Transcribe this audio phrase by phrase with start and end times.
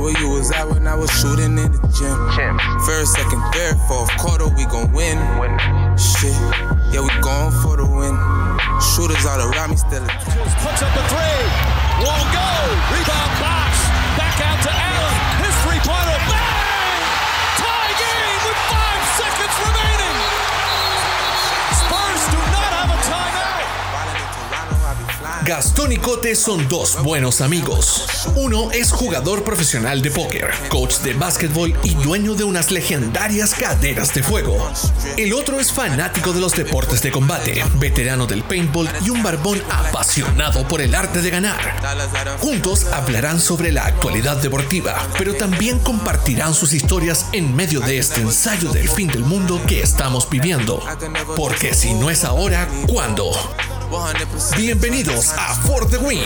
[0.00, 2.16] where you was at when I was shooting in the gym.
[2.86, 5.18] First, second, third, fourth quarter, we gon' win.
[6.00, 6.32] Shit,
[6.92, 8.16] yeah, we going for the win.
[8.80, 10.04] Shooters all around me still.
[10.64, 11.44] Puts up the three.
[12.00, 12.48] Won't go.
[12.92, 13.72] Rebound box.
[14.16, 14.89] Back out to
[25.50, 28.04] Gastón y Cote son dos buenos amigos.
[28.36, 34.14] Uno es jugador profesional de póker, coach de básquetbol y dueño de unas legendarias caderas
[34.14, 34.70] de fuego.
[35.16, 39.60] El otro es fanático de los deportes de combate, veterano del paintball y un barbón
[39.68, 41.58] apasionado por el arte de ganar.
[42.38, 48.20] Juntos hablarán sobre la actualidad deportiva, pero también compartirán sus historias en medio de este
[48.20, 50.80] ensayo del fin del mundo que estamos viviendo.
[51.34, 53.32] Porque si no es ahora, ¿cuándo?
[54.56, 56.22] Bienvenidos a For the Win.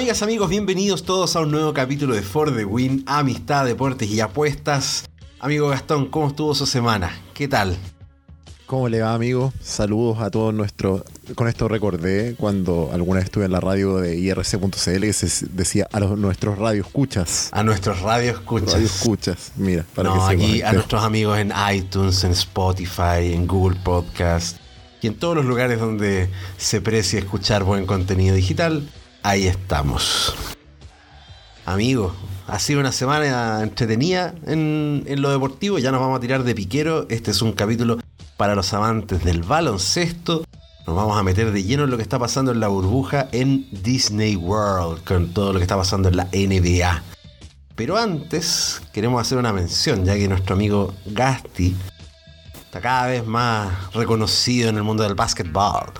[0.00, 4.20] Amigas, amigos, bienvenidos todos a un nuevo capítulo de For the Win, Amistad, Deportes y
[4.20, 5.10] Apuestas.
[5.38, 7.14] Amigo Gastón, ¿cómo estuvo su semana?
[7.34, 7.76] ¿Qué tal?
[8.64, 9.52] ¿Cómo le va, amigo?
[9.60, 11.02] Saludos a todos nuestros.
[11.34, 15.86] Con esto recordé cuando alguna vez estuve en la radio de IRC.cl que se decía
[15.92, 17.50] a los, nuestros radioescuchas.
[17.52, 18.72] A nuestros radio escuchas.
[18.72, 23.78] Radioescuchas, mira, para no, que aquí a nuestros amigos en iTunes, en Spotify, en Google
[23.84, 24.56] Podcast
[25.02, 28.88] y en todos los lugares donde se precia escuchar buen contenido digital.
[29.22, 30.34] Ahí estamos.
[31.66, 32.14] Amigo,
[32.46, 35.78] ha sido una semana entretenida en, en lo deportivo.
[35.78, 37.06] Ya nos vamos a tirar de piquero.
[37.10, 37.98] Este es un capítulo
[38.36, 40.44] para los amantes del baloncesto.
[40.86, 43.68] Nos vamos a meter de lleno en lo que está pasando en la burbuja en
[43.70, 47.02] Disney World, con todo lo que está pasando en la NBA.
[47.76, 51.76] Pero antes queremos hacer una mención, ya que nuestro amigo Gasti
[52.64, 55.92] está cada vez más reconocido en el mundo del básquetbol.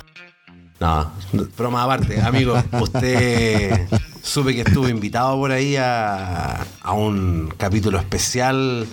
[0.80, 1.12] No,
[1.58, 3.86] broma aparte, amigo, usted
[4.22, 8.86] supe que estuvo invitado por ahí a, a un capítulo especial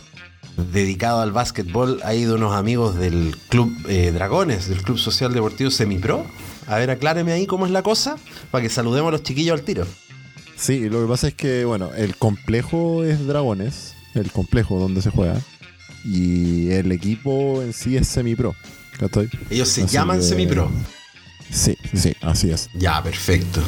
[0.73, 5.69] dedicado al básquetbol ahí de unos amigos del Club eh, Dragones, del Club Social Deportivo
[5.71, 6.25] Semipro.
[6.67, 8.17] A ver, acláreme ahí cómo es la cosa,
[8.51, 9.87] para que saludemos a los chiquillos al tiro.
[10.57, 15.11] Sí, lo que pasa es que, bueno, el complejo es Dragones, el complejo donde se
[15.11, 15.39] juega,
[16.03, 18.55] y el equipo en sí es semipro.
[18.99, 19.29] ¿cachai?
[19.51, 20.69] Ellos se Así llaman que- Semipro.
[21.49, 22.69] Sí, sí, así es.
[22.73, 23.61] Ya, perfecto.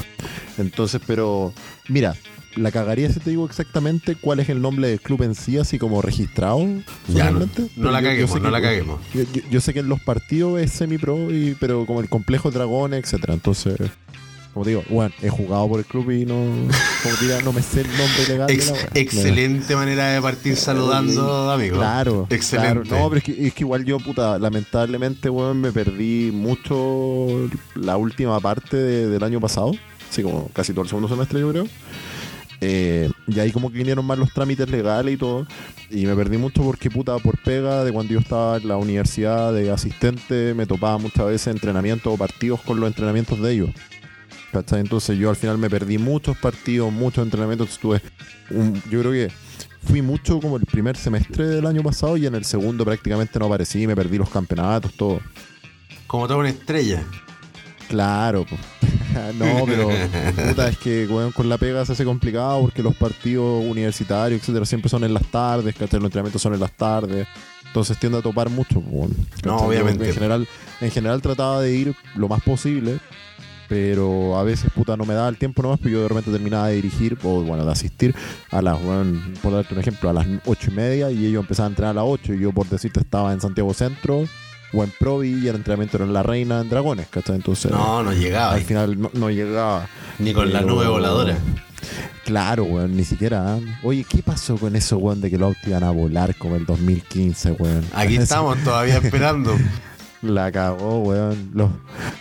[0.58, 1.54] Entonces, pero,
[1.88, 2.16] mira,
[2.56, 5.78] la cagaría si te digo exactamente cuál es el nombre del club en sí, así
[5.80, 6.60] como registrado.
[7.08, 7.40] Ya, no,
[7.78, 9.00] no la yo- yo caguemos, no que- la caguemos.
[9.14, 11.28] Yo, yo- sé que en los partidos es semi-pro,
[11.60, 13.34] pero como el complejo Dragones, etcétera.
[13.36, 13.76] Entonces,
[14.54, 17.62] como te digo, bueno, he jugado por el club y no, como diga, no me
[17.62, 18.48] sé el nombre legal.
[18.48, 18.90] de Ex- la wea.
[18.96, 21.78] excelente manera de partir saludando, amigo.
[21.78, 22.90] Claro, Excelente.
[22.90, 23.04] claro.
[23.04, 27.98] No, pero es que, es que igual yo, puta, lamentablemente, weón, me perdí mucho la
[27.98, 29.72] última parte de- del año pasado.
[30.10, 31.68] Así como casi todo el segundo semestre, yo creo.
[32.62, 35.46] Eh, y ahí como que vinieron más los trámites legales y todo.
[35.92, 39.54] Y me perdí mucho porque, puta, por pega de cuando yo estaba en la universidad
[39.54, 43.70] de asistente, me topaba muchas veces entrenamientos o partidos con los entrenamientos de ellos.
[44.52, 44.80] ¿Cachai?
[44.80, 47.70] Entonces yo al final me perdí muchos partidos, muchos entrenamientos.
[47.70, 48.02] Estuve,
[48.52, 49.32] un- yo creo que
[49.86, 53.46] fui mucho como el primer semestre del año pasado y en el segundo prácticamente no
[53.46, 55.20] aparecí, me perdí los campeonatos, todo.
[56.08, 57.04] Como toda una estrella.
[57.88, 58.46] Claro,
[59.40, 59.90] no, pero
[60.48, 64.66] puta, es que weón, con la pega se hace complicado porque los partidos universitarios, etcétera,
[64.66, 66.00] siempre son en las tardes, ¿cachai?
[66.00, 67.28] Los entrenamientos son en las tardes.
[67.66, 68.82] Entonces tiende a topar mucho.
[69.44, 70.08] No, obviamente.
[70.08, 70.48] En general,
[70.82, 73.00] en general trataba de ir lo más posible,
[73.70, 76.68] pero a veces, puta, no me daba el tiempo nomás, pero yo de repente terminaba
[76.68, 78.16] de dirigir, o bueno, de asistir
[78.52, 81.70] a las, weón, por darte un ejemplo, a las ocho y media y ellos empezaban
[81.70, 84.26] a entrenar a las 8 y yo, por decirte, estaba en Santiago Centro
[84.74, 87.36] o en Provi y el entrenamiento era en La Reina, en Dragones, ¿cachai?
[87.36, 88.54] Entonces, No, no llegaba.
[88.54, 89.88] al final no, no llegaba.
[90.20, 91.38] Ni con la nube voladora.
[92.26, 93.54] Claro, weón, ni siquiera.
[93.56, 93.60] ¿ah?
[93.84, 96.66] Oye, ¿qué pasó con eso, weón, de que los autos iban a volar como el
[96.66, 97.84] 2015, weón?
[97.94, 99.56] Aquí estamos todavía esperando.
[100.22, 101.52] La cagó, weón.
[101.54, 101.70] Los,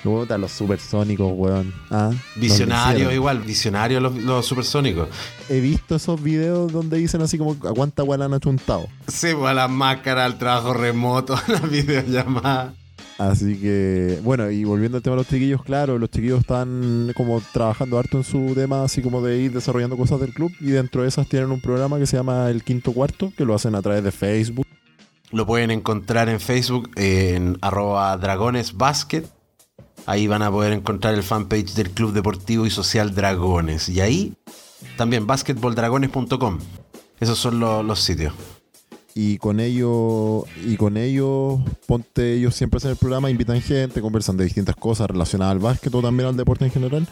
[0.04, 1.72] puta, los supersónicos, weón.
[1.90, 2.10] ¿Ah?
[2.36, 5.08] Visionarios igual, visionarios los, los supersónicos.
[5.48, 8.88] He visto esos videos donde dicen así como, ¿a cuánta weón han achuntado?
[9.08, 12.74] Se va la máscara, al trabajo remoto, a las videollamadas.
[13.18, 17.42] Así que, bueno, y volviendo al tema de los chiquillos, claro, los chiquillos están como
[17.52, 20.52] trabajando harto en su tema, así como de ir desarrollando cosas del club.
[20.60, 23.56] Y dentro de esas tienen un programa que se llama El Quinto Cuarto, que lo
[23.56, 24.68] hacen a través de Facebook.
[25.30, 29.28] Lo pueden encontrar en Facebook en arroba dragonesbasket.
[30.06, 33.88] Ahí van a poder encontrar el fanpage del Club Deportivo y Social Dragones.
[33.90, 34.34] Y ahí
[34.96, 36.58] también basketballdragones.com.
[37.20, 38.32] Esos son lo- los sitios.
[39.14, 44.36] Y con ellos, y con ellos, ponte, ellos siempre hacen el programa, invitan gente, conversan
[44.36, 47.06] de distintas cosas relacionadas al básquet o también al deporte en general.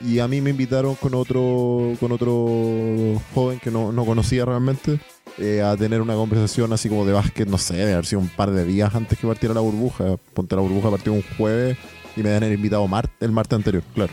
[0.00, 4.98] Y a mí me invitaron con otro, con otro joven que no, no conocía realmente
[5.38, 8.28] eh, a tener una conversación así como de básquet, no sé, de haber sido un
[8.28, 10.16] par de días antes que partiera la burbuja.
[10.34, 11.76] Ponte la burbuja partió un jueves
[12.16, 14.12] y me dan el invitado mar- el martes anterior, claro.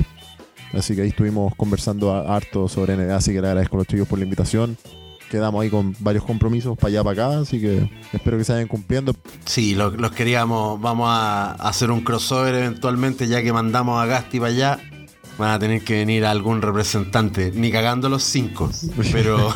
[0.74, 3.88] Así que ahí estuvimos conversando a- harto sobre NBA, así que le agradezco a los
[3.88, 4.78] chicos por la invitación.
[5.32, 8.68] Quedamos ahí con varios compromisos para allá, para acá, así que espero que se vayan
[8.68, 9.14] cumpliendo.
[9.46, 10.80] Sí, lo- los queríamos.
[10.82, 14.80] Vamos a hacer un crossover eventualmente, ya que mandamos a Gasti para allá.
[15.38, 18.70] Van a tener que venir algún representante, ni cagando los cinco,
[19.12, 19.52] pero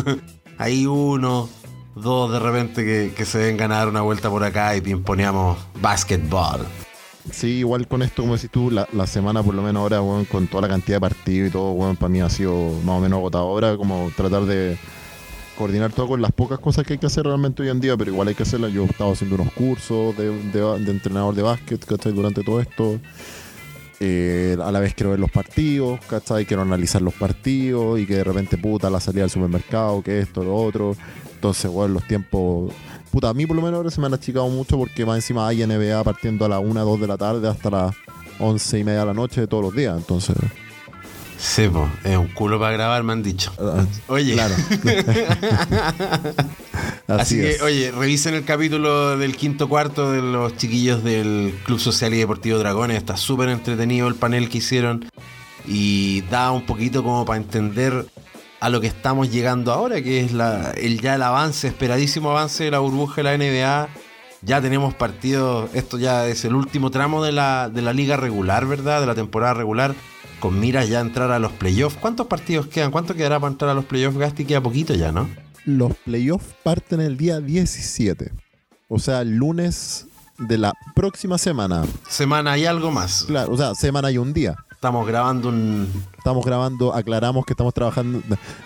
[0.58, 1.48] hay uno,
[1.94, 5.58] dos de repente que, que se vengan a dar una vuelta por acá y pimponeamos
[5.80, 6.60] basketball.
[7.32, 10.24] Sí, igual con esto, como decís tú, la, la semana por lo menos ahora, weón,
[10.26, 12.54] con toda la cantidad de partidos y todo, weón, para mí ha sido
[12.84, 14.78] más o menos agotadora, como tratar de
[15.58, 18.10] coordinar todo con las pocas cosas que hay que hacer realmente hoy en día, pero
[18.12, 18.72] igual hay que hacerlas.
[18.72, 22.12] Yo he estado haciendo unos cursos de, de- de entrenador de básquet, ¿cachai?
[22.12, 23.00] Durante todo esto.
[23.98, 26.44] Eh, a la vez quiero ver los partidos, ¿cachai?
[26.44, 30.44] Quiero analizar los partidos y que de repente, puta, la salida al supermercado, que esto,
[30.44, 30.96] lo otro.
[31.34, 32.72] Entonces, bueno, los tiempos.
[33.10, 35.48] Puta, a mí por lo menos ahora se me han achicado mucho porque más encima
[35.48, 37.96] hay NBA partiendo a las 1, 2 de la tarde hasta las
[38.38, 39.96] 11 y media de la noche de todos los días.
[39.96, 40.36] Entonces,
[41.38, 43.52] Sí, po, es un culo para grabar, me han dicho.
[43.60, 44.54] ah, Oye, claro.
[47.08, 47.62] Así, Así, que, es.
[47.62, 52.58] oye, revisen el capítulo del quinto cuarto de los chiquillos del Club Social y Deportivo
[52.58, 52.96] Dragones.
[52.96, 55.08] Está súper entretenido el panel que hicieron
[55.66, 58.06] y da un poquito como para entender
[58.60, 62.64] a lo que estamos llegando ahora, que es la, el ya el avance, esperadísimo avance
[62.64, 63.88] de la burbuja de la NBA.
[64.42, 68.66] Ya tenemos partidos, esto ya es el último tramo de la, de la liga regular,
[68.66, 69.00] ¿verdad?
[69.00, 69.94] De la temporada regular,
[70.40, 71.96] con miras ya a entrar a los playoffs.
[71.96, 72.90] ¿Cuántos partidos quedan?
[72.90, 74.44] ¿Cuánto quedará para entrar a los playoffs, Gasti?
[74.44, 75.28] Queda poquito ya, ¿no?
[75.64, 78.32] Los playoffs parten el día 17.
[78.88, 80.06] O sea, el lunes
[80.38, 81.84] de la próxima semana.
[82.08, 83.24] Semana y algo más.
[83.26, 84.54] Claro, o sea, semana y un día.
[84.70, 85.88] Estamos grabando un.
[86.18, 88.20] Estamos grabando, aclaramos que estamos trabajando,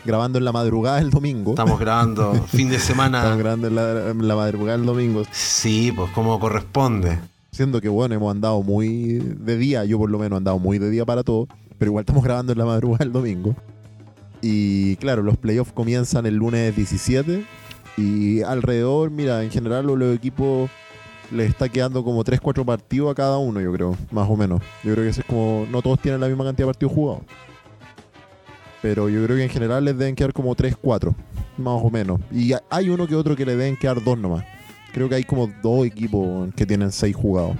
[0.04, 1.52] grabando en la madrugada del domingo.
[1.52, 3.36] Estamos grabando fin de Estamos semana.
[3.36, 5.22] grabando en la, en la madrugada del domingo.
[5.30, 7.18] Sí, pues como corresponde.
[7.60, 10.78] Siendo que, bueno, hemos andado muy de día, yo por lo menos he andado muy
[10.78, 11.46] de día para todo,
[11.76, 13.54] pero igual estamos grabando en la madrugada del domingo.
[14.40, 17.44] Y claro, los playoffs comienzan el lunes 17
[17.98, 20.70] y alrededor, mira, en general los equipos
[21.30, 24.62] les está quedando como 3-4 partidos a cada uno, yo creo, más o menos.
[24.82, 27.24] Yo creo que eso es como, no todos tienen la misma cantidad de partidos jugados.
[28.80, 31.14] Pero yo creo que en general les deben quedar como 3-4,
[31.58, 32.22] más o menos.
[32.32, 34.46] Y hay uno que otro que le deben quedar dos nomás.
[34.92, 37.56] Creo que hay como dos equipos que tienen 6 jugados.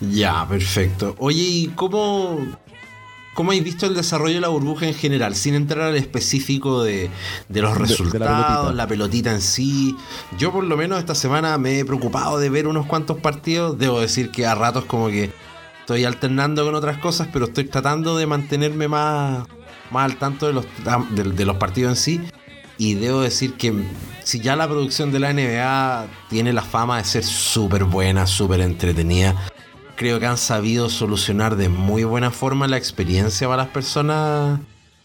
[0.00, 1.14] Ya, perfecto.
[1.18, 2.38] Oye, ¿y cómo,
[3.34, 5.34] cómo habéis visto el desarrollo de la burbuja en general?
[5.36, 7.08] Sin entrar al específico de,
[7.48, 8.72] de los De- de la resultados, pelotita.
[8.74, 9.96] la pelotita en sí.
[10.38, 13.78] Yo por lo menos esta semana me he preocupado de ver unos cuantos partidos.
[13.78, 15.30] Debo decir que a ratos como que
[15.80, 19.46] estoy alternando con otras cosas, pero estoy tratando de mantenerme más,
[19.92, 20.66] más al tanto de los,
[21.14, 22.20] de, de los partidos en sí.
[22.82, 23.72] Y debo decir que
[24.24, 28.60] si ya la producción de la NBA tiene la fama de ser súper buena, súper
[28.60, 29.36] entretenida,
[29.94, 34.58] creo que han sabido solucionar de muy buena forma la experiencia para las personas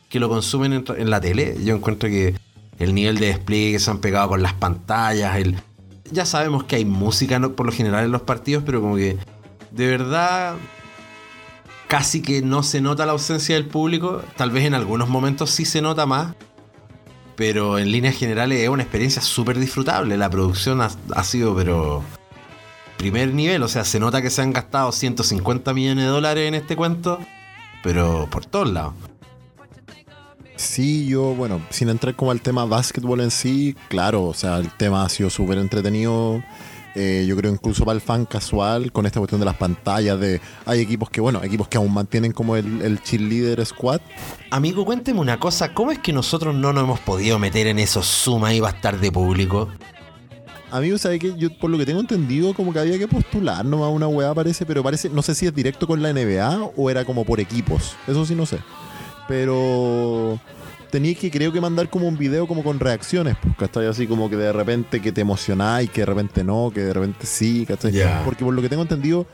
[0.10, 1.56] que lo consumen en, la tele.
[1.64, 2.34] Yo encuentro que
[2.80, 5.62] el nivel de despliegue que se han pegado con las pantallas, el...
[6.10, 9.20] ya sabemos que hay música por lo general en los partidos, pero como que
[9.70, 10.56] de verdad
[11.88, 14.24] casi que no se nota la ausencia del público.
[14.36, 16.34] Tal vez en algunos momentos sí se nota más.
[17.38, 20.18] Pero en líneas generales es una experiencia súper disfrutable.
[20.18, 22.04] La producción ha, sido, pero
[22.98, 23.62] primer nivel.
[23.62, 27.20] O sea, se nota que se han gastado 150 millones de dólares en este cuento,
[27.84, 28.96] pero por todos lados.
[30.56, 34.72] Sí, yo, bueno, sin entrar como al tema básquetbol en sí, claro, o sea, el
[34.72, 36.44] tema ha sido súper entretenido.
[37.00, 40.42] Eh, yo creo incluso para el fan casual, con esta cuestión de las pantallas, de
[40.66, 44.02] hay equipos que, bueno, equipos que aún mantienen como el, el cheerleader squad.
[44.50, 45.76] Amigo, cuénteme una cosa.
[45.76, 49.12] ¿Cómo es que nosotros no nos hemos podido meter en esos suma y estar de
[49.12, 49.70] público?
[50.72, 53.92] Amigo, ¿sabes que Yo, por lo que tengo entendido, como que había que postular nomás
[53.92, 57.06] una weá, parece, pero parece, no sé si es directo con la NBA o era
[57.06, 57.96] como por equipos.
[58.08, 58.58] Eso sí, no sé.
[59.28, 60.40] Pero,
[60.90, 63.88] tenías que creo que mandar como un video como con reacciones, pues, ¿cachai?
[63.88, 67.26] Así como que de repente que te emocionáis, que de repente no, que de repente
[67.26, 67.94] sí, ¿cachai?
[68.26, 69.26] Porque por lo que tengo entendido,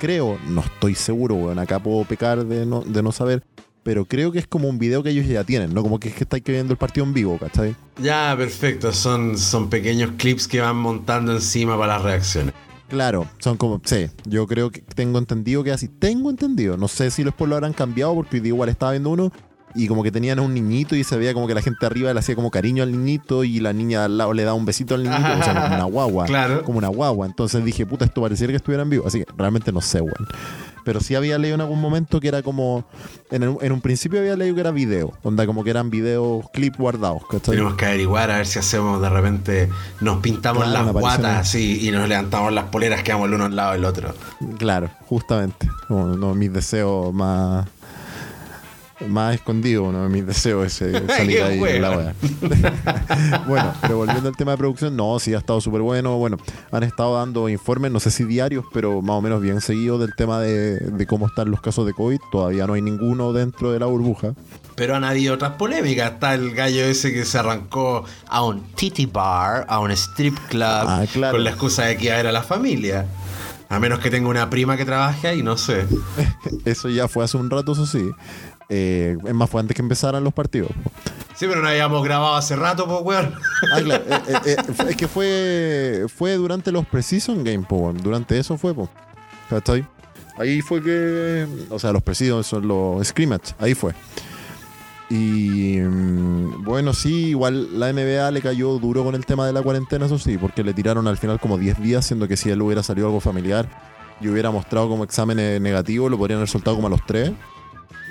[0.00, 3.42] creo, no estoy seguro, weón, acá puedo pecar de no, de no saber,
[3.82, 5.82] pero creo que es como un video que ellos ya tienen, ¿no?
[5.82, 7.76] Como que es que estáis viendo el partido en vivo, ¿cachai?
[8.02, 8.92] Ya, perfecto.
[8.92, 12.52] Son, son pequeños clips que van montando encima para las reacciones.
[12.88, 17.10] Claro, son como, sí, yo creo que tengo entendido que así, tengo entendido, no sé
[17.10, 19.32] si después lo habrán cambiado porque igual estaba viendo uno
[19.76, 22.12] y como que tenían a un niñito y se veía como que la gente arriba
[22.12, 24.94] le hacía como cariño al niñito y la niña al lado le daba un besito
[24.94, 26.62] al niñito, o sea, como una guagua, Claro.
[26.64, 29.72] como una guagua, entonces dije, puta, esto pareciera que estuviera en vivo, así que realmente
[29.72, 30.26] no sé, weón.
[30.84, 32.84] Pero sí había leído en algún momento que era como,
[33.32, 36.44] en, el- en un principio había leído que era video, onda como que eran videos,
[36.52, 37.56] clip guardados, ¿cachai?
[37.56, 39.68] Tenemos que averiguar a ver si hacemos de repente,
[40.00, 43.56] nos pintamos Claro, las guatas así y nos levantamos las poleras, quedamos el uno al
[43.56, 44.14] lado del otro.
[44.58, 45.68] Claro, justamente.
[45.88, 47.66] Uno de mis deseos más.
[49.08, 52.14] Más escondido, uno de mis deseos es eh, salir ahí con la wea.
[53.46, 56.16] bueno, pero volviendo al tema de producción, no, sí ha estado súper bueno.
[56.16, 56.38] Bueno,
[56.72, 60.14] han estado dando informes, no sé si diarios, pero más o menos bien seguidos del
[60.16, 62.18] tema de, de cómo están los casos de COVID.
[62.32, 64.32] Todavía no hay ninguno dentro de la burbuja.
[64.76, 66.12] Pero han habido otras polémicas.
[66.12, 70.62] Está el gallo ese que se arrancó a un titty bar, a un strip club,
[70.64, 71.36] Ah, claro.
[71.36, 73.06] con la excusa de que iba a ver a la familia.
[73.68, 75.86] A menos que tenga una prima que trabaje ahí, no sé.
[76.64, 78.10] Eso ya fue hace un rato, eso sí.
[78.68, 80.70] Eh, es más, fue antes que empezaran los partidos.
[81.34, 83.34] Sí, pero no habíamos grabado hace rato, pues, weón.
[83.72, 84.04] Ah, claro.
[84.28, 84.56] eh, eh,
[84.88, 87.98] es que fue, fue durante los Precision Game, po, weón.
[87.98, 88.88] Durante eso fue, po.
[89.50, 89.86] ¿Cachai?
[90.38, 91.46] Ahí fue que.
[91.70, 93.54] O sea, los Precision son los Scrimmage.
[93.58, 93.92] Ahí fue.
[95.08, 99.62] Y mm, bueno, sí, igual la NBA le cayó duro con el tema de la
[99.62, 102.60] cuarentena, eso sí, porque le tiraron al final como 10 días, siendo que si él
[102.60, 103.68] hubiera salido algo familiar
[104.20, 107.32] y hubiera mostrado como exámenes negativos, lo podrían haber soltado como a los 3.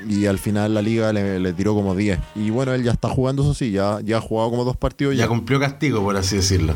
[0.08, 2.20] Y al final la liga le, le tiró como 10.
[2.36, 5.16] Y bueno, él ya está jugando, eso sí, ya, ya ha jugado como dos partidos.
[5.16, 6.74] Ya cumplió castigo, por así decirlo.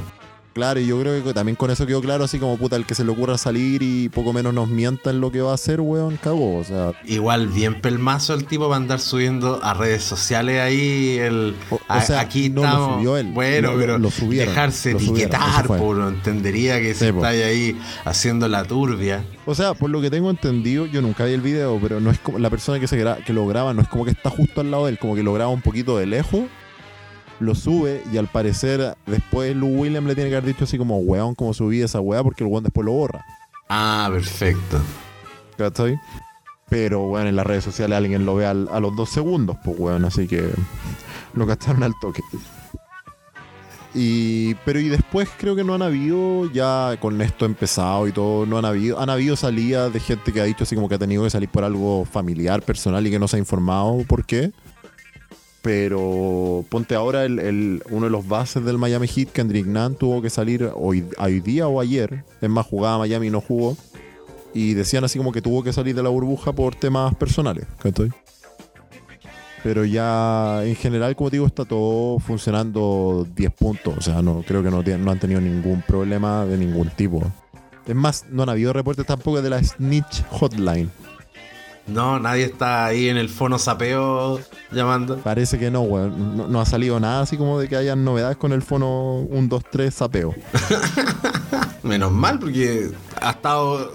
[0.60, 2.94] Claro, y yo creo que también con eso quedó claro, así como puta, el que
[2.96, 5.80] se le ocurra salir y poco menos nos mienta en lo que va a hacer,
[5.80, 6.58] weón, cagó.
[6.58, 11.56] O sea, Igual bien pelmazo el tipo para andar subiendo a redes sociales ahí el
[11.70, 12.96] O- o a- sea, aquí no lo estamos.
[12.98, 15.78] subió él, Bueno, lo- lo- pero lo subieron, dejarse lo subieron, etiquetar, fue.
[15.78, 17.20] por entendería que Sí, se po.
[17.20, 19.24] está ahí haciendo la turbia.
[19.46, 22.20] o sea, por lo que tengo entendido, yo nunca vi el video, pero no es
[22.20, 24.62] como la persona que se gra- que lo graba, no es como que está justo
[24.62, 26.42] al lado de él, como que lo graba un poquito de lejos,
[27.40, 30.98] lo sube y al parecer después Lou William le tiene que haber dicho así como,
[31.00, 33.26] weón, como subí esa weá, porque el weón después lo borra.
[33.70, 34.80] Ah, perfecto.
[35.58, 35.96] ¿Cachai?
[36.70, 39.78] Pero, weón, en las redes sociales alguien lo ve al- a los dos segundos, pues,
[39.80, 40.50] weón, así que
[41.34, 42.22] lo cacharon al toque.
[43.96, 48.46] Y, pero y después creo que no han habido, ya con esto empezado y todo,
[48.46, 51.00] no han habido, han habido salidas de gente que ha dicho así como que ha
[51.00, 54.52] tenido que salir por algo familiar, personal y que no se ha informado por qué.
[55.62, 60.30] Pero ponte ahora el, uno de los bases del Miami Heat, Kendrick Nunn, tuvo que
[60.30, 62.24] salir hoy, hoy día o ayer.
[62.42, 63.76] Es más, jugaba Miami y no jugó.
[64.54, 67.66] Y decían así como que tuvo que salir de la burbuja por temas personales.
[69.64, 73.98] Pero ya en general, como digo, está todo funcionando 10 puntos.
[73.98, 77.22] O sea, no creo que no, no han tenido ningún problema de ningún tipo.
[77.86, 80.90] Es más, no han habido reportes tampoco de la Snitch Hotline.
[81.90, 84.40] No, nadie está ahí en el fono sapeo
[84.72, 85.18] llamando.
[85.18, 86.38] Parece que no, weón.
[86.38, 89.48] No, no ha salido nada así como de que hayan novedades con el fono 1,
[89.48, 90.36] 2, 3 sapeo.
[91.84, 92.92] Menos mal, porque
[93.22, 93.94] ha estado,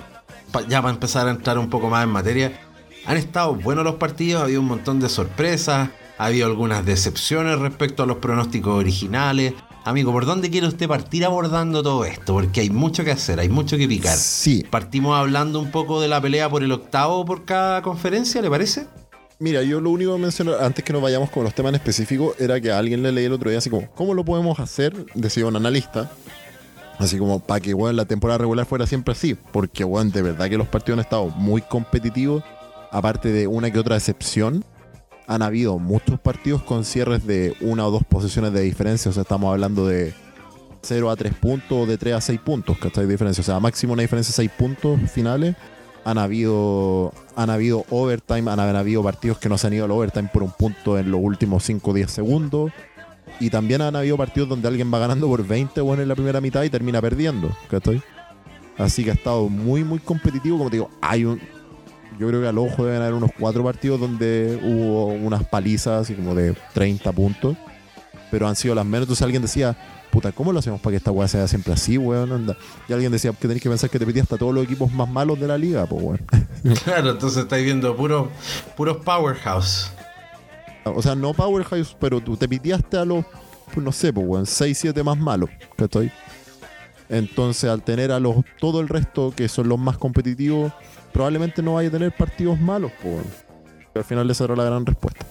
[0.68, 2.60] ya para empezar a entrar un poco más en materia,
[3.06, 7.58] han estado buenos los partidos, ha habido un montón de sorpresas, ha habido algunas decepciones
[7.58, 9.54] respecto a los pronósticos originales.
[9.86, 12.32] Amigo, ¿por dónde quiere usted partir abordando todo esto?
[12.32, 14.16] Porque hay mucho que hacer, hay mucho que picar.
[14.16, 14.64] Sí.
[14.70, 18.86] Partimos hablando un poco de la pelea por el octavo por cada conferencia, ¿le parece?
[19.38, 22.34] Mira, yo lo único que mencioné antes que nos vayamos con los temas en específico
[22.38, 25.04] era que a alguien le leí el otro día así como, ¿cómo lo podemos hacer?
[25.12, 26.10] Decía un analista.
[26.98, 29.34] Así como para que bueno, la temporada regular fuera siempre así.
[29.34, 32.42] Porque bueno, de verdad que los partidos han estado muy competitivos.
[32.90, 34.64] Aparte de una que otra excepción.
[35.26, 39.10] Han habido muchos partidos con cierres de una o dos posiciones de diferencia.
[39.10, 40.12] O sea, estamos hablando de
[40.82, 43.06] 0 a 3 puntos o de 3 a 6 puntos, ¿cachai?
[43.06, 43.42] Diferencia.
[43.42, 45.56] O sea, máximo una diferencia de 6 puntos finales.
[46.04, 50.28] Han habido, han habido overtime, han, habido partidos que no se han ido al overtime
[50.32, 52.72] por un punto en los últimos 5 o 10 segundos.
[53.40, 56.40] Y también han habido partidos donde alguien va ganando por 20 bueno, en la primera
[56.40, 58.02] mitad y termina perdiendo, ¿cachai?
[58.76, 60.58] Así que ha estado muy, muy competitivo.
[60.58, 61.40] Como te digo, hay un.
[62.18, 66.14] Yo creo que al ojo deben haber unos cuatro partidos donde hubo unas palizas así
[66.14, 67.56] como de 30 puntos.
[68.30, 69.02] Pero han sido las menos.
[69.02, 69.76] Entonces alguien decía,
[70.10, 72.32] puta, ¿cómo lo hacemos para que esta weá sea siempre así, weón?
[72.32, 72.56] Anda.
[72.88, 75.08] Y alguien decía que tenéis que pensar que te pedí hasta todos los equipos más
[75.08, 76.20] malos de la liga, pues weón.
[76.84, 78.28] Claro, entonces estáis viendo puros
[78.76, 79.90] puros powerhouse.
[80.84, 83.24] O sea, no powerhouse, pero tú te piteaste a los,
[83.72, 86.12] pues no sé, pues, weón, 6, 7 más malos, ¿cachai?
[87.08, 90.72] Entonces, al tener a los todo el resto, que son los más competitivos,
[91.14, 93.16] probablemente no vaya a tener partidos malos, pues.
[93.94, 95.24] Al final esa era la gran respuesta.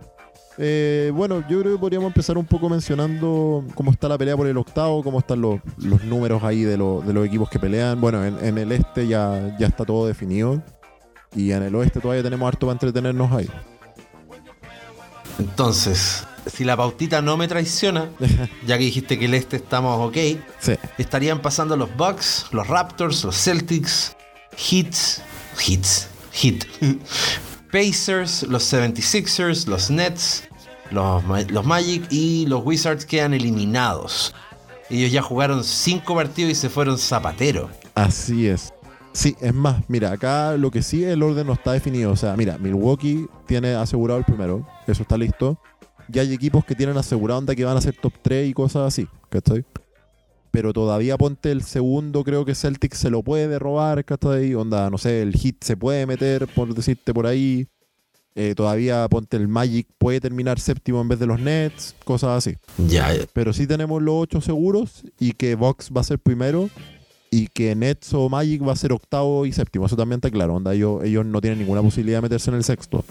[0.57, 4.47] Eh, bueno, yo creo que podríamos empezar un poco mencionando cómo está la pelea por
[4.47, 7.99] el octavo, cómo están los, los números ahí de, lo- de los equipos que pelean.
[7.99, 10.61] Bueno, en, en el este ya, ya está todo definido.
[11.35, 13.49] Y en el oeste todavía tenemos harto para entretenernos ahí.
[15.39, 18.09] Entonces, si la pautita no me traiciona,
[18.67, 20.17] ya que dijiste que el este estamos ok,
[20.59, 20.73] Sí.
[20.97, 24.15] estarían pasando los Bucks, los Raptors, los Celtics,
[24.69, 25.21] Hits,
[25.65, 26.65] Hits, Hit,
[27.71, 30.43] Pacers, los 76ers, los Nets,
[30.91, 34.33] los, los Magic y los Wizards quedan eliminados.
[34.89, 37.69] Ellos ya jugaron cinco partidos y se fueron zapatero.
[37.95, 38.73] Así es.
[39.13, 42.11] Sí, es más, mira, acá lo que sí el orden no está definido.
[42.11, 45.59] O sea, mira, Milwaukee tiene asegurado el primero, eso está listo.
[46.09, 48.87] Ya hay equipos que tienen asegurado onda que van a ser top 3 y cosas
[48.87, 49.63] así, ¿cachai?
[50.53, 54.53] Pero todavía ponte el segundo, creo que Celtic se lo puede robar, ¿cachai?
[54.53, 57.65] Onda, no sé, el hit se puede meter, por decirte por ahí.
[58.35, 62.55] Eh, todavía ponte el Magic puede terminar séptimo en vez de los Nets, cosas así.
[62.87, 63.25] Ya, ya.
[63.33, 66.69] Pero sí tenemos los ocho seguros y que Vox va a ser primero
[67.31, 69.87] y que Nets o Magic va a ser octavo y séptimo.
[69.87, 70.53] Eso también está claro.
[70.53, 73.03] Onda, ellos, ellos no tienen ninguna posibilidad de meterse en el sexto.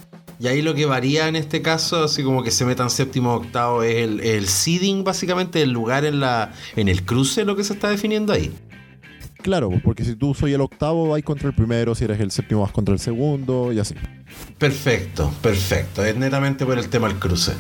[0.42, 3.36] Y ahí lo que varía en este caso, así como que se metan séptimo o
[3.36, 7.62] octavo, es el, el seeding, básicamente, el lugar en la en el cruce, lo que
[7.62, 8.52] se está definiendo ahí.
[9.40, 11.94] Claro, pues, porque si tú soy el octavo, vas contra el primero.
[11.94, 13.94] Si eres el séptimo, vas contra el segundo y así.
[14.58, 16.04] Perfecto, perfecto.
[16.04, 17.52] Es netamente por el tema del cruce.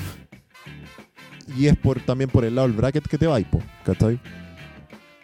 [1.56, 4.18] Y es por, también por el lado del bracket que te va, po, ¿cachai?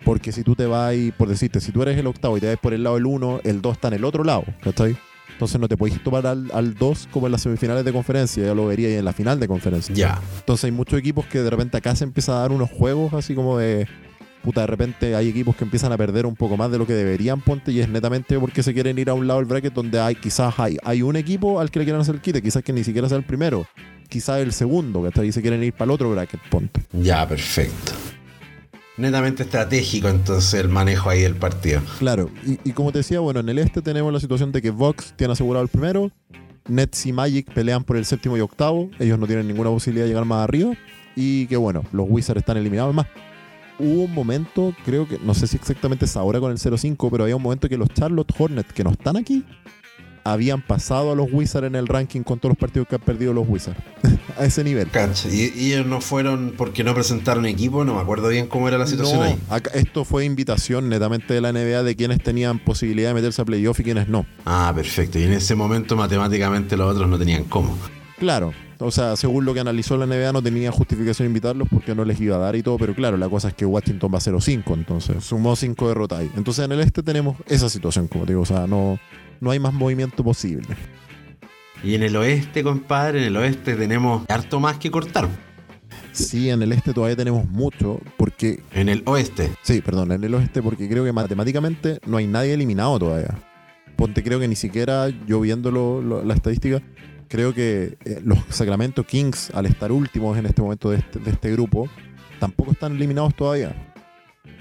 [0.05, 2.59] Porque si tú te vas, por decirte, si tú eres el octavo y te vas
[2.59, 4.97] por el lado del 1, el 2 está en el otro lado, ¿cachai?
[5.39, 8.67] Entonces no te podéis tomar al 2 como en las semifinales de conferencia, ya lo
[8.67, 9.95] vería en la final de conferencia.
[9.95, 10.21] Ya.
[10.41, 13.37] Entonces hay muchos equipos que de repente acá se empieza a dar unos juegos así
[13.37, 13.87] como de.
[14.43, 16.93] Puta, de repente hay equipos que empiezan a perder un poco más de lo que
[16.93, 20.01] deberían, ponte, y es netamente porque se quieren ir a un lado del bracket donde
[20.01, 22.73] hay quizás hay, hay un equipo al que le quieran hacer el quite, quizás que
[22.73, 23.65] ni siquiera sea el primero,
[24.09, 26.83] quizás el segundo, que ahí se quieren ir para el otro bracket, ponte.
[26.93, 27.93] Ya, perfecto.
[28.99, 31.81] Netamente estratégico entonces el manejo ahí del partido.
[32.01, 35.15] Claro, y, como te decía, bueno, en el este tenemos la situación de que Vox
[35.17, 36.11] tiene asegurado el primero,
[36.67, 40.09] Nets y Magic pelean por el séptimo y octavo, ellos no tienen ninguna posibilidad de
[40.09, 40.75] llegar más arriba,
[41.15, 42.93] y que bueno, los Wizards están eliminados.
[42.93, 43.07] Más,
[43.79, 47.23] hubo un momento, creo que, no sé si exactamente es ahora con el 0-5, pero
[47.23, 49.45] había un momento que los Charlotte Hornets que no están aquí,
[50.25, 53.33] habían pasado a los Wizards en el ranking con todos los partidos que han perdido
[53.33, 53.79] los Wizards.
[54.39, 54.89] a ese nivel.
[54.91, 55.29] Cacha.
[55.29, 58.79] Y, y ellos no fueron porque no presentaron equipo, no me acuerdo bien cómo era
[58.79, 59.39] la situación No, ahí.
[59.51, 63.45] acá- esto fue invitación netamente de la NBA de quienes tenían posibilidad de meterse a
[63.45, 64.27] playoff y quienes no.
[64.45, 65.19] Ah, perfecto.
[65.19, 67.77] Y en ese momento matemáticamente los otros no tenían cómo.
[68.19, 72.05] Claro, o sea, según lo que analizó la NBA no tenía justificación invitarlos porque no
[72.05, 74.75] les iba a dar y todo, pero claro, la cosa es que Washington va 0-5,
[74.75, 76.31] entonces sumó 5 derrotas ahí.
[76.37, 78.99] Entonces en el este tenemos esa situación, como te digo, o sea, no,
[79.41, 80.67] no hay más movimiento posible.
[81.83, 85.29] Y en el oeste, compadre, en el oeste tenemos harto más que cortar.
[86.13, 89.53] Sí, en el este todavía tenemos mucho, porque, En el oeste.
[89.63, 93.37] sí, perdón, en el oeste porque creo que matemáticamente no hay nadie eliminado todavía.
[93.97, 96.83] Ponte, creo que ni siquiera yo viendo lo- lo- la estadística,
[97.29, 101.31] creo que eh, los Sacramento Kings, al estar últimos en este momento de este, de
[101.31, 101.89] este grupo,
[102.41, 103.95] tampoco están eliminados todavía.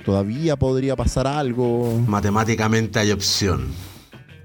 [0.06, 2.00] Todavía podría pasar algo.
[2.08, 3.66] Matemáticamente hay opción.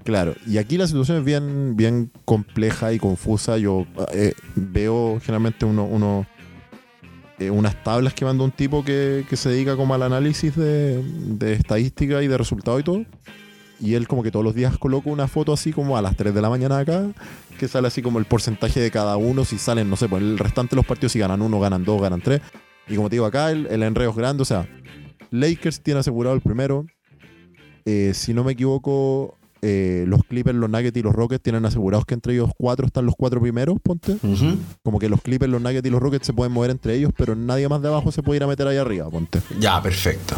[0.03, 3.57] Claro, y aquí la situación es bien, bien compleja y confusa.
[3.57, 6.27] Yo eh, veo generalmente uno, uno,
[7.39, 11.53] eh, unas tablas que manda un tipo que, que se dedica como al análisis de,
[11.53, 13.05] estadística y de resultados y todo.
[13.79, 16.33] Y él como que todos los días coloca una foto así como a las 3
[16.33, 17.05] de la mañana acá,
[17.57, 20.37] que sale así como el porcentaje de cada uno, si salen, no sé, pues el
[20.37, 22.41] restante de los partidos, si ganan uno, ganan dos, ganan tres.
[22.87, 24.67] Y como te digo acá, el, el enredo es grande, o sea,
[25.31, 26.85] Lakers tiene asegurado el primero.
[27.85, 32.05] Eh, si no me equivoco, eh, los Clippers, los Nuggets y los Rockets tienen asegurados
[32.05, 34.17] que entre ellos cuatro están los cuatro primeros, ponte.
[34.83, 37.33] Como que los Clippers, los Nuggets y los Rockets se pueden mover entre ellos, pero
[37.33, 39.39] nadie más de abajo se puede ir a meter ahí arriba, ponte.
[39.61, 40.35] Ya, perfecto.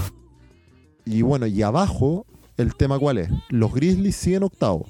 [1.05, 3.29] Y bueno, y abajo, el tema cuál es?
[3.49, 4.85] Los Grizzlies siguen octavo,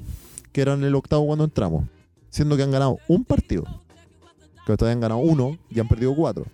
[0.51, 1.85] que eran el octavo cuando entramos,
[2.29, 3.63] siendo que han ganado un partido.
[4.65, 6.45] Que todavía han ganado uno y han perdido cuatro.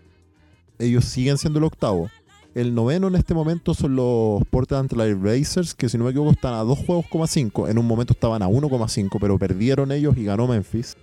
[0.78, 2.12] Ellos siguen siendo el octavo.
[2.54, 6.32] El noveno en este momento son los Portland Trail Blazers, que si no me equivoco
[6.32, 7.70] están a dos juegos, coma cinco.
[7.70, 10.98] En un momento estaban a 1,5, pero perdieron ellos y ganó Memphis.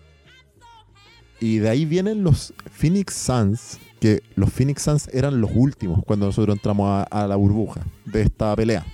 [1.41, 6.27] Y de ahí vienen los Phoenix Suns, que los Phoenix Suns eran los últimos cuando
[6.27, 8.85] nosotros entramos a, a la burbuja de esta pelea.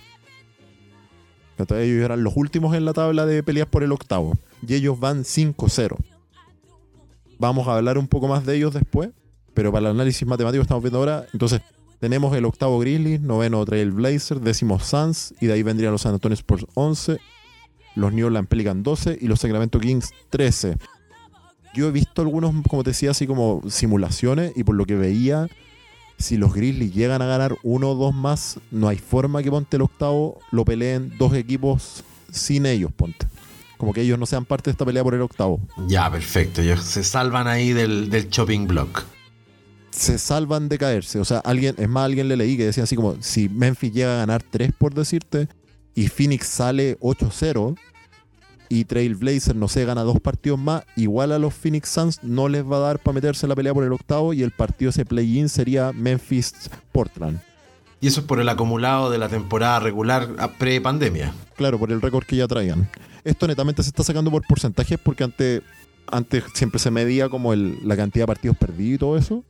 [1.59, 4.35] Entonces ellos eran los últimos en la tabla de peleas por el octavo.
[4.67, 5.97] Y ellos van 5-0.
[7.38, 9.11] vamos a hablar un poco más de ellos después,
[9.55, 11.27] pero para el análisis matemático estamos viendo ahora.
[11.33, 11.61] Entonces,
[12.05, 16.12] tenemos el octavo Grizzlies, noveno Trail Blazer, décimo Suns, y de ahí vendrían los San
[16.12, 17.17] Antonio Sports 11,
[17.95, 20.77] los New Orleans Pelican 12 y los Sacramento Kings 13.
[21.73, 25.49] Yo he visto algunos, como te decía, así como simulaciones, y por lo que veía,
[26.19, 29.77] si los Grizzlies llegan a ganar uno o dos más, no hay forma que ponte
[29.77, 33.27] el octavo lo peleen dos equipos sin ellos, ponte.
[33.79, 35.59] Como que ellos no sean parte de esta pelea por el octavo.
[35.88, 36.61] Ya, perfecto.
[36.61, 39.05] Ellos se salvan ahí del, del chopping block.
[39.95, 41.21] Se salvan de caerse.
[41.21, 44.15] O sea, alguien, es más, alguien le leí que decía así como, si Memphis llega
[44.15, 45.49] a ganar 3 por decirte,
[45.95, 47.77] y Phoenix sale 8-0,
[48.69, 52.65] y Trailblazer, no sé, gana dos partidos más, igual a los Phoenix Suns no les
[52.65, 55.05] va a dar para meterse en la pelea por el octavo, y el partido ese
[55.05, 57.39] play-in sería Memphis-Portland.
[58.01, 60.29] Y eso es por el acumulado de la temporada regular
[60.59, 61.33] pre-pandemia.
[61.57, 62.89] Claro, por el récord que ya traían.
[63.23, 65.63] Esto netamente se está sacando por porcentajes porque antes,
[66.11, 69.45] antes siempre se medía como el- la cantidad de partidos perdidos y todo eso.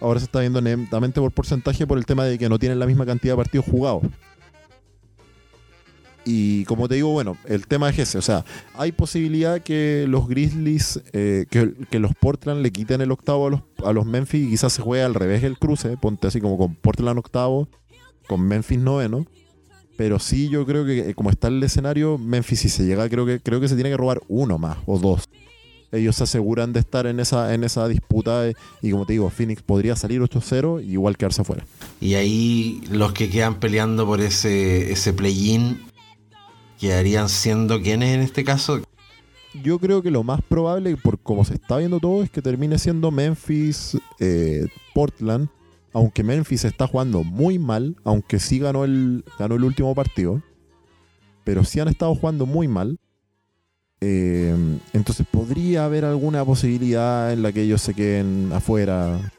[0.00, 2.86] Ahora se está viendo netamente por porcentaje por el tema de que no tienen la
[2.86, 4.04] misma cantidad de partidos jugados.
[6.30, 8.18] Y como te digo, bueno, el tema es ese.
[8.18, 13.10] O sea, hay posibilidad que los Grizzlies, eh, que, que los Portland le quiten el
[13.10, 15.96] octavo a los, a los Memphis y quizás se juegue al revés el cruce.
[15.96, 17.66] Ponte así como con Portland octavo,
[18.26, 19.26] con Memphis noveno.
[19.96, 23.24] Pero sí, yo creo que eh, como está el escenario, Memphis si se llega, creo
[23.24, 25.24] que, creo que se tiene que robar uno más o dos.
[25.90, 29.30] Ellos se aseguran de estar en esa, en esa disputa eh, y como te digo,
[29.30, 31.64] Phoenix podría salir 8-0 y igual quedarse afuera.
[32.00, 35.80] Y ahí los que quedan peleando por ese, ese play-in
[36.78, 38.82] quedarían siendo quiénes en este caso.
[39.62, 42.78] Yo creo que lo más probable, por como se está viendo todo, es que termine
[42.78, 45.48] siendo Memphis, eh, Portland.
[45.94, 50.42] Aunque Memphis está jugando muy mal, aunque sí ganó el, ganó el último partido,
[51.44, 52.98] pero sí han estado jugando muy mal.
[54.00, 54.54] Eh,
[54.92, 59.32] entonces podría haber alguna posibilidad en la que ellos se queden afuera.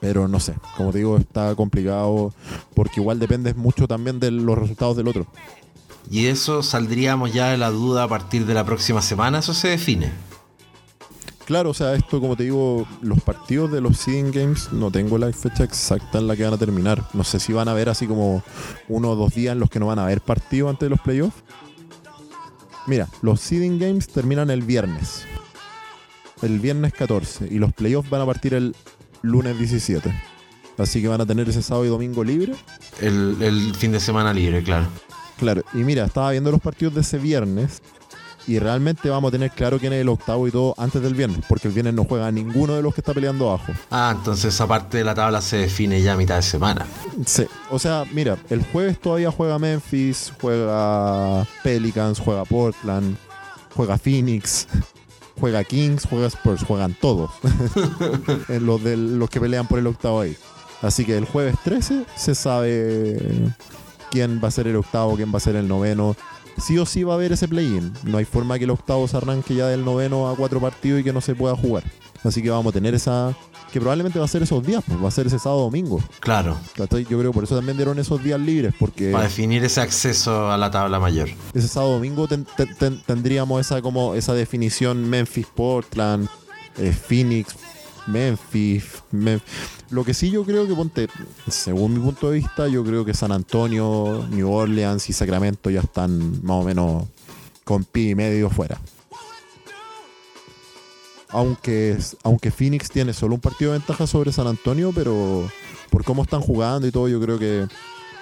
[0.00, 2.34] Pero no sé, como te digo, está complicado
[2.74, 5.26] porque igual depende mucho también de los resultados del otro.
[6.10, 9.68] Y eso saldríamos ya de la duda a partir de la próxima semana, eso se
[9.68, 10.12] define.
[11.46, 15.16] Claro, o sea, esto como te digo, los partidos de los seeding games no tengo
[15.16, 17.04] la fecha exacta en la que van a terminar.
[17.12, 18.42] No sé si van a haber así como
[18.88, 21.00] uno o dos días en los que no van a haber partido antes de los
[21.00, 21.36] playoffs.
[22.86, 25.24] Mira, los seeding games terminan el viernes.
[26.42, 27.48] El viernes 14.
[27.50, 28.74] Y los playoffs van a partir el
[29.22, 30.12] lunes 17.
[30.78, 32.54] Así que van a tener ese sábado y domingo libre.
[33.00, 34.86] El, el fin de semana libre, claro.
[35.38, 37.82] Claro, y mira, estaba viendo los partidos de ese viernes
[38.46, 41.44] y realmente vamos a tener claro quién es el octavo y todo antes del viernes,
[41.48, 43.72] porque el viernes no juega ninguno de los que está peleando abajo.
[43.90, 46.86] Ah, entonces esa parte de la tabla se define ya a mitad de semana.
[47.24, 53.16] Sí, o sea, mira, el jueves todavía juega Memphis, juega Pelicans, juega Portland,
[53.74, 54.68] juega Phoenix,
[55.40, 57.30] juega Kings, juega Spurs, juegan todos.
[58.48, 60.36] Los, de, los que pelean por el octavo ahí.
[60.82, 63.18] Así que el jueves 13 se sabe
[64.10, 66.16] quién va a ser el octavo, quién va a ser el noveno.
[66.58, 67.92] Sí o sí va a haber ese play-in.
[68.04, 71.04] No hay forma que el octavo se arranque ya del noveno a cuatro partidos y
[71.04, 71.84] que no se pueda jugar.
[72.24, 73.34] Así que vamos a tener esa.
[73.72, 76.00] Que probablemente va a ser esos días, pues va a ser ese sábado domingo.
[76.20, 76.56] Claro.
[76.76, 80.50] Yo creo que por eso también dieron esos días libres, porque para definir ese acceso
[80.50, 81.28] a la tabla mayor.
[81.52, 86.26] ese sábado domingo ten- ten- ten- tendríamos esa como esa definición Memphis, Portland,
[86.78, 87.54] eh, Phoenix,
[88.06, 89.40] Memphis, Mem-
[89.90, 91.08] Lo que sí yo creo que ponte,
[91.48, 95.80] según mi punto de vista, yo creo que San Antonio, New Orleans y Sacramento ya
[95.80, 97.04] están más o menos
[97.64, 98.80] con pie y medio fuera.
[101.28, 105.50] Aunque, aunque Phoenix tiene solo un partido de ventaja sobre San Antonio, pero
[105.90, 107.66] por cómo están jugando y todo, yo creo que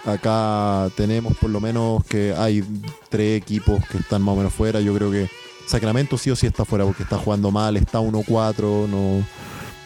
[0.06, 2.64] acá tenemos por lo menos que hay
[3.10, 4.80] tres equipos que están más o menos fuera.
[4.80, 5.28] Yo creo que
[5.66, 9.24] Sacramento sí o sí está fuera porque está jugando mal, está 1-4, no,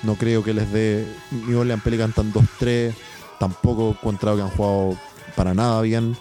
[0.03, 1.07] no creo que les dé.
[1.31, 2.93] New Orleans Pelican están 2-3,
[3.39, 4.97] tampoco he encontrado que han jugado
[5.37, 6.17] para nada bien.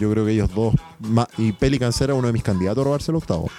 [0.00, 0.74] Yo creo que ellos dos,
[1.36, 3.50] y Pelicans era uno de mis candidatos a robarse el octavo.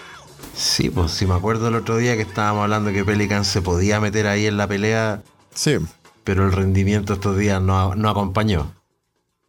[0.55, 3.99] Sí, pues si me acuerdo el otro día que estábamos hablando que Pelican se podía
[3.99, 5.21] meter ahí en la pelea,
[5.53, 5.77] Sí,
[6.23, 8.71] pero el rendimiento estos días no, no acompañó.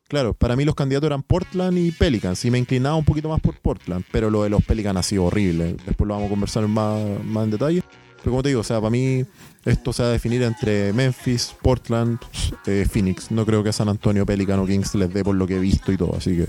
[0.09, 3.41] claro, para mí los candidatos eran Portland y Pelicans, y me inclinaba un poquito más
[3.41, 5.77] por Portland, pero lo de los Pelicans ha sido horrible.
[5.87, 7.83] Después lo vamos a conversar más, más en detalle.
[8.19, 9.25] Pero como te digo, o sea, para mí
[9.65, 12.19] esto se va a definir entre Memphis, Portland,
[12.67, 13.31] eh, Phoenix.
[13.31, 15.93] No creo que San Antonio, Pelican o Kings les dé por lo que he visto
[15.93, 16.47] y todo, así que...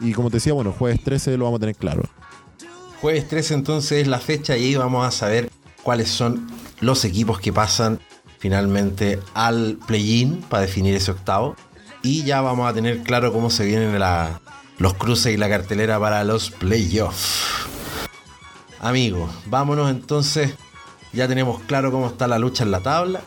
[0.00, 2.02] Y como te decía, bueno, jueves 13 lo vamos a tener claro.
[3.00, 5.50] Jueves 13 entonces es la fecha y ahí vamos a saber
[5.82, 6.46] cuáles son
[6.80, 8.00] los equipos que pasan
[8.38, 11.56] finalmente al play-in para definir ese octavo.
[12.02, 13.98] Y ya vamos a tener claro cómo se vienen
[14.78, 17.44] los cruces y la cartelera para los playoffs.
[18.80, 20.54] Amigos, vámonos entonces
[21.12, 23.20] Ya tenemos claro cómo está la lucha en la tabla.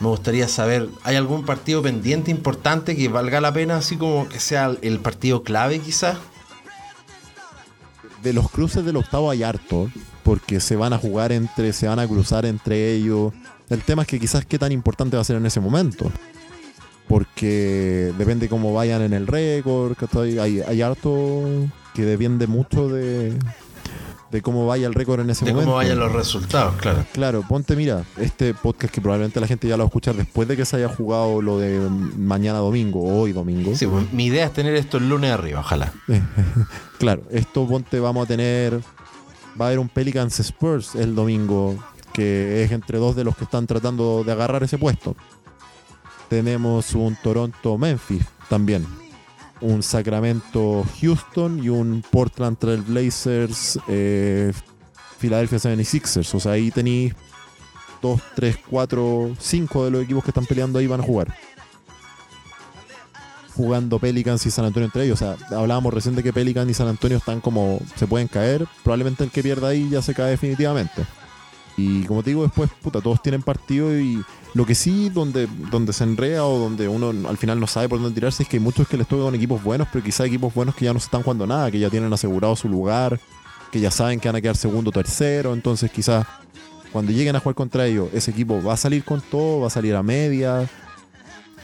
[0.00, 4.40] Me gustaría saber, ¿hay algún partido pendiente importante que valga la pena, así como que
[4.40, 6.18] sea el partido clave quizás?
[8.22, 9.88] De los cruces del octavo hay harto,
[10.24, 13.32] porque se van a jugar entre, se van a cruzar entre ellos.
[13.68, 16.10] El tema es que quizás qué tan importante va a ser en ese momento.
[17.06, 21.44] Porque depende cómo vayan en el récord, hay, hay harto
[21.94, 23.36] que depende mucho de,
[24.32, 25.60] de cómo vaya el récord en ese momento.
[25.60, 27.04] De cómo vayan los resultados, claro.
[27.12, 30.48] Claro, ponte, mira, este podcast que probablemente la gente ya lo va a escuchar después
[30.48, 31.78] de que se haya jugado lo de
[32.16, 33.76] mañana domingo o hoy domingo.
[33.76, 35.92] Sí, pues, mi idea es tener esto el lunes arriba, ojalá.
[36.98, 38.80] claro, esto ponte, vamos a tener.
[39.60, 41.76] Va a haber un Pelicans Spurs el domingo,
[42.14, 45.14] que es entre dos de los que están tratando de agarrar ese puesto.
[46.30, 49.01] Tenemos un Toronto Memphis también
[49.62, 54.52] un Sacramento Houston y un Portland Trail Blazers eh,
[55.18, 56.34] Philadelphia 76ers.
[56.34, 57.14] O sea, ahí tenéis
[58.02, 61.34] 2, 3, 4, 5 de los equipos que están peleando ahí van a jugar.
[63.54, 65.22] Jugando Pelicans y San Antonio entre ellos.
[65.22, 67.78] O sea, hablábamos recién de que Pelicans y San Antonio están como.
[67.96, 68.66] se pueden caer.
[68.82, 71.04] Probablemente el que pierda ahí ya se cae definitivamente.
[71.76, 74.22] Y como te digo, después, puta, todos tienen partido y
[74.54, 78.00] lo que sí, donde, donde se enrea o donde uno al final no sabe por
[78.00, 80.74] dónde tirarse, es que hay muchos que les tocan equipos buenos, pero quizá equipos buenos
[80.74, 83.18] que ya no se están jugando nada, que ya tienen asegurado su lugar,
[83.70, 86.26] que ya saben que van a quedar segundo o tercero, entonces quizás
[86.92, 89.70] cuando lleguen a jugar contra ellos, ese equipo va a salir con todo, va a
[89.70, 90.68] salir a media.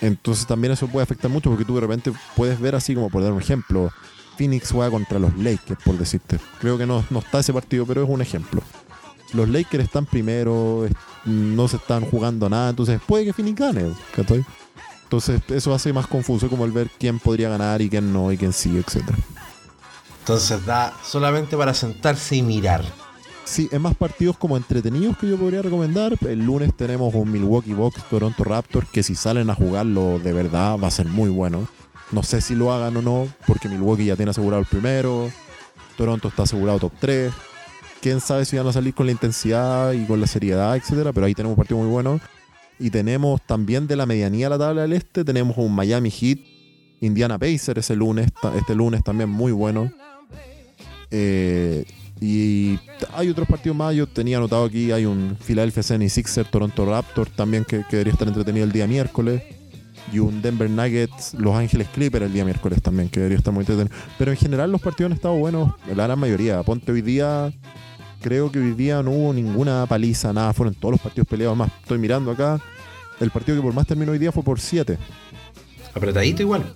[0.01, 3.23] Entonces también eso puede afectar mucho porque tú de repente puedes ver así como por
[3.23, 3.91] dar un ejemplo,
[4.39, 6.39] Phoenix juega contra los Lakers, por decirte.
[6.61, 8.63] Creo que no, no está ese partido, pero es un ejemplo
[9.33, 10.87] los Lakers están primero,
[11.25, 13.93] no se están jugando nada, entonces puede que Phoenix gane,
[15.05, 18.39] Entonces eso hace más confuso como el ver quién podría ganar y quién no y
[18.39, 19.05] quién sí, etc.
[20.21, 22.85] Entonces da solamente para sentarse y mirar.
[23.45, 26.17] Sí, es más partidos como entretenidos que yo podría recomendar.
[26.21, 30.79] El lunes tenemos un Milwaukee Bucks Toronto Raptors que si salen a jugarlo de verdad
[30.79, 31.67] va a ser muy bueno.
[32.13, 35.31] No sé si lo hagan o no, porque Milwaukee ya tiene asegurado el primero.
[35.97, 37.33] Toronto está asegurado top 3
[38.01, 41.27] quién sabe si van a salir con la intensidad y con la seriedad, etcétera, pero
[41.27, 42.21] ahí tenemos un partido muy bueno.
[42.79, 46.39] Y tenemos también de la medianía de la tabla del este, tenemos un Miami Heat,
[47.01, 49.93] Indiana Pacers ese lunes, este lunes también muy bueno.
[51.11, 51.85] Eh,
[52.21, 52.79] y
[53.15, 57.65] hay otros partidos más, yo tenía anotado aquí, hay un Philadelphia 76ers, Toronto Raptors también
[57.65, 59.43] que, que, debería estar entretenido el día miércoles.
[60.11, 63.61] Y un Denver Nuggets, Los Ángeles Clippers el día miércoles también, que debería estar muy
[63.61, 63.95] entretenido.
[64.17, 66.63] Pero en general los partidos han estado buenos, la gran mayoría.
[66.63, 67.53] Ponte hoy día
[68.21, 71.57] creo que hoy día no hubo ninguna paliza, nada, fueron todos los partidos peleados.
[71.57, 72.61] Más, estoy mirando acá,
[73.21, 74.99] el partido que por más terminó hoy día fue por 7.
[75.95, 76.75] Apretadito igual.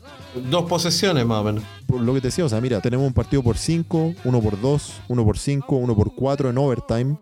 [0.50, 1.64] Dos posesiones más o menos.
[1.87, 4.61] Por lo que te decía, o sea, mira, tenemos un partido por 5, uno por
[4.61, 7.16] 2, uno por 5, uno por 4 en overtime.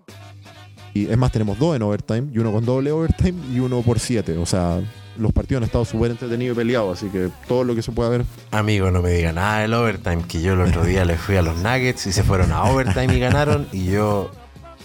[0.94, 3.98] Y es más, tenemos dos en overtime y uno con doble overtime y uno por
[3.98, 4.38] 7.
[4.38, 4.80] O sea,
[5.20, 8.09] los partidos han estado súper entretenidos y peleados, así que todo lo que se pueda
[8.09, 8.24] ver.
[8.50, 11.42] Amigo, no me diga nada del overtime, que yo el otro día le fui a
[11.42, 14.30] los Nuggets y se fueron a overtime y ganaron, y yo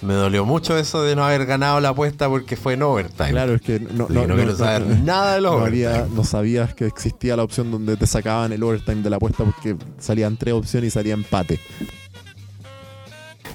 [0.02, 3.32] me dolió mucho eso de no haber ganado la apuesta porque fue en overtime.
[3.32, 6.10] Claro, es que no, no, quiero saber nada del overtime.
[6.14, 9.76] no sabías que existía la opción donde te sacaban el overtime de la apuesta porque
[9.98, 11.60] salían tres opciones y salía empate.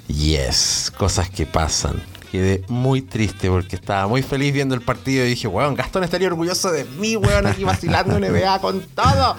[0.08, 5.30] Yes, cosas que pasan quedé muy triste porque estaba muy feliz viendo el partido y
[5.30, 9.36] dije, weón, Gastón estaría orgulloso de mí, weón, aquí vacilando NBA con todo.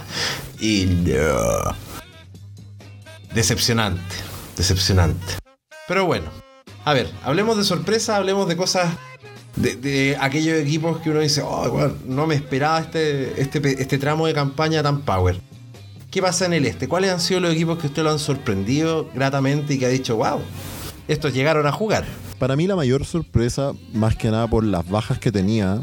[0.59, 1.75] Y no.
[3.33, 4.15] Decepcionante,
[4.57, 5.37] decepcionante.
[5.87, 6.29] Pero bueno,
[6.83, 8.93] a ver, hablemos de sorpresa, hablemos de cosas
[9.55, 14.33] de, aquellos equipos que uno dice, oh, no me esperaba este, este, este tramo de
[14.33, 15.39] campaña tan power.
[16.09, 16.89] ¿Qué pasa en el este?
[16.89, 20.17] ¿Cuáles han sido los equipos que usted lo han sorprendido gratamente y que ha dicho,
[20.17, 20.41] wow,
[21.11, 22.05] estos llegaron a jugar?
[22.39, 25.79] Para mí la mayor sorpresa, más que nada por las bajas que tenía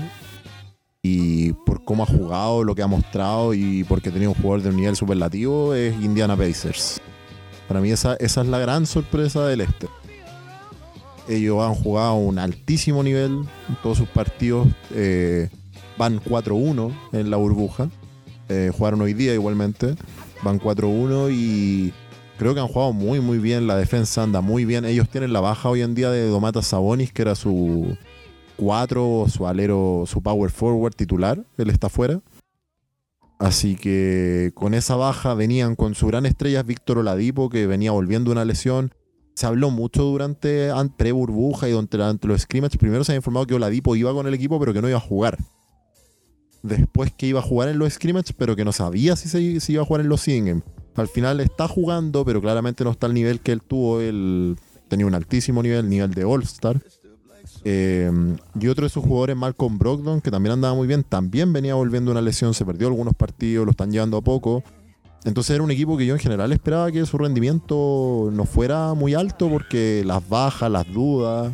[1.03, 4.71] y por cómo ha jugado, lo que ha mostrado y porque tenía un jugador de
[4.71, 7.01] un nivel superlativo, es Indiana Pacers.
[7.69, 9.87] Para mí esa, es la gran sorpresa del este.
[11.29, 14.67] Ellos han jugado a un altísimo nivel en todos sus partidos.
[14.95, 15.51] Eh,
[15.99, 17.91] van 4-1 en la burbuja.
[18.49, 19.95] Eh, jugaron hoy día igualmente.
[20.43, 21.93] Van 4-1 y
[22.39, 23.67] creo que han jugado muy, muy bien.
[23.67, 24.85] La defensa anda muy bien.
[24.85, 27.97] Ellos tienen la baja hoy en día de Domatas Sabonis, que era su
[28.57, 31.45] 4, su alero, su power forward titular.
[31.59, 32.21] Él está fuera.
[33.39, 38.33] Así que con esa baja venían con su gran estrella Víctor Oladipo, que venía volviendo
[38.33, 38.95] una lesión.
[39.35, 42.79] Se habló mucho durante pre-burbuja y durante, los scrimmages.
[42.79, 45.01] Primero se ha informado que Oladipo iba con el equipo, pero que no iba a
[45.01, 45.39] jugar.
[46.63, 49.83] Después que iba a jugar en los scrimmages, pero que no sabía si, se, iba
[49.83, 50.63] a jugar en los singles
[51.01, 54.01] al final está jugando, pero claramente no está al nivel que él tuvo.
[54.01, 54.57] Él
[54.89, 56.81] tenía un altísimo nivel, nivel de All-Star.
[57.65, 58.11] Eh,
[58.59, 62.11] y otro de sus jugadores, Malcolm Brogdon, que también andaba muy bien, también venía volviendo
[62.11, 64.63] una lesión, se perdió algunos partidos, lo están llevando a poco.
[65.25, 69.15] Entonces era un equipo que yo en general esperaba que su rendimiento no fuera muy
[69.15, 71.53] alto porque las bajas, las dudas,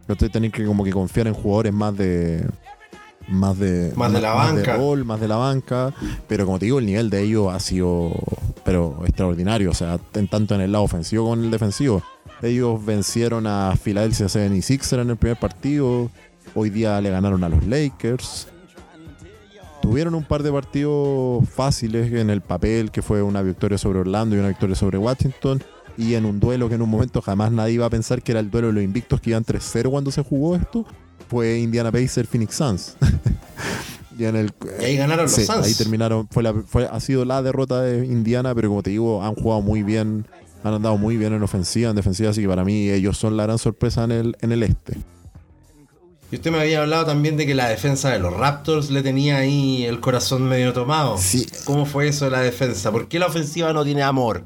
[0.00, 2.44] entonces tenéis que como que confiar en jugadores más de
[3.28, 4.76] más de Más de la banca.
[4.76, 5.92] rol, más de la banca,
[6.26, 8.12] pero como te digo el nivel de ellos ha sido
[8.64, 12.02] pero extraordinario, o sea, en- tanto en el lado ofensivo como en el defensivo.
[12.42, 16.10] Ellos vencieron a Philadelphia 76ers en el primer partido,
[16.54, 18.48] hoy día le ganaron a los Lakers.
[19.80, 24.36] Tuvieron un par de partidos fáciles en el papel, que fue una victoria sobre Orlando
[24.36, 25.62] y una victoria sobre Washington.
[25.96, 28.40] Y en un duelo que en un momento jamás nadie iba a pensar que era
[28.40, 30.84] el duelo de los invictos que iban 3-0 cuando se jugó esto,
[31.28, 32.96] fue Indiana Pacers Phoenix Suns.
[34.18, 35.50] y en el, Y ahí ganaron los Suns.
[35.50, 36.28] ahí terminaron.
[36.28, 39.62] Fue la, fue, ha sido la derrota de Indiana, pero como te digo, han jugado
[39.62, 40.26] muy bien,
[40.64, 43.44] han andado muy bien en ofensiva, en defensiva, así que para mí ellos son la
[43.44, 44.96] gran sorpresa en el, en el este.
[46.30, 49.38] Y usted me había hablado también de que la defensa de los Raptors le tenía
[49.38, 51.16] ahí el corazón medio tomado.
[51.16, 51.46] Sí.
[51.64, 52.92] ¿Cómo fue eso de la defensa?
[52.92, 54.42] ¿Por qué la ofensiva no tiene amor?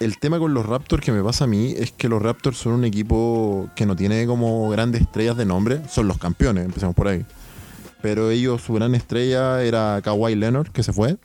[0.00, 2.72] El tema con los Raptors que me pasa a mí es que los Raptors son
[2.72, 7.08] un equipo que no tiene como grandes estrellas de nombre, son los campeones, empecemos por
[7.08, 7.24] ahí.
[8.02, 11.16] Pero ellos, su gran estrella era Kawhi Leonard, que se fue.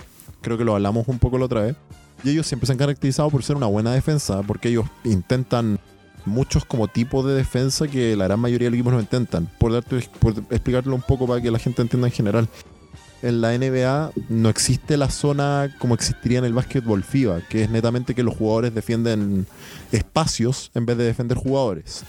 [0.42, 1.76] Creo que lo hablamos un poco la otra vez.
[2.24, 5.80] Y ellos siempre se han caracterizado por ser una buena defensa, porque ellos intentan
[6.26, 9.50] muchos como tipos de defensa que la gran mayoría de los equipos no intentan.
[9.60, 9.98] Por, darte,
[10.86, 12.48] un poco para que la gente entienda en general.
[13.22, 17.70] En la NBA no existe la zona como existiría en el básquetbol FIBA, que es
[17.70, 19.46] netamente que los jugadores defienden
[19.92, 22.04] espacios en vez de defender jugadores.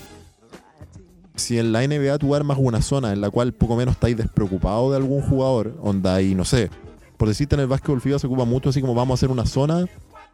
[1.35, 4.91] Si en la NBA tú armas una zona en la cual poco menos estáis despreocupado
[4.91, 6.71] de algún jugador, onda y no sé,
[7.17, 9.47] por decirte en el básquetbol FIBA se ocupa mucho así como vamos a hacer una
[9.47, 9.87] zona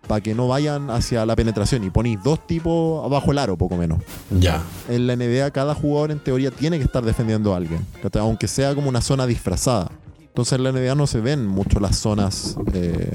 [0.07, 3.77] para que no vayan hacia la penetración y ponéis dos tipos abajo el aro, poco
[3.77, 4.01] menos.
[4.31, 4.63] Ya.
[4.89, 7.85] En la NBA cada jugador en teoría tiene que estar defendiendo a alguien,
[8.15, 9.91] aunque sea como una zona disfrazada.
[10.37, 13.11] Entonces en la NBA no se ven mucho las zonas eh,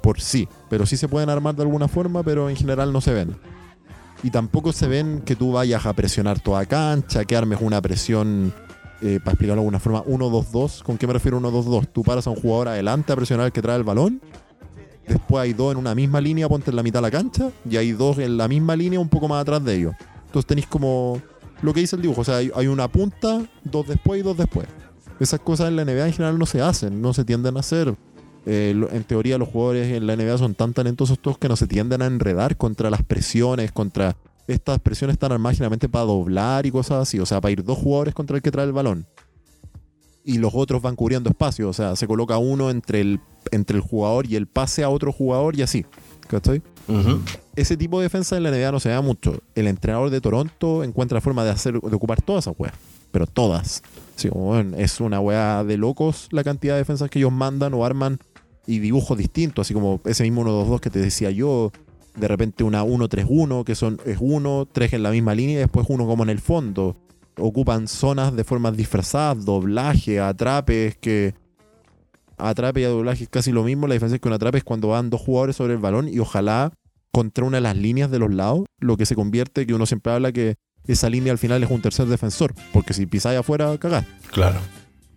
[0.00, 3.12] por sí, pero sí se pueden armar de alguna forma, pero en general no se
[3.12, 3.36] ven.
[4.22, 8.54] Y tampoco se ven que tú vayas a presionar toda cancha, que armes una presión,
[9.02, 10.82] eh, para explicarlo de alguna forma, 1-2-2.
[10.82, 11.88] ¿Con qué me refiero 1-2-2?
[11.92, 14.22] Tú paras a un jugador adelante a presionar al que trae el balón.
[15.06, 17.50] Después hay dos en una misma línea, ponte en la mitad de la cancha.
[17.68, 19.94] Y hay dos en la misma línea, un poco más atrás de ellos.
[20.24, 21.20] Entonces tenéis como
[21.60, 22.22] lo que dice el dibujo.
[22.22, 24.66] O sea, hay una punta, dos después y dos después.
[25.18, 27.94] Esas cosas en la NBA en general no se hacen, no se tienden a hacer.
[28.44, 31.66] Eh, en teoría los jugadores en la NBA son tan talentosos todos que no se
[31.66, 36.70] tienden a enredar contra las presiones, contra estas presiones están armadas generalmente para doblar y
[36.70, 39.06] cosas así, o sea, para ir dos jugadores contra el que trae el balón.
[40.24, 43.82] Y los otros van cubriendo espacio, o sea, se coloca uno entre el, entre el
[43.82, 45.84] jugador y el pase a otro jugador y así.
[46.28, 46.62] ¿Cachai?
[46.88, 47.20] Ujú.
[47.54, 49.40] Ese tipo de defensa en la NBA no se da mucho.
[49.54, 52.74] El entrenador de Toronto encuentra la forma de hacer, de ocupar todas esas weas.
[53.12, 53.82] Pero todas.
[54.16, 54.30] Sí,
[54.78, 58.18] es una wea de locos la cantidad de defensas que ellos mandan o arman
[58.66, 61.70] y dibujos distintos, así como ese mismo 1-2-2 que te decía yo,
[62.16, 65.86] de repente una 1-3-1, que son, es uno, tres en la misma línea y después
[65.88, 66.96] uno como en el fondo.
[67.38, 71.34] Ocupan zonas de formas disfrazadas, doblaje, atrapes, que
[72.38, 73.86] atrape y a doblaje es casi lo mismo.
[73.86, 76.18] La diferencia es que un atrape es cuando van dos jugadores sobre el balón y
[76.18, 76.72] ojalá
[77.12, 80.12] contra una de las líneas de los lados, lo que se convierte, que uno siempre
[80.12, 80.56] habla que
[80.92, 84.04] esa línea al final es un tercer defensor, porque si pisáis afuera, cagás.
[84.30, 84.58] Claro.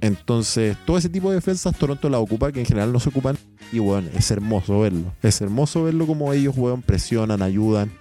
[0.01, 3.37] Entonces, todo ese tipo de defensas Toronto la ocupa, que en general no se ocupan.
[3.71, 5.11] Y bueno, es hermoso verlo.
[5.21, 7.91] Es hermoso verlo como ellos juegan, presionan, ayudan.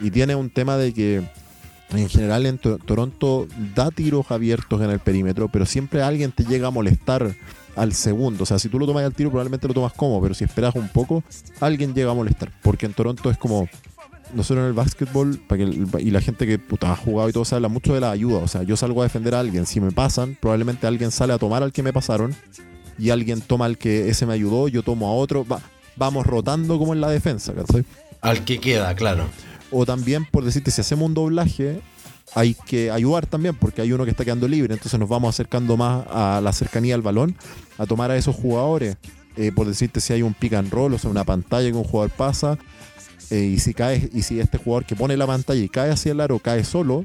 [0.00, 1.22] Y tiene un tema de que
[1.90, 6.44] en general en To- Toronto da tiros abiertos en el perímetro, pero siempre alguien te
[6.44, 7.34] llega a molestar
[7.74, 8.44] al segundo.
[8.44, 10.76] O sea, si tú lo tomas al tiro, probablemente lo tomas como, pero si esperas
[10.76, 11.24] un poco,
[11.60, 12.52] alguien llega a molestar.
[12.62, 13.68] Porque en Toronto es como.
[14.34, 17.32] Nosotros en el básquetbol, para que el- y la gente que puta, ha jugado y
[17.32, 18.38] todo, se habla mucho de la ayuda.
[18.38, 19.64] O sea, yo salgo a defender a alguien.
[19.66, 22.34] Si me pasan, probablemente alguien sale a tomar al que me pasaron
[22.98, 25.46] y alguien toma al que ese me ayudó, yo tomo a otro.
[25.46, 25.60] Va-
[25.96, 27.84] vamos rotando como en la defensa, ¿cachai?
[28.20, 29.24] Al que queda, claro.
[29.70, 31.80] O también, por decirte, si hacemos un doblaje,
[32.34, 35.76] hay que ayudar también, porque hay uno que está quedando libre, entonces nos vamos acercando
[35.76, 37.34] más a la cercanía al balón,
[37.78, 38.96] a tomar a esos jugadores.
[39.36, 41.84] Eh, por decirte, si hay un pick and roll, o sea, una pantalla que un
[41.84, 42.58] jugador pasa,
[43.30, 46.12] eh, y si cae, y si este jugador que pone la pantalla y cae hacia
[46.12, 47.04] el aro cae solo,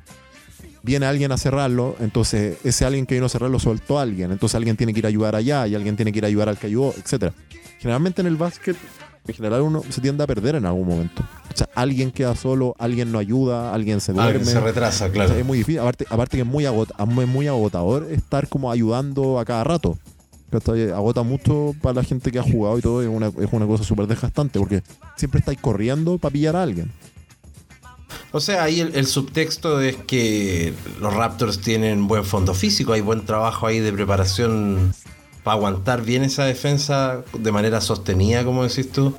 [0.82, 4.56] viene alguien a cerrarlo, entonces ese alguien que vino a cerrarlo soltó a alguien, entonces
[4.56, 6.58] alguien tiene que ir a ayudar allá y alguien tiene que ir a ayudar al
[6.58, 7.34] que ayudó, etcétera.
[7.80, 8.76] Generalmente en el básquet,
[9.28, 11.22] en general uno se tiende a perder en algún momento.
[11.54, 14.32] O sea, alguien queda solo, alguien no ayuda, alguien se duerme.
[14.32, 15.30] Alguien se retrasa, claro.
[15.30, 15.80] O sea, es muy difícil.
[15.80, 19.98] Aparte, aparte que es muy, agota- es muy agotador estar como ayudando a cada rato.
[20.54, 20.92] ¿Cachai?
[20.92, 23.02] Agota mucho para la gente que ha jugado y todo.
[23.02, 24.84] Es una, es una cosa súper desgastante porque
[25.16, 26.92] siempre estáis corriendo para pillar a alguien.
[28.32, 33.02] O sea, ahí el, el, subtexto es que los Raptors tienen buen fondo físico, hay
[33.02, 34.94] buen trabajo ahí de preparación
[35.44, 39.16] para aguantar bien esa defensa de manera sostenida, como decís tú.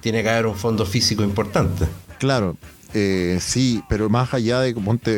[0.00, 1.86] Tiene que haber un fondo físico importante.
[2.18, 2.56] Claro,
[2.96, 4.72] eh, sí, pero más allá de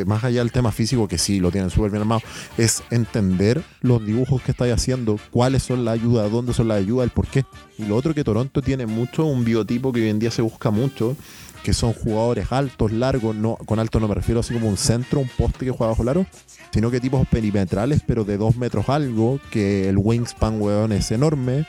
[0.06, 2.22] más allá del tema físico, que sí lo tienen súper bien armado,
[2.56, 7.04] es entender los dibujos que estáis haciendo, cuáles son la ayuda, dónde son la ayuda,
[7.04, 7.44] el por qué.
[7.78, 10.70] Y lo otro que Toronto tiene mucho, un biotipo que hoy en día se busca
[10.70, 11.16] mucho,
[11.62, 15.20] que son jugadores altos, largos, no, con alto no me refiero así como un centro,
[15.20, 16.26] un poste que juega bajo el aro,
[16.72, 21.66] sino que tipos perimetrales, pero de dos metros algo, que el wingspan, weón, es enorme.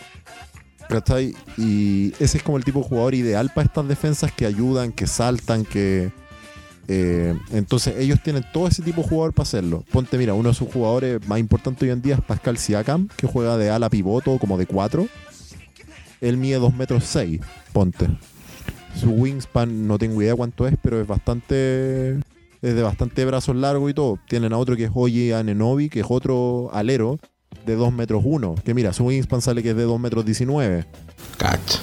[0.90, 1.36] ¿Cachai?
[1.58, 5.08] Y ese es como el tipo de jugador ideal para estas defensas que ayudan, que
[5.08, 6.12] saltan, que...
[6.90, 9.84] Eh, entonces ellos tienen todo ese tipo de jugador para hacerlo.
[9.92, 13.28] Ponte, mira, uno de sus jugadores más importantes hoy en día es Pascal Siakam, que
[13.28, 15.06] juega de ala pivoto como de 4.
[16.22, 17.42] Él mide 2 metros 6,
[17.74, 18.08] ponte.
[18.96, 22.20] Su wingspan no tengo idea cuánto es, pero es bastante.
[22.62, 24.18] Es de bastante brazos largos y todo.
[24.28, 27.20] Tienen a otro que es Oye Anenobi, que es otro alero
[27.68, 28.56] de 2 metros 1.
[28.66, 30.86] Que mira, su wingspan sale que es de 2 metros 19.
[31.38, 31.80] Cacha.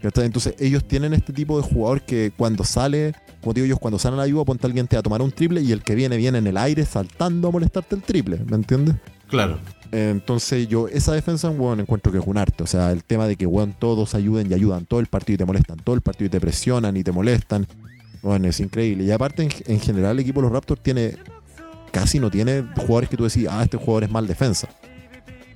[0.00, 4.14] Entonces ellos tienen este tipo de jugador que cuando sale, como digo ellos, cuando salen
[4.14, 6.18] a la ayuda, ponte alguien te va a tomar un triple y el que viene
[6.18, 8.96] viene en el aire saltando a molestarte el triple, ¿me entiendes?
[9.28, 9.58] Claro.
[9.92, 12.64] Entonces yo, esa defensa, bueno, encuentro que es un arte.
[12.64, 15.38] O sea, el tema de que, bueno, todos ayuden y ayudan todo el partido y
[15.38, 17.66] te molestan, todo el partido y te presionan y te molestan,
[18.20, 19.04] bueno, es increíble.
[19.04, 21.16] Y aparte, en, en general, el equipo de los Raptors tiene,
[21.92, 24.68] casi no tiene jugadores que tú decís, ah, este jugador es mal defensa.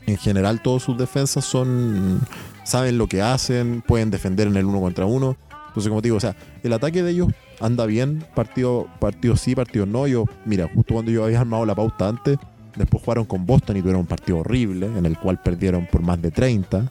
[0.08, 2.20] En general, todos sus defensas son,
[2.64, 5.36] saben lo que hacen, pueden defender en el uno contra uno.
[5.68, 7.28] Entonces, como te digo, o sea, el ataque de ellos
[7.60, 10.06] anda bien, partido, partido sí, partido no.
[10.06, 12.38] Yo, mira, justo cuando yo había armado la pauta antes,
[12.78, 16.22] Después jugaron con Boston y tuvieron un partido horrible, en el cual perdieron por más
[16.22, 16.88] de 30.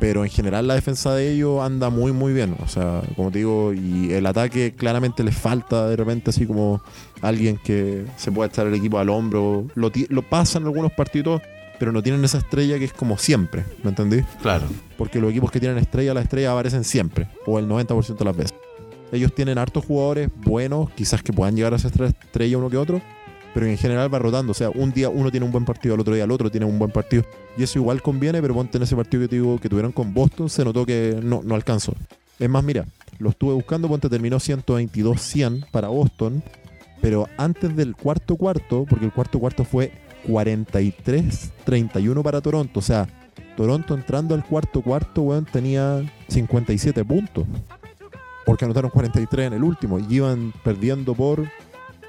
[0.00, 2.56] Pero en general la defensa de ellos anda muy muy bien.
[2.64, 6.82] O sea, como te digo, y el ataque claramente les falta de repente así como
[7.22, 9.66] alguien que se pueda echar el equipo al hombro.
[9.74, 11.40] Lo, lo pasan algunos partidos,
[11.78, 13.64] pero no tienen esa estrella que es como siempre.
[13.82, 14.22] ¿Me entendí?
[14.42, 14.66] Claro.
[14.98, 17.28] Porque los equipos que tienen estrella, las estrellas aparecen siempre.
[17.46, 18.54] O el 90% de las veces.
[19.10, 23.00] Ellos tienen hartos jugadores buenos, quizás que puedan llegar a ser estrella uno que otro
[23.54, 24.52] pero en general va rotando.
[24.52, 26.66] O sea, un día uno tiene un buen partido, al otro día el otro tiene
[26.66, 27.24] un buen partido.
[27.56, 30.14] Y eso igual conviene, pero ponte en ese partido que te digo que tuvieron con
[30.14, 31.94] Boston, se notó que no, no alcanzó.
[32.38, 32.86] Es más, mira,
[33.18, 36.42] lo estuve buscando, ponte terminó 122-100 para Boston,
[37.02, 39.92] pero antes del cuarto cuarto, porque el cuarto cuarto fue
[40.26, 42.78] 43-31 para Toronto.
[42.78, 43.06] O sea,
[43.56, 47.44] Toronto entrando al cuarto cuarto, weón, tenía 57 puntos.
[48.46, 51.44] Porque anotaron 43 en el último y iban perdiendo por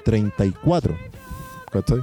[0.04, 0.96] 34.
[1.74, 2.00] ¿cachai?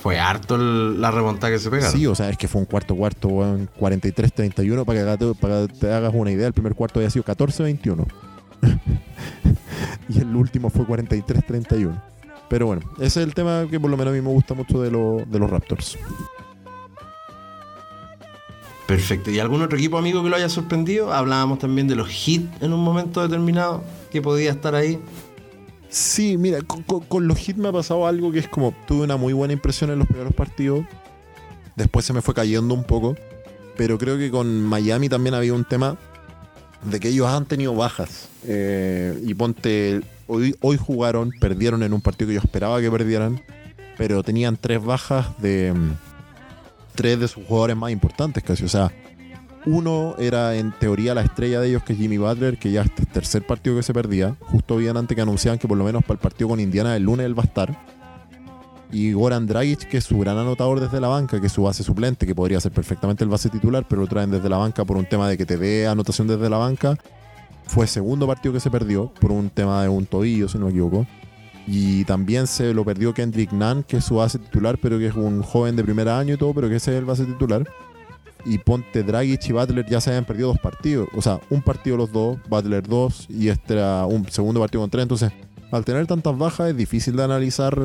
[0.00, 1.92] Fue harto el, la remontada que se pegaron.
[1.92, 5.92] Sí, o sea, es que fue un cuarto cuarto, 43-31, para que, para que te
[5.92, 8.06] hagas una idea, el primer cuarto había sido 14-21.
[10.08, 12.00] Y el último fue 43-31.
[12.48, 14.80] Pero bueno, ese es el tema que por lo menos a mí me gusta mucho
[14.80, 15.98] de, lo, de los Raptors.
[18.86, 19.30] Perfecto.
[19.30, 21.12] ¿Y algún otro equipo amigo que lo haya sorprendido?
[21.12, 24.98] Hablábamos también de los hits en un momento determinado que podía estar ahí.
[25.90, 29.34] Sí, mira, con, los hits me ha pasado algo que es como tuve una muy
[29.34, 30.86] buena impresión en los primeros partidos.
[31.76, 33.14] Después se me fue cayendo un poco.
[33.76, 35.98] Pero creo que con Miami también había un tema
[36.82, 38.28] de que ellos han tenido bajas.
[38.44, 43.42] Eh, y ponte, hoy, hoy jugaron, perdieron en un partido que yo esperaba que perdieran.
[43.96, 45.92] Pero tenían tres bajas de mm,
[46.94, 48.64] tres de sus jugadores más importantes casi.
[48.64, 48.92] O sea,
[49.66, 53.06] uno era en teoría la estrella de ellos, que es Jimmy Butler, que ya este
[53.06, 54.34] tercer partido que se perdía.
[54.40, 57.04] Justo bien antes que anunciaban que por lo menos para el partido con Indiana el
[57.04, 57.97] lunes él va a estar.
[58.90, 61.82] Y Goran Dragic, que es su gran anotador desde la banca, que es su base
[61.82, 64.96] suplente, que podría ser perfectamente el base titular, pero lo traen desde la banca por
[64.96, 66.96] un tema de que te dé anotación desde la banca.
[67.66, 70.70] Fue segundo partido que se perdió por un tema de un tobillo, si no me
[70.70, 71.06] equivoco.
[71.66, 75.14] Y también se lo perdió Kendrick Nunn, que es su base titular, pero que es
[75.14, 77.68] un joven de primer año y todo, pero que es el base titular
[78.44, 81.08] y Ponte Dragic y Butler ya se habían perdido dos partidos.
[81.14, 84.90] O sea, un partido los dos, Butler dos y este era un segundo partido con
[84.90, 85.02] tres.
[85.02, 85.32] Entonces,
[85.70, 87.78] al tener tantas bajas es difícil de analizar,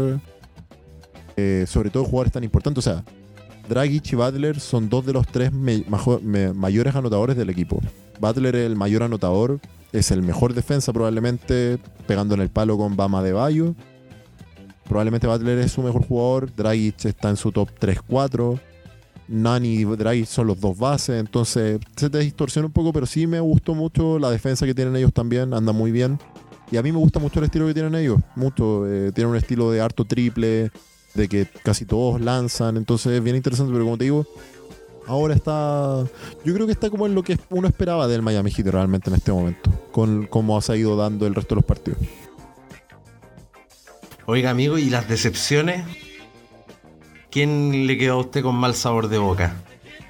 [1.37, 2.85] eh, sobre todo jugadores tan importantes.
[2.85, 3.03] O sea,
[3.67, 7.79] Dragic y Butler son dos de los tres mayores anotadores del equipo.
[8.19, 9.59] Butler es el mayor anotador,
[9.91, 11.77] es el mejor defensa probablemente,
[12.07, 13.75] pegando en el palo con Bama de Bayo.
[14.87, 18.59] Probablemente Butler es su mejor jugador, Dragic está en su top 3-4.
[19.27, 23.25] Nani y Draghi son los dos bases, entonces se te distorsiona un poco, pero sí
[23.25, 26.19] me gustó mucho la defensa que tienen ellos también, anda muy bien.
[26.71, 28.87] Y a mí me gusta mucho el estilo que tienen ellos, mucho.
[28.87, 30.71] Eh, tienen un estilo de harto triple,
[31.13, 34.25] de que casi todos lanzan, entonces es bien interesante, pero como te digo,
[35.07, 36.03] ahora está.
[36.43, 39.15] Yo creo que está como en lo que uno esperaba del Miami Heat realmente en
[39.15, 39.71] este momento.
[39.91, 41.99] con cómo se ha ido dando el resto de los partidos.
[44.25, 45.85] Oiga, amigo, ¿y las decepciones?
[47.29, 49.55] ¿Quién le quedó a usted con mal sabor de boca?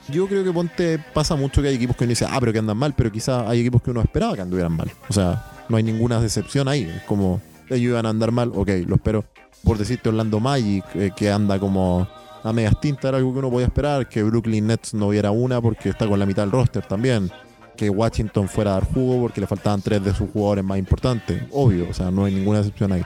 [0.10, 2.60] Yo creo que Ponte pasa mucho que hay equipos que uno dice, ah, pero que
[2.60, 4.92] andan mal, pero quizás hay equipos que uno esperaba que anduvieran mal.
[5.10, 6.84] O sea, no hay ninguna decepción ahí.
[6.84, 9.26] Es como, ellos iban a andar mal, ok, lo espero.
[9.64, 12.08] Por decirte Orlando Magic, eh, que anda como
[12.44, 14.10] a medias tintas, era algo que uno podía esperar.
[14.10, 17.32] Que Brooklyn Nets no hubiera una porque está con la mitad del roster también.
[17.78, 21.44] Que Washington fuera a dar jugo porque le faltaban tres de sus jugadores más importantes.
[21.52, 23.04] Obvio, o sea, no hay ninguna decepción ahí.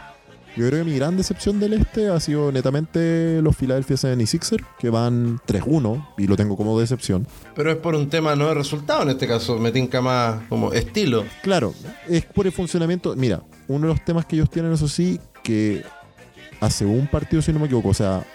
[0.58, 4.90] Yo creo que mi gran decepción del este ha sido netamente los Philadelphia 76ers, que
[4.90, 7.28] van 3-1 y lo tengo como decepción.
[7.54, 10.74] Pero es por un tema no de resultado en este caso, me tinca más como
[10.74, 11.26] estilo.
[11.44, 11.76] Claro,
[12.10, 13.16] es por el funcionamiento.
[13.16, 15.84] Mira, uno de los temas que ellos tienen, eso sí, que
[16.60, 18.26] hace un partido, si no me equivoco, o sea,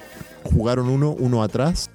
[0.45, 1.91] jugaron uno, uno atrás.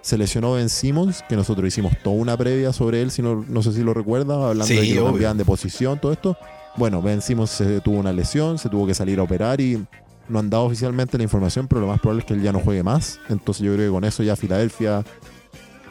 [0.00, 3.62] Se lesionó Ben Simmons, que nosotros hicimos toda una previa sobre él, si no, no
[3.62, 6.36] sé si lo recuerdas, hablando Sí, de que lo cambiaban de posición, todo esto.
[6.76, 9.84] Bueno, Ben Simmons se tuvo una lesión, se tuvo que salir a operar y
[10.28, 12.58] no han dado oficialmente la información, pero lo más probable es que él ya no
[12.58, 13.20] juegue más.
[13.28, 15.04] Entonces yo creo que con eso ya Filadelfia,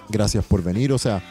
[0.10, 0.92] gracias por venir.
[0.92, 1.24] O sea,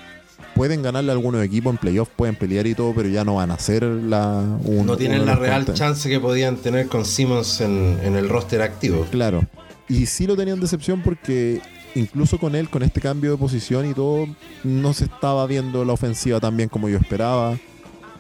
[0.55, 3.51] pueden ganarle a algunos equipos en playoff, pueden pelear y todo, pero ya no van
[3.51, 4.45] a ser la...
[4.65, 8.63] un- no tienen la real chance que podían tener con Simmons en, en el roster
[8.63, 9.07] activo.
[9.11, 9.43] Claro.
[9.89, 11.61] Y sí lo tenían decepción porque
[11.95, 14.27] incluso con él, con este cambio de posición y todo,
[14.63, 17.59] no se estaba viendo la ofensiva tan bien como yo esperaba.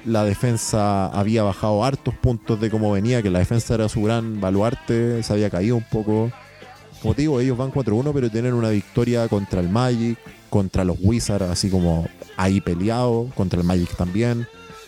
[0.06, 4.40] La defensa había bajado hartos puntos de cómo venía, que la defensa era su gran
[4.40, 6.32] baluarte, se había caído un poco.
[7.02, 10.18] Como te digo, ellos van 4-1, pero tienen una victoria contra el Magic,
[10.48, 12.06] contra los Wizards, así como
[12.42, 14.46] ahí peleado, contra el Magic también.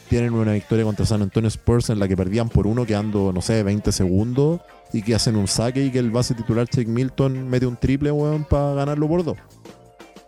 [0.09, 3.41] Tienen una victoria contra San Antonio Spurs en la que perdían por uno, quedando, no
[3.41, 4.61] sé, 20 segundos,
[4.93, 8.11] y que hacen un saque y que el base titular Jake Milton mete un triple,
[8.11, 9.39] weón, para ganarlo por dos.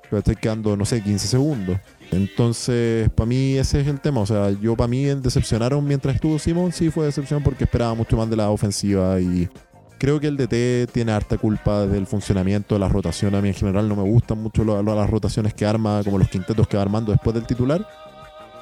[0.02, 1.78] Pero estoy quedando, no sé, 15 segundos.
[2.10, 4.20] Entonces, para mí ese es el tema.
[4.20, 8.16] O sea, yo para mí decepcionaron mientras estuvo Simon, sí fue decepción porque esperaba mucho
[8.16, 9.48] más de la ofensiva y
[9.98, 13.38] creo que el DT tiene harta culpa del funcionamiento de las rotaciones.
[13.38, 16.68] A mí en general no me gustan mucho las rotaciones que arma, como los quintetos
[16.68, 17.86] que va armando después del titular.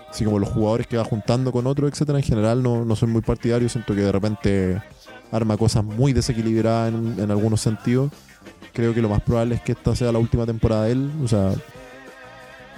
[0.08, 2.18] Así como los jugadores que va juntando con otros, etcétera.
[2.18, 3.68] En general no, no soy muy partidario.
[3.68, 4.82] Siento que de repente
[5.30, 8.12] arma cosas muy desequilibradas en, en algunos sentidos.
[8.74, 11.10] Creo que lo más probable es que esta sea la última temporada de él.
[11.24, 11.54] O sea,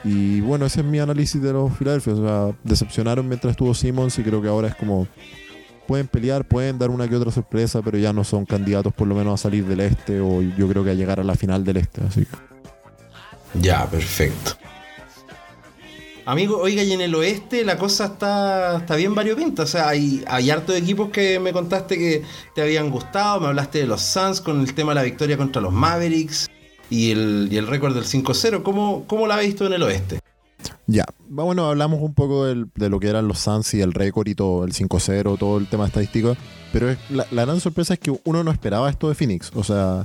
[0.04, 2.12] y bueno, ese es mi análisis de los Philadelphia.
[2.12, 5.08] O sea, decepcionaron mientras estuvo Simmons y creo que ahora es como
[5.86, 9.14] pueden pelear, pueden dar una que otra sorpresa, pero ya no son candidatos por lo
[9.14, 11.78] menos a salir del este o yo creo que a llegar a la final del
[11.78, 12.02] este.
[12.02, 14.52] Así que Ya, perfecto.
[16.26, 19.64] Amigo, oiga, y en el oeste la cosa está, está bien variopinta.
[19.64, 22.22] O sea, hay, hay hartos equipos que me contaste que
[22.54, 23.40] te habían gustado.
[23.40, 26.48] Me hablaste de los Suns con el tema de la victoria contra los Mavericks
[26.88, 28.62] y el, y el récord del 5-0.
[28.62, 30.20] ¿Cómo, ¿Cómo la has visto en el oeste?
[30.86, 34.34] Ya, bueno, hablamos un poco de lo que eran los Suns y el récord y
[34.34, 36.36] todo, el 5-0, todo el tema estadístico.
[36.72, 39.50] Pero es- la, la gran sorpresa es que uno no esperaba esto de Phoenix.
[39.54, 40.04] O sea,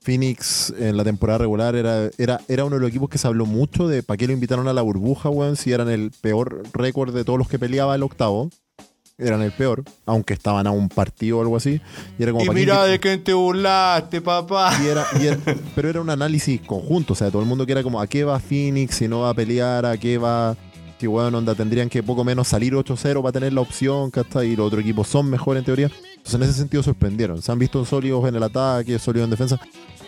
[0.00, 3.44] Phoenix en la temporada regular era, era, era uno de los equipos que se habló
[3.44, 7.12] mucho de para qué lo invitaron a la burbuja, weón, si eran el peor récord
[7.14, 8.50] de todos los que peleaba el octavo.
[9.20, 11.80] Eran el peor, aunque estaban a un partido o algo así.
[12.18, 14.72] Y era como ¿para qué invi- quién te burlaste, papá.
[14.80, 15.38] y era, y era-
[15.74, 18.22] pero era un análisis conjunto, o sea, todo el mundo que era como, ¿a qué
[18.22, 19.84] va Phoenix si no va a pelear?
[19.86, 20.56] ¿A qué va?
[21.00, 24.48] Que bueno, onda, tendrían que poco menos salir 8-0 para tener la opción, ¿cachai?
[24.52, 25.90] Y los otros equipos son mejores en teoría.
[26.16, 27.42] Entonces en ese sentido sorprendieron.
[27.42, 29.60] Se han visto sólidos en el ataque, sólidos en defensa.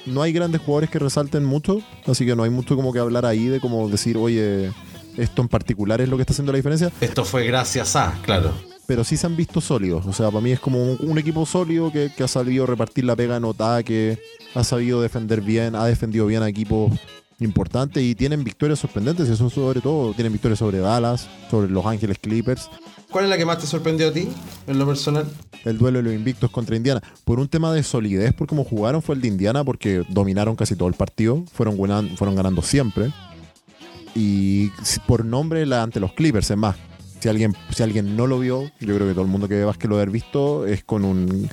[0.07, 3.27] No hay grandes jugadores que resalten mucho, así que no hay mucho como que hablar
[3.27, 4.71] ahí de como decir, oye,
[5.17, 8.53] esto en particular es lo que está haciendo la diferencia Esto fue gracias a, claro.
[8.91, 10.05] Pero sí se han visto sólidos.
[10.05, 13.05] O sea, para mí es como un, un equipo sólido que, que ha sabido repartir
[13.05, 14.19] la pega en ataque,
[14.53, 16.91] ha sabido defender bien, ha defendido bien a equipos
[17.39, 19.29] importantes y tienen victorias sorprendentes.
[19.29, 22.69] Eso sobre todo, tienen victorias sobre Dallas, sobre Los Ángeles Clippers.
[23.13, 24.27] ¿Cuál es la que más te sorprendió a ti,
[24.67, 25.25] en lo personal?
[25.65, 27.01] El duelo de los invictos contra Indiana.
[27.25, 30.75] Por un tema de solidez, por cómo jugaron, fue el de Indiana porque dominaron casi
[30.75, 31.45] todo el partido.
[31.53, 31.77] Fueron,
[32.17, 33.13] fueron ganando siempre.
[34.17, 34.71] Y
[35.07, 36.75] por nombre la, ante los Clippers, es más.
[37.21, 39.65] Si alguien, si alguien no lo vio, yo creo que todo el mundo que ve
[39.65, 41.49] básquet lo haber visto, es con un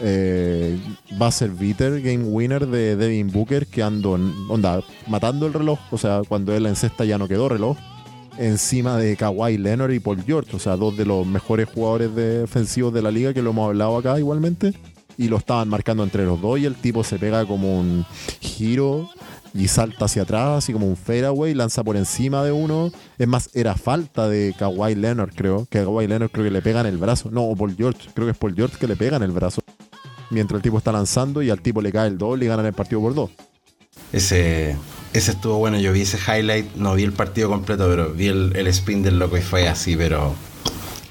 [0.00, 0.78] eh,
[1.18, 5.78] buzzer beater, game winner de Devin Booker que ando, en- onda, matando el reloj.
[5.90, 7.76] O sea, cuando él encesta ya no quedó reloj.
[8.38, 12.94] Encima de Kawhi Leonard y Paul George, o sea, dos de los mejores jugadores defensivos
[12.94, 14.72] de la liga que lo hemos hablado acá igualmente.
[15.18, 18.06] Y lo estaban marcando entre los dos y el tipo se pega como un
[18.40, 19.10] giro
[19.52, 22.92] y salta hacia atrás, así como un fadeaway, lanza por encima de uno.
[23.18, 25.66] Es más, era falta de Kawhi Leonard, creo.
[25.70, 27.30] Que a Kawhi Leonard creo que le pega en el brazo.
[27.30, 29.62] No, o Paul George, creo que es Paul George que le pega en el brazo.
[30.30, 32.72] Mientras el tipo está lanzando y al tipo le cae el doble y ganan el
[32.72, 33.30] partido por dos.
[34.12, 34.76] Ese,
[35.12, 35.78] ese estuvo bueno.
[35.78, 39.18] Yo vi ese highlight, no vi el partido completo, pero vi el, el spin del
[39.18, 40.34] loco y fue así, pero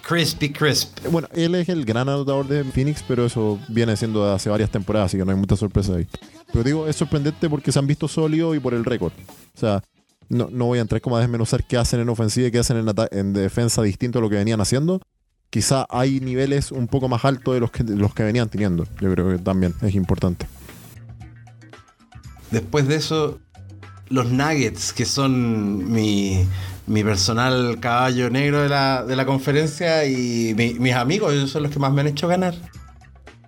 [0.09, 1.05] Crispy Crisp.
[1.11, 4.71] Bueno, él es el gran anotador de Phoenix, pero eso viene siendo de hace varias
[4.71, 6.07] temporadas, así que no hay mucha sorpresa ahí.
[6.51, 9.13] Pero digo, es sorprendente porque se han visto sólidos y por el récord.
[9.55, 9.83] O sea,
[10.27, 12.83] no, no voy a entrar como a desmenuzar qué hacen en ofensiva y qué hacen
[13.11, 14.99] en, defensa distinto a lo que venían haciendo.
[15.51, 18.85] Quizá hay niveles un poco más altos de los que, de los que venían teniendo.
[18.99, 20.47] Yo creo que también es importante.
[22.49, 23.39] Después de eso,
[24.09, 26.47] los Nuggets, que son mi,
[26.89, 31.63] mi personal caballo negro de la, de la conferencia y mi- mis amigos, ellos son
[31.63, 32.55] los que más me han hecho ganar.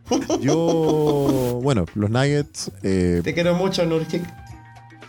[0.42, 4.24] Yo, bueno, los Nuggets, eh, Te quiero mucho, Nurkic.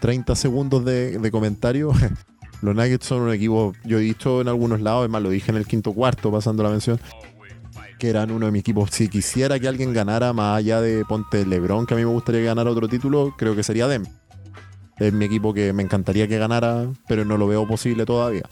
[0.00, 1.92] 30 segundos de, de comentario.
[2.62, 5.50] Los Nuggets son un equipo, yo he dicho en algunos lados, es más, lo dije
[5.50, 7.00] en el quinto cuarto, pasando la mención,
[7.98, 8.90] que eran uno de mis equipos.
[8.92, 12.40] Si quisiera que alguien ganara más allá de Ponte Lebron, que a mí me gustaría
[12.40, 14.04] que ganara otro título, creo que sería Dem.
[14.98, 18.42] Es mi equipo que me encantaría que ganara, pero no lo veo posible todavía.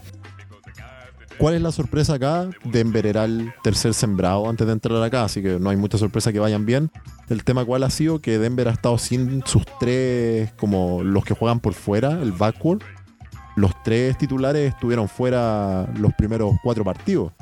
[1.41, 2.51] ¿Cuál es la sorpresa acá?
[2.65, 6.33] Denver era el tercer sembrado antes de entrar acá, así que no hay mucha sorpresa
[6.33, 6.91] que vayan bien.
[7.31, 11.33] El tema cuál ha sido que Denver ha estado sin sus tres, como los que
[11.33, 12.83] juegan por fuera, el backcourt.
[13.57, 17.33] Los tres titulares estuvieron fuera los primeros cuatro partidos.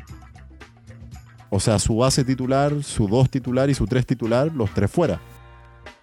[1.51, 5.21] O sea, su base titular, su dos titular y su tres titular, los tres fuera.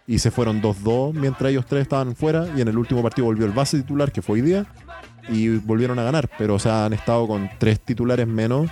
[0.08, 2.47] Y se fueron 2-2 mientras ellos tres estaban fuera.
[2.56, 4.66] Y en el último partido volvió el base titular, que fue hoy día.
[5.30, 6.30] Y volvieron a ganar.
[6.38, 8.70] Pero, o sea, han estado con tres titulares menos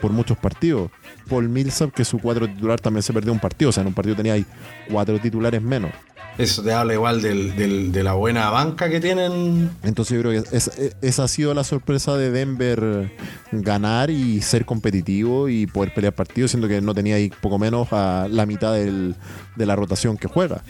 [0.00, 0.90] por muchos partidos.
[1.28, 3.70] Paul Millsap, que su cuatro titular también se perdió un partido.
[3.70, 4.44] O sea, en un partido tenía ahí
[4.90, 5.92] cuatro titulares menos.
[6.38, 9.70] Eso te habla igual del- del- de la buena banca que tienen.
[9.82, 13.12] Entonces yo creo que es- es- esa ha sido la sorpresa de Denver
[13.52, 17.88] ganar y ser competitivo y poder pelear partidos, siendo que no tenía ahí poco menos
[17.92, 19.16] a la mitad del-
[19.56, 20.62] de la rotación que juega.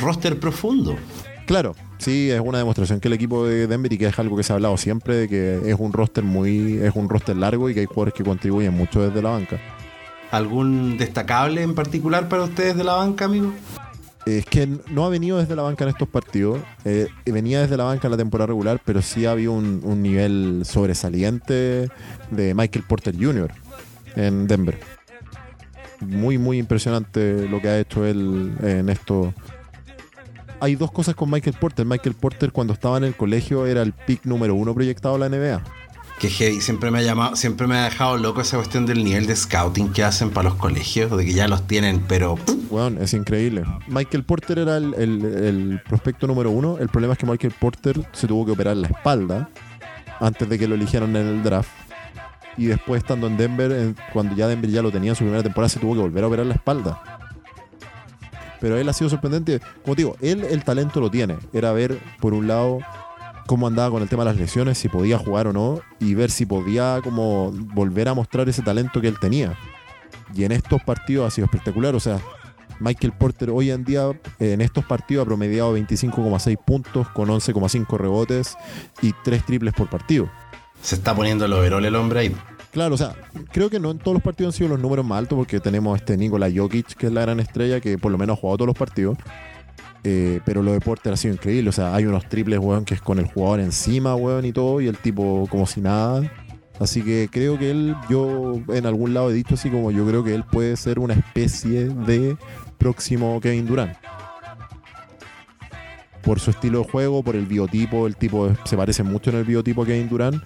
[0.00, 0.96] Roster profundo.
[1.46, 4.42] Claro, sí, es una demostración que el equipo de Denver y que es algo que
[4.42, 7.74] se ha hablado siempre, de que es un roster muy, es un roster largo y
[7.74, 9.58] que hay jugadores que contribuyen mucho desde la banca.
[10.30, 13.52] ¿Algún destacable en particular para ustedes de la banca, amigo?
[14.36, 16.60] Es que no ha venido desde la banca en estos partidos.
[16.84, 20.02] eh, venía desde la banca en la temporada regular, pero sí ha habido un, un
[20.02, 21.88] nivel sobresaliente
[22.30, 23.50] de Michael Porter Jr.
[24.16, 24.78] en Denver.
[26.00, 29.32] Muy, muy impresionante lo que ha hecho él en esto.
[30.60, 31.86] Hay dos cosas con Michael Porter.
[31.86, 35.28] Michael Porter cuando estaba en el colegio era el pick número uno proyectado a la
[35.28, 35.62] NBA.
[36.18, 39.26] Que heavy, siempre me ha llamado, siempre me ha dejado loco esa cuestión del nivel
[39.26, 42.36] de scouting que hacen para los colegios, de que ya los tienen, pero
[42.70, 43.62] Bueno, es increíble.
[43.86, 46.76] Michael Porter era el, el- prospecto número uno.
[46.78, 49.48] El problema es que Michael Porter se tuvo que operar la espalda
[50.18, 51.70] antes de que lo eligieran en el draft.
[52.56, 55.44] Y después, estando en Denver, en- cuando ya Denver ya lo tenía en su primera
[55.44, 57.00] temporada, se tuvo que volver a operar la espalda.
[58.60, 59.60] Pero él ha sido sorprendente.
[59.84, 61.36] Como te digo, él el talento lo tiene.
[61.52, 62.80] Era ver, por un lado,
[63.48, 66.30] cómo andaba con el tema de las lesiones, si podía jugar o no, y ver
[66.30, 69.58] si podía como volver a mostrar ese talento que él tenía.
[70.34, 71.94] Y en estos partidos ha sido espectacular.
[71.94, 72.20] O sea,
[72.78, 77.96] Michael Porter hoy en día eh, en estos partidos ha promediado 25,6 puntos con 11,5
[77.96, 78.54] rebotes
[79.00, 80.30] y 3 triples por partido.
[80.82, 82.36] se está poniendo el overall el hombre ahí.
[82.70, 83.16] Claro, o sea,
[83.50, 85.98] creo que no en todos los partidos han sido los números más altos porque tenemos
[85.98, 88.66] este Nikola Jokic, que es la gran estrella, que por lo menos ha jugado todos
[88.66, 89.16] los partidos.
[90.04, 91.70] Eh, pero lo de Porter ha sido increíble.
[91.70, 94.80] O sea, hay unos triples, weón, que es con el jugador encima, weón, y todo,
[94.80, 96.30] y el tipo como si nada.
[96.78, 100.22] Así que creo que él, yo en algún lado he dicho así como yo creo
[100.22, 102.36] que él puede ser una especie de
[102.78, 103.96] próximo Kevin Durant.
[106.22, 109.44] Por su estilo de juego, por el biotipo, el tipo se parece mucho en el
[109.44, 110.42] biotipo a Kevin Durant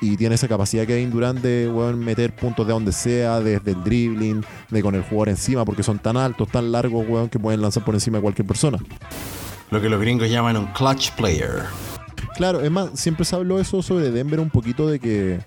[0.00, 4.44] y tiene esa capacidad Kevin Durant de meter puntos de donde sea, desde el dribbling,
[4.70, 7.84] de con el jugador encima, porque son tan altos, tan largos, weón, que pueden lanzar
[7.84, 8.78] por encima de cualquier persona.
[9.70, 11.64] Lo que los gringos llaman un clutch player.
[12.36, 15.40] Claro, es más, siempre se habló eso sobre Denver un poquito de que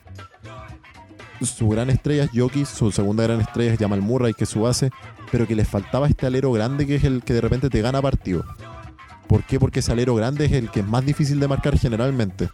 [1.42, 4.62] su gran estrella es Jokic, su segunda gran estrella es Jamal Murray, que es su
[4.62, 4.90] base,
[5.32, 8.02] pero que les faltaba este alero grande que es el que de repente te gana
[8.02, 8.44] partido.
[9.28, 9.60] ¿Por qué?
[9.60, 12.50] Porque ese alero grande es el que es más difícil de marcar generalmente.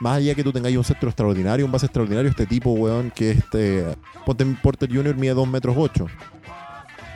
[0.00, 3.32] Más allá que tú tengáis un centro extraordinario, un base extraordinario, este tipo, weón, que
[3.32, 3.84] este.
[4.24, 5.16] Ponte Porter Jr.
[5.16, 6.06] mide 2 metros 8.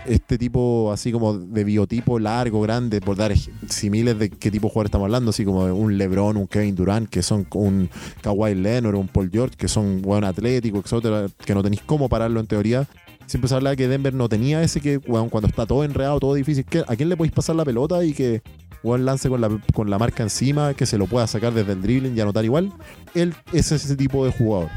[0.05, 3.33] Este tipo, así como de biotipo largo, grande, por dar
[3.69, 7.09] similes de qué tipo de jugador estamos hablando, así como un LeBron, un Kevin Durant,
[7.09, 7.89] que son un
[8.21, 12.41] Kawhi Leonard, un Paul George, que son weón atléticos, etcétera, que no tenéis cómo pararlo
[12.41, 12.89] en teoría.
[13.27, 16.19] Siempre se habla de que Denver no tenía ese que, weón, cuando está todo enredado,
[16.19, 18.43] todo difícil, ¿a quién le podéis pasar la pelota y que
[18.83, 21.83] weón lance con la, con la marca encima, que se lo pueda sacar desde el
[21.83, 22.73] dribbling y anotar igual?
[23.15, 24.71] Él es ese tipo de jugador.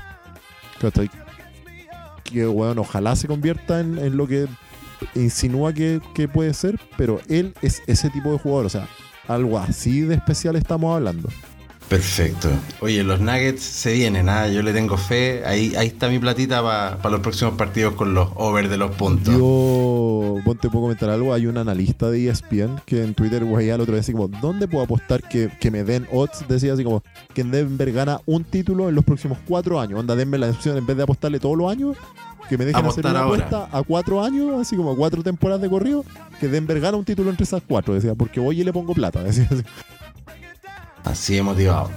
[0.79, 1.09] ¿Cachai?
[2.23, 4.47] Que, weón, ojalá se convierta en, en lo que
[5.15, 8.65] insinúa que, que puede ser, pero él es ese tipo de jugador.
[8.65, 8.87] O sea,
[9.27, 11.29] algo así de especial estamos hablando.
[11.89, 12.49] Perfecto.
[12.81, 14.47] Oye, los Nuggets se vienen, ¿ah?
[14.47, 15.43] yo le tengo fe.
[15.45, 19.33] Ahí, ahí está mi platita para los próximos partidos con los over de los puntos.
[19.35, 21.33] Yo, vos te puedo comentar algo.
[21.33, 24.67] Hay un analista de ESPN que en Twitter veía el otro día así como, ¿dónde
[24.67, 26.47] puedo apostar que, que, me den odds?
[26.47, 29.99] Decía así como, que Denver gana un título en los próximos cuatro años.
[29.99, 31.95] Onda, denme la opción en vez de apostarle todos los años,
[32.49, 35.69] que me dejen hacer una apuesta a cuatro años, así como a cuatro temporadas de
[35.69, 36.03] corrido,
[36.39, 37.93] que Denver gana un título entre esas cuatro.
[37.93, 39.23] Decía, porque voy y le pongo plata.
[39.23, 39.63] Decía así.
[41.05, 41.91] Así hemos motivado.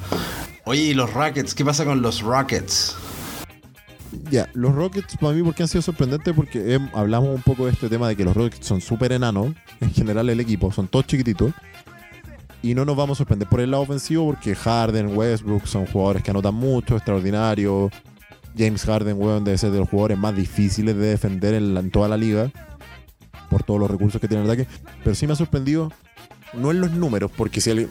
[0.64, 1.54] Oye, ¿y los Rockets?
[1.54, 2.94] ¿Qué pasa con los Rockets?
[4.30, 6.34] Ya, los Rockets para mí, porque han sido sorprendentes?
[6.34, 9.92] Porque hablamos un poco de este tema de que los Rockets son súper enanos, en
[9.92, 11.52] general el equipo, son todos chiquititos.
[12.60, 16.22] Y no nos vamos a sorprender por el lado ofensivo, porque Harden, Westbrook son jugadores
[16.22, 17.90] que anotan mucho, extraordinarios.
[18.56, 22.16] James Harden, weón, debe ser de los jugadores más difíciles de defender en, toda la
[22.16, 22.50] liga,
[23.48, 24.68] por todos los recursos que tiene el ataque.
[25.04, 25.92] Pero sí me ha sorprendido,
[26.52, 27.90] no en los números, porque si alguien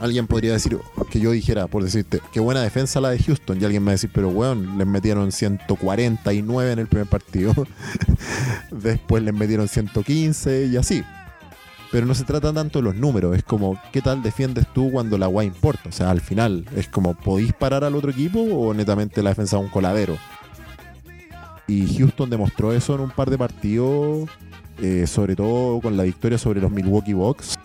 [0.00, 0.78] alguien podría decir
[1.10, 3.60] que yo dijera, por decirte, qué buena defensa la de Houston.
[3.60, 7.52] Y alguien me va a decir, pero weón, les metieron 149 en el primer partido.
[8.70, 11.02] Después les metieron 115 y así.
[11.90, 15.16] Pero no se trata tanto de los números, es como qué tal defiendes tú cuando
[15.16, 15.88] la guay importa.
[15.88, 19.56] O sea, al final, es como, ¿podéis parar al otro equipo o netamente la defensa
[19.56, 20.18] es un coladero?
[21.66, 24.28] Y Houston demostró eso en un par de partidos,
[24.82, 27.58] eh, sobre todo con la victoria sobre los Milwaukee Bucks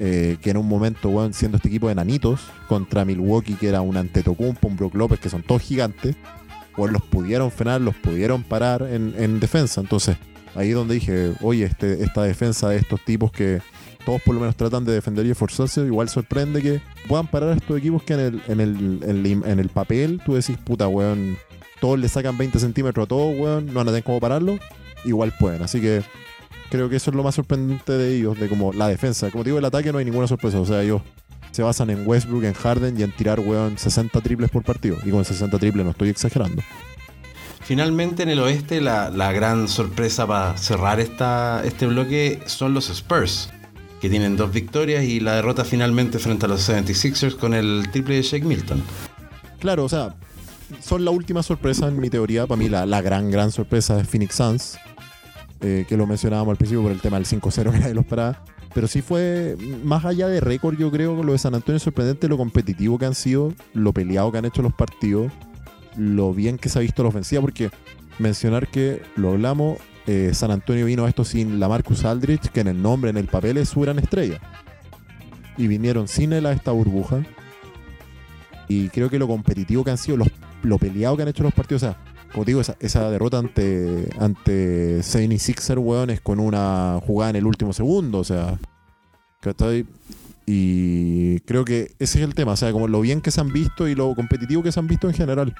[0.00, 3.80] eh, que en un momento, bueno, siendo este equipo de nanitos, contra Milwaukee, que era
[3.80, 6.16] un Antetokounmpo, un Brook López, que son todos gigantes,
[6.76, 9.80] pues los pudieron frenar, los pudieron parar en, defensa.
[9.80, 10.16] Entonces,
[10.54, 13.60] ahí donde dije, oye, este, esta defensa de estos tipos que
[14.06, 17.54] todos por lo menos tratan de defender y esforzarse, igual sorprende que puedan parar a
[17.54, 21.36] estos equipos que en el, en el, en el papel tú decís, puta, weón,
[21.80, 24.58] todos le sacan 20 centímetros a todos, weón, no van a tener cómo pararlo,
[25.04, 25.62] igual pueden.
[25.62, 26.02] Así que
[26.70, 29.30] creo que eso es lo más sorprendente de ellos, de como la defensa.
[29.30, 30.60] Como digo, el ataque no hay ninguna sorpresa.
[30.60, 31.02] O sea, ellos
[31.50, 34.96] se basan en Westbrook, en Harden y en tirar, weón, 60 triples por partido.
[35.04, 36.62] Y con 60 triples no estoy exagerando.
[37.60, 43.50] Finalmente en el oeste la, gran sorpresa para cerrar esta, este bloque son los Spurs,
[44.00, 48.14] que tienen dos victorias y la derrota finalmente frente a los 76ers con el triple
[48.14, 48.82] de Shake Milton.
[49.58, 50.14] Claro, o sea,
[50.80, 52.46] son la última sorpresa en mi teoría.
[52.46, 54.78] Para mí la, la gran, gran sorpresa es Phoenix Suns,
[55.60, 58.44] eh, que lo mencionábamos al principio por el tema del 5-0 que nadie lo esperaba.
[58.74, 62.28] Pero sí fue, más allá de récord, yo creo, lo de San Antonio es sorprendente
[62.28, 65.32] lo competitivo que han sido, lo peleado que han hecho los partidos,
[65.96, 67.70] lo bien que se ha visto la ofensiva, porque
[68.18, 72.60] mencionar que, lo hablamos, eh, San Antonio vino a esto sin la Marcus Aldrich, que
[72.60, 74.40] en el nombre, en el papel es su gran estrella.
[75.56, 77.22] Y vinieron sin él a esta burbuja.
[78.68, 80.28] Y creo que lo competitivo que han sido, los,
[80.62, 81.98] lo peleado que han hecho los partidos, o sea,
[82.32, 87.72] como digo, esa, derrota ante, ante Sixer, weón, es con una jugada en el último
[87.72, 88.58] segundo, o sea,
[90.46, 93.52] Y creo que ese es el tema, o sea, como lo bien que se han
[93.52, 95.54] visto y lo competitivo que se han visto en general.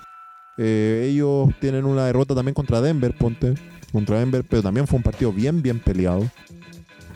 [0.59, 3.55] Eh, ellos tienen una derrota también contra Denver, ponte,
[3.93, 6.29] contra Denver, pero también fue un partido bien, bien peleado.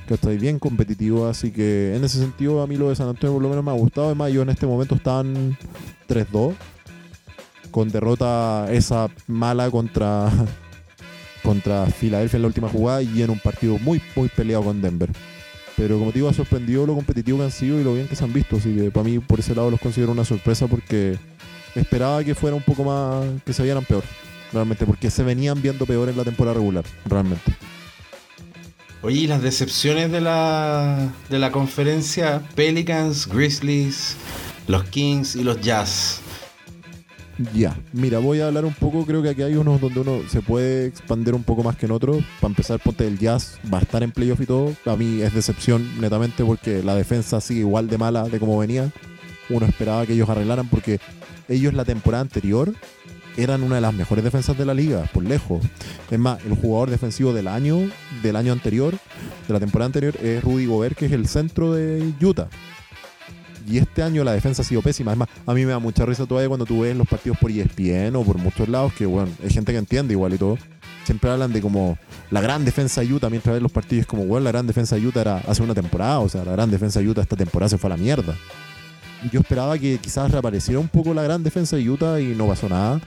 [0.06, 3.34] Que está bien competitivo, así que en ese sentido a mí lo de San Antonio
[3.34, 4.08] por lo menos me ha gustado.
[4.08, 5.56] Además, ellos en este momento están
[6.08, 6.54] 3-2
[7.72, 10.30] con derrota esa mala contra,
[11.42, 15.10] contra Filadelfia en la última jugada y en un partido muy, muy peleado con Denver.
[15.76, 18.14] Pero como te digo, ha sorprendido lo competitivo que han sido y lo bien que
[18.14, 18.56] se han visto.
[18.56, 21.18] Así que para mí, por ese lado, los considero una sorpresa porque
[21.74, 23.42] esperaba que fuera un poco más.
[23.44, 24.04] que se vieran peor.
[24.52, 26.84] Realmente, porque se venían viendo peor en la temporada regular.
[27.06, 27.52] Realmente.
[29.00, 32.42] Oye, ¿y las decepciones de la, de la conferencia?
[32.54, 34.16] Pelicans, Grizzlies,
[34.68, 36.21] los Kings y los Jazz.
[37.54, 40.42] Ya, mira, voy a hablar un poco, creo que aquí hay unos donde uno se
[40.42, 42.24] puede expandir un poco más que en otros.
[42.40, 44.74] Para empezar, ponte el jazz, va a estar en playoff y todo.
[44.86, 48.92] A mí es decepción netamente porque la defensa sigue igual de mala de como venía.
[49.48, 51.00] Uno esperaba que ellos arreglaran porque
[51.48, 52.74] ellos la temporada anterior
[53.36, 55.64] eran una de las mejores defensas de la liga, por lejos.
[56.10, 57.78] Es más, el jugador defensivo del año,
[58.22, 58.94] del año anterior,
[59.48, 62.48] de la temporada anterior, es Rudy Gobert, que es el centro de Utah.
[63.66, 65.12] Y este año la defensa ha sido pésima.
[65.12, 68.16] Además, a mí me da mucha risa todavía cuando tú ves los partidos por ESPN
[68.16, 70.58] o por muchos lados, que bueno, hay gente que entiende igual y todo.
[71.04, 71.98] Siempre hablan de como
[72.30, 75.06] la gran defensa de Utah, mientras ves los partidos como, bueno, la gran defensa de
[75.06, 77.78] Utah era hace una temporada, o sea, la gran defensa de Utah esta temporada se
[77.78, 78.34] fue a la mierda.
[79.30, 82.68] Yo esperaba que quizás reapareciera un poco la gran defensa de Utah y no pasó
[82.68, 83.00] nada.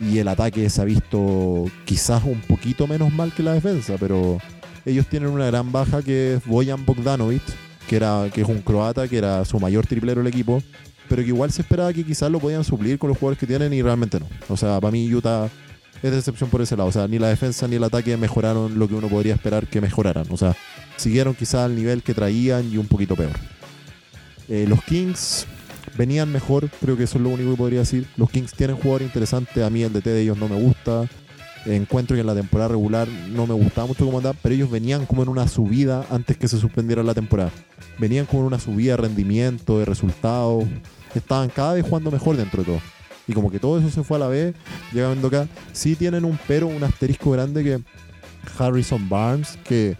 [0.00, 4.38] Y el ataque se ha visto quizás un poquito menos mal que la defensa, pero
[4.84, 7.42] ellos tienen una gran baja que es Bojan Bogdanovic,
[7.88, 10.62] que, era, que es un croata, que era su mayor triplero del equipo,
[11.08, 13.72] pero que igual se esperaba que quizás lo podían suplir con los jugadores que tienen
[13.72, 14.26] y realmente no.
[14.48, 15.48] O sea, para mí Utah
[16.02, 16.88] es de excepción por ese lado.
[16.88, 19.80] O sea, ni la defensa ni el ataque mejoraron lo que uno podría esperar que
[19.80, 20.26] mejoraran.
[20.30, 20.56] O sea,
[20.96, 23.32] siguieron quizás al nivel que traían y un poquito peor.
[24.48, 25.46] Eh, los Kings,
[25.96, 28.06] venían mejor, creo que eso es lo único que podría decir.
[28.16, 31.08] Los Kings tienen jugadores interesantes, a mí el DT de ellos no me gusta.
[31.64, 35.06] Encuentro que en la temporada regular no me gustaba mucho cómo andaba, pero ellos venían
[35.06, 37.52] como en una subida antes que se suspendiera la temporada.
[37.98, 40.64] Venían como en una subida de rendimiento, de resultados.
[41.14, 42.80] Estaban cada vez jugando mejor dentro de todo.
[43.28, 44.54] Y como que todo eso se fue a la vez,
[44.92, 45.46] llegando acá.
[45.72, 47.80] Sí tienen un pero, un asterisco grande que
[48.58, 49.96] Harrison Barnes, que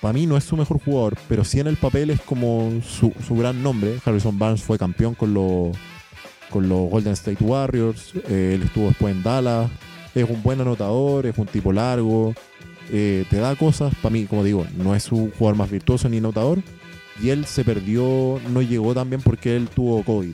[0.00, 3.12] para mí no es su mejor jugador, pero sí en el papel es como su,
[3.26, 3.98] su gran nombre.
[4.04, 5.76] Harrison Barnes fue campeón con los
[6.50, 9.68] con los Golden State Warriors, eh, él estuvo después en Dallas,
[10.16, 12.34] es un buen anotador, es un tipo largo,
[12.90, 16.18] eh, te da cosas, para mí, como digo, no es su jugador más virtuoso ni
[16.18, 16.60] anotador,
[17.22, 20.32] y él se perdió, no llegó tan bien porque él tuvo COVID.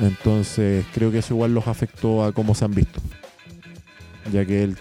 [0.00, 3.00] Entonces creo que eso igual los afectó a cómo se han visto.
[4.32, 4.76] Ya que él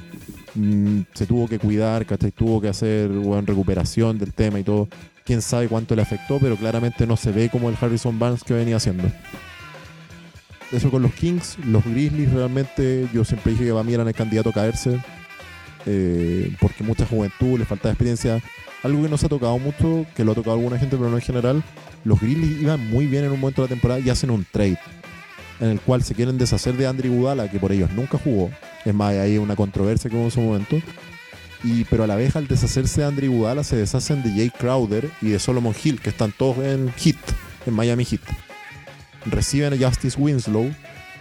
[0.55, 2.31] mm, se tuvo que cuidar, ¿cachai?
[2.31, 4.87] Tuvo que hacer buena recuperación del tema y todo.
[5.25, 8.53] Quién sabe cuánto le afectó, pero claramente no se ve como el Harrison Barnes que
[8.53, 9.09] venía haciendo.
[10.71, 14.13] Eso con los Kings, los Grizzlies realmente yo siempre dije que para mí eran el
[14.13, 14.99] candidato a caerse.
[15.85, 18.41] eh, porque mucha juventud, les falta experiencia.
[18.83, 21.15] Algo que no se ha tocado mucho, que lo ha tocado alguna gente, pero no
[21.15, 21.63] en general.
[22.03, 24.77] Los Grizzlies iban muy bien en un momento de la temporada y hacen un trade
[25.59, 28.51] en el cual se quieren deshacer de Andrew Iguodala, que por ellos nunca jugó.
[28.85, 30.77] Es más, hay una controversia que hubo en su momento.
[31.63, 35.09] Y, pero a la vez, al deshacerse de Andrew Iguodala, se deshacen de Jay Crowder
[35.21, 37.17] y de Solomon Hill, que están todos en Heat,
[37.65, 38.21] en Miami Heat.
[39.31, 40.71] Reciben a Justice Winslow,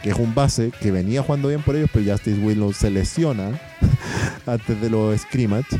[0.02, 3.58] que es un base que venía jugando bien por ellos, pero Justice Winslow se lesiona
[4.46, 5.78] antes de los scrimmage.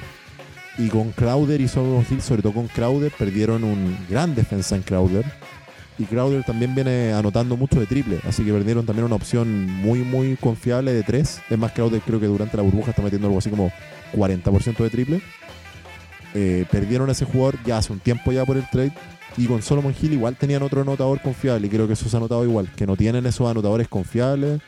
[0.79, 4.83] Y con Crowder y Solomon Hill, sobre todo con Crowder, perdieron un gran defensa en
[4.83, 5.24] Crowder.
[5.99, 10.01] Y Crowder también viene anotando mucho de triple, así que perdieron también una opción muy,
[10.01, 11.41] muy confiable de tres.
[11.49, 13.72] Es más, Crowder creo que durante la burbuja está metiendo algo así como
[14.14, 15.22] 40% de triple.
[16.35, 18.93] Eh, perdieron a ese jugador ya hace un tiempo ya por el trade.
[19.37, 22.20] Y con Solomon Hill igual tenían otro anotador confiable y creo que eso se ha
[22.20, 24.62] notado igual, que no tienen esos anotadores confiables.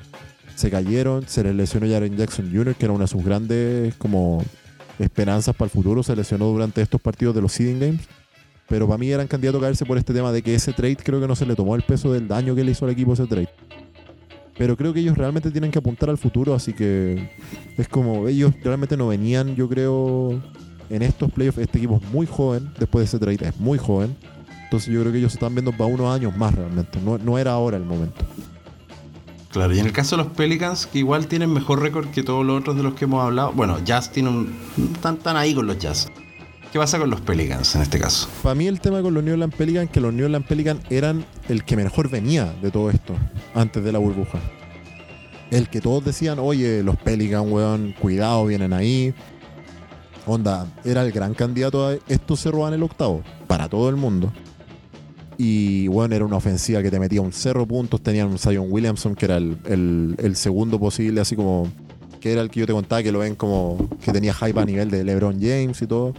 [0.55, 4.45] Se cayeron, se les lesionó Jaren Jackson Jr., que era una de sus grandes como
[4.99, 6.03] esperanzas para el futuro.
[6.03, 8.01] Se lesionó durante estos partidos de los seeding games.
[8.69, 11.21] Pero para mí eran candidatos a caerse por este tema de que ese trade creo
[11.21, 13.27] que no se le tomó el peso del daño que le hizo al equipo ese
[13.27, 13.49] trade.
[14.59, 17.31] Pero creo que ellos realmente tienen que apuntar al futuro, así que
[17.79, 20.43] es como ellos realmente no venían, yo creo,
[20.91, 21.59] en estos playoffs.
[21.59, 24.17] Este equipo es muy joven, después de ese trade es muy joven.
[24.69, 27.01] Entonces yo creo que ellos se están viendo para unos años más realmente.
[27.01, 28.23] No, no era ahora el momento.
[29.51, 32.45] Claro, y en el caso de los Pelicans, que igual tienen mejor récord que todos
[32.45, 33.53] los otros de los que hemos hablado.
[33.53, 34.55] Bueno, Jazz tiene un.
[34.93, 36.09] Están, están ahí con los Jazz.
[36.71, 38.29] ¿Qué pasa con los Pelicans en este caso?
[38.43, 41.25] Para mí el tema con los New Orleans Pelicans que los New Orleans Pelicans eran
[41.49, 43.15] el que mejor venía de todo esto
[43.55, 44.39] antes de la burbuja.
[45.51, 49.15] El que todos decían, oye, los Pelicans, weón, cuidado, vienen ahí.
[50.27, 54.31] Onda, era el gran candidato a esto se roban el octavo para todo el mundo.
[55.41, 58.01] Y bueno, era una ofensiva que te metía un cerro puntos.
[58.03, 61.69] Tenían un Zion Williamson, que era el, el- el segundo posible, así como.
[62.21, 63.89] que era el que yo te contaba, que lo ven como.
[64.05, 66.13] que tenía hype a nivel de LeBron James y todo.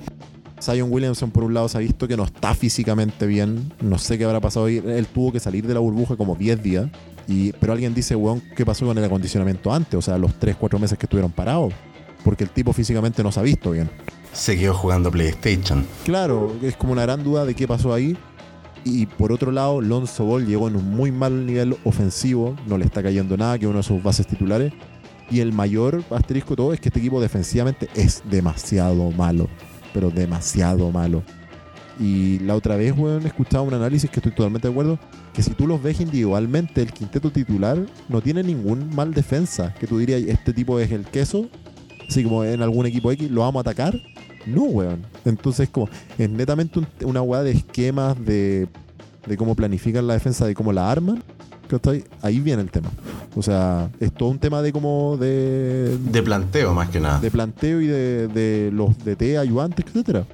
[0.62, 3.74] Zion Williamson, por un lado, se ha visto que no está físicamente bien.
[3.82, 4.78] No sé qué habrá pasado ahí.
[4.86, 6.88] Él tuvo que salir de la burbuja como 10 días.
[7.28, 9.96] Y, pero alguien dice, weón, ¿qué pasó con el acondicionamiento antes?
[9.96, 11.74] O sea, los 3, 4 meses que estuvieron parados.
[12.24, 13.90] Porque el tipo físicamente no se ha visto bien.
[14.34, 15.86] Se quedó jugando PlayStation.
[16.04, 18.18] Claro, es como una gran duda de qué pasó ahí.
[18.84, 22.86] Y por otro lado, Lonzo Ball llegó en un muy mal nivel ofensivo, no le
[22.86, 24.74] está cayendo nada, que uno de sus bases titulares.
[25.30, 29.48] Y el mayor asterisco de todo es que este equipo defensivamente es demasiado malo,
[29.94, 31.24] pero demasiado malo.
[32.00, 34.98] Y la otra vez, weón, escuchaba un análisis que estoy totalmente de acuerdo,
[35.34, 37.78] que si tú los ves individualmente, el quinteto titular
[38.08, 41.50] no tiene ningún mal defensa, que tú dirías, este tipo es el queso,
[42.08, 44.00] así como en algún equipo X, lo vamos a atacar.
[44.54, 45.02] No, weón.
[45.26, 48.68] Entonces, como, es netamente un- una weá de esquemas de,
[49.26, 51.24] de cómo planifican la defensa, de cómo la arman.
[51.68, 52.04] ¿cachai?
[52.24, 52.90] Ahí viene el tema.
[53.36, 57.20] O sea, es todo un tema de como de, De planteo, más que nada.
[57.20, 60.26] de planteo y de, de los DT ayudantes, etcétera.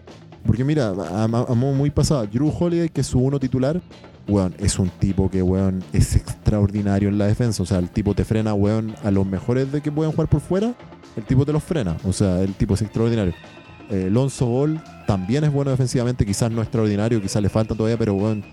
[0.46, 3.82] Porque mira, a, a- muy pasado, Drew Holiday, que es su uno titular,
[4.30, 7.64] weón, es un tipo que, weón, es extraordinario en la defensa.
[7.64, 10.40] O sea, el tipo te frena, weón, a los mejores de que pueden jugar por
[10.40, 10.74] fuera,
[11.18, 11.98] el tipo te los frena.
[12.06, 13.34] O sea, el tipo es extraordinario.
[13.90, 18.14] Eh, Lonzo Ball también es bueno defensivamente, quizás no extraordinario, quizás le falta todavía, pero
[18.14, 18.44] weón,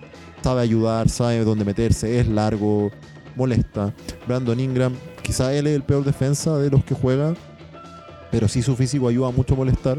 [0.42, 2.90] sabe ayudar, sabe dónde meterse, es largo,
[3.36, 3.94] molesta.
[4.26, 7.34] Brandon Ingram, quizás él es el peor defensa de los que juega,
[8.30, 9.98] pero sí su físico ayuda mucho a molestar.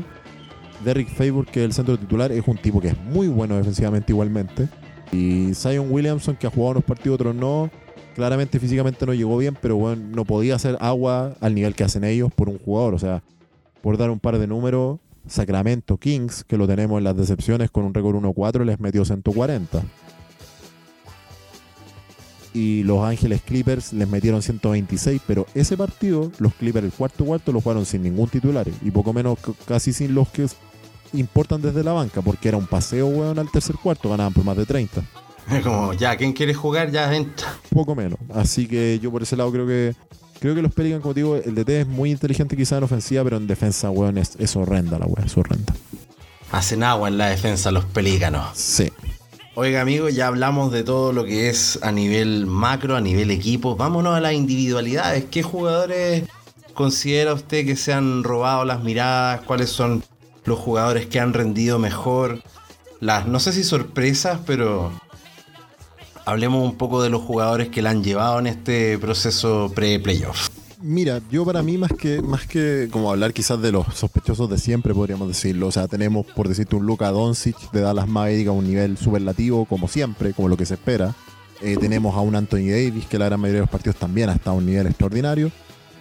[0.84, 4.12] Derrick Favor, que es el centro titular, es un tipo que es muy bueno defensivamente
[4.12, 4.68] igualmente.
[5.12, 7.70] Y Zion Williamson, que ha jugado unos partidos, otros no.
[8.16, 12.04] Claramente físicamente no llegó bien, pero bueno, no podía hacer agua al nivel que hacen
[12.04, 12.94] ellos por un jugador.
[12.96, 13.24] O sea,
[13.82, 17.84] por dar un par de números, Sacramento Kings, que lo tenemos en las decepciones con
[17.86, 19.82] un récord 1-4, les metió 140.
[22.54, 27.52] y Los Ángeles Clippers les metieron 126, pero ese partido, los Clippers, el cuarto cuarto,
[27.52, 30.46] lo jugaron sin ningún titular y poco menos casi sin los que
[31.14, 34.56] importan desde la banca, porque era un paseo, weón, al tercer cuarto, ganaban por más
[34.58, 35.02] de 30,
[35.64, 36.92] Como, ya, ¿quién quiere jugar?
[36.92, 37.48] Ya entra.
[37.70, 38.20] poco menos.
[38.34, 39.96] Así que yo por ese lado creo que
[40.44, 43.38] creo que los Pelicans, como digo, el DT es muy inteligente quizá en ofensiva, pero
[43.38, 45.74] en defensa, weón, es, es horrenda la weón, es horrenda.
[46.52, 48.50] Hacen agua en la defensa los pelícanos.
[48.54, 48.91] Sí.
[49.56, 53.78] Oiga, amigo, ya hablamos de todo lo que es a nivel macro, a nivel equipo.
[53.78, 55.24] Vámonos a las individualidades.
[55.32, 56.26] ¿Qué jugadores
[56.74, 59.44] considera usted que se han robado las miradas?
[59.44, 60.04] ¿Cuáles son
[60.44, 62.44] los jugadores que han rendido mejor?
[63.00, 64.91] Las, no sé si sorpresas, pero
[66.26, 70.50] hablemos un poco de los jugadores que la han llevado en este proceso pre-playoff.
[70.82, 74.58] Mira, yo para mí más que más que como hablar quizás de los sospechosos de
[74.58, 75.68] siempre, podríamos decirlo.
[75.68, 79.64] O sea, tenemos, por decirte, un Luka Doncic de Dallas Mavericks a un nivel superlativo,
[79.64, 81.16] como siempre, como lo que se espera.
[81.62, 84.34] Eh, tenemos a un Anthony Davis, que la gran mayoría de los partidos también ha
[84.34, 85.52] estado a un nivel extraordinario.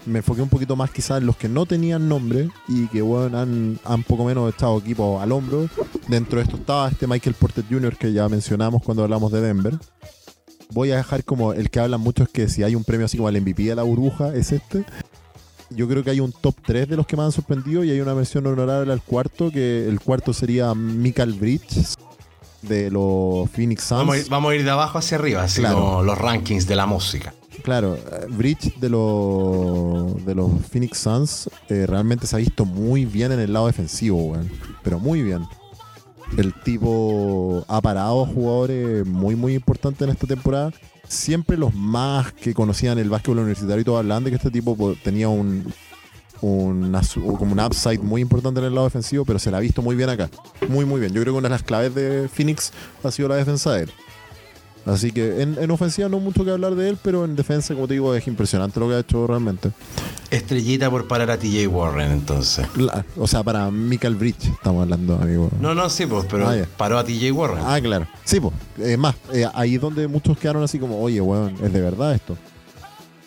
[0.07, 3.39] Me enfoqué un poquito más quizás en los que no tenían nombre y que bueno,
[3.39, 5.69] han, han poco menos estado equipo al hombro.
[6.09, 7.97] Dentro de esto estaba este Michael Porter Jr.
[7.97, 9.79] que ya mencionamos cuando hablamos de Denver
[10.73, 13.17] voy a dejar como el que hablan mucho es que si hay un premio así
[13.17, 14.85] como al MVP de la burbuja, es este.
[15.71, 18.01] Yo creo que hay un top 3 de los que me han sorprendido y hay
[18.01, 21.95] una mención honorable al cuarto, que el cuarto sería Michael Bridges
[22.63, 23.99] de los Phoenix Suns.
[24.01, 26.03] Vamos a, ir, vamos a ir de abajo hacia arriba, así Claro.
[26.03, 27.35] los rankings de la música.
[27.63, 33.05] Claro, eh, Bridge de los de los Phoenix Suns eh, realmente se ha visto muy
[33.05, 34.51] bien en el lado defensivo, weón.
[34.83, 35.43] Pero muy bien.
[36.37, 40.73] El tipo ha parado jugadores muy, muy importantes en esta temporada.
[41.07, 44.75] Siempre los más que conocían el básquetbol universitario y todo hablaban de que este tipo
[44.75, 45.73] po- tenía un,
[46.41, 46.93] un
[47.39, 49.95] como un upside muy importante en el lado defensivo, pero se la ha visto muy
[49.95, 50.31] bien acá.
[50.69, 51.13] Muy, muy bien.
[51.13, 52.73] Yo creo que una de las claves de Phoenix
[53.05, 53.91] ha sido la defensa de él.
[54.85, 57.87] Así que en, en ofensiva no mucho que hablar de él, pero en defensa, como
[57.87, 59.71] te digo, es impresionante lo que ha hecho realmente.
[60.31, 62.67] Estrellita por parar a TJ Warren, entonces.
[62.77, 65.51] La- o sea, para Michael Bridge estamos hablando, amigo.
[65.61, 67.59] No, no, sí, pues, pero Ah, paró a TJ Warren.
[67.65, 68.07] Ah, claro.
[68.25, 68.55] Sí, pues.
[68.79, 72.15] Es más, eh, ahí es donde muchos quedaron así como, oye, weón, es de verdad
[72.15, 72.37] esto.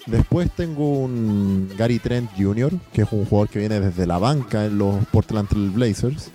[0.08, 4.66] Después tengo un Gary Trent Jr., que es un jugador que viene desde la banca
[4.66, 6.30] en los Portland Trail Blazers.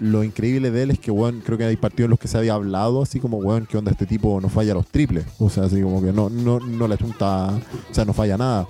[0.00, 2.38] Lo increíble de él es que, weón, creo que hay partidos en los que se
[2.38, 5.24] había hablado así como, weón, que onda este tipo no falla los triples.
[5.38, 7.48] O sea, así como que no, no, no le chunta,
[7.90, 8.68] o sea, no falla nada.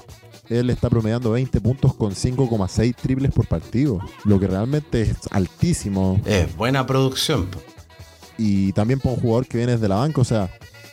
[0.49, 6.19] Él está promediando 20 puntos con 5,6 triples por partido, lo que realmente es altísimo
[6.25, 7.49] Es buena producción.
[8.39, 10.49] y también para un jugador que viene desde la banca, o sea,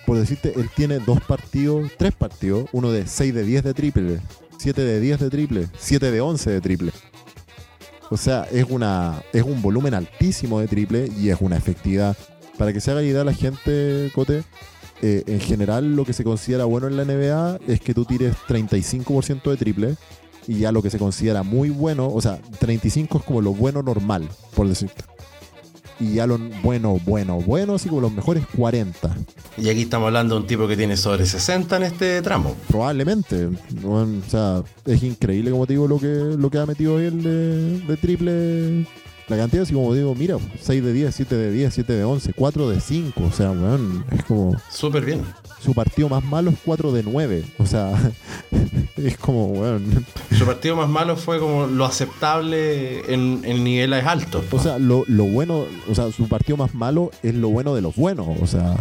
[0.05, 4.19] por decirte, él tiene dos partidos, tres partidos, uno de 6 de 10 de triple,
[4.57, 6.91] 7 de 10 de triple, 7 de 11 de triple.
[8.09, 12.15] O sea, es una es un volumen altísimo de triple y es una efectividad.
[12.57, 14.43] Para que se haga idea la gente, Cote,
[15.01, 18.35] eh, en general lo que se considera bueno en la NBA es que tú tires
[18.47, 19.95] 35% de triple
[20.47, 23.81] y ya lo que se considera muy bueno, o sea, 35 es como lo bueno
[23.81, 25.03] normal, por decirte.
[25.99, 29.15] Y ya lo bueno, bueno, bueno, así como los mejores 40.
[29.57, 32.55] Y aquí estamos hablando de un tipo que tiene sobre 60 en este tramo.
[32.67, 33.49] Probablemente.
[33.81, 37.23] Bueno, o sea, es increíble, como te digo, lo que, lo que ha metido él
[37.23, 38.85] de, de triple.
[39.27, 42.33] La cantidad, así como digo, mira, 6 de 10, 7 de 10, 7 de 11,
[42.33, 43.23] 4 de 5.
[43.23, 44.55] O sea, weón, es como.
[44.69, 45.23] Súper bien.
[45.59, 47.43] Su partido más malo es 4 de 9.
[47.57, 47.91] O sea,
[49.03, 50.05] es como, weón.
[50.37, 54.43] Su partido más malo fue como lo aceptable en, en niveles altos.
[54.45, 54.57] po.
[54.57, 57.81] O sea, lo, lo bueno, o sea, su partido más malo es lo bueno de
[57.81, 58.27] los buenos.
[58.41, 58.75] O sea,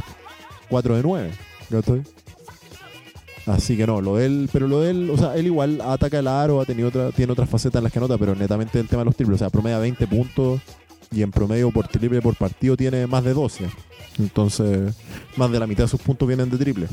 [0.69, 1.31] 4 de 9.
[1.71, 2.03] ¿cachai?
[3.47, 6.19] Así que no, lo de él, pero lo de él, o sea, él igual ataca
[6.19, 8.89] el aro, ha tenido otra, tiene otras facetas en las que anota, pero netamente el
[8.89, 10.61] tema de los triples, o sea, promedia 20 puntos
[11.13, 13.67] y en promedio por triple por partido tiene más de 12.
[14.19, 14.95] Entonces,
[15.37, 16.89] más de la mitad de sus puntos vienen de triple.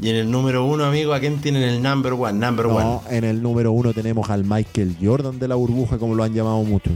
[0.00, 2.32] Y en el número uno, amigo, ¿a quién tienen el number one?
[2.34, 2.84] Number one.
[2.84, 6.34] No, en el número uno tenemos al Michael Jordan de la burbuja, como lo han
[6.34, 6.94] llamado muchos.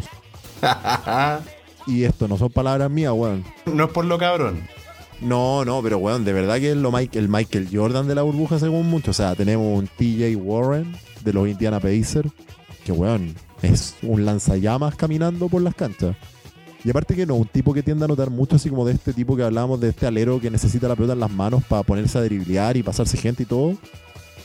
[1.87, 3.45] Y esto no son palabras mías, weón.
[3.67, 4.61] no es por lo cabrón.
[5.21, 8.23] No, no, pero weón, de verdad que es lo Mike- el Michael Jordan de la
[8.23, 9.19] burbuja según muchos.
[9.19, 12.31] O sea, tenemos un TJ Warren de los Indiana Pacers,
[12.85, 16.17] que weón, es un lanzallamas caminando por las canchas.
[16.85, 19.13] Y aparte que no, un tipo que tiende a notar mucho así como de este
[19.13, 22.19] tipo que hablábamos, de este alero que necesita la pelota en las manos para ponerse
[22.19, 23.77] a driblear y pasarse gente y todo.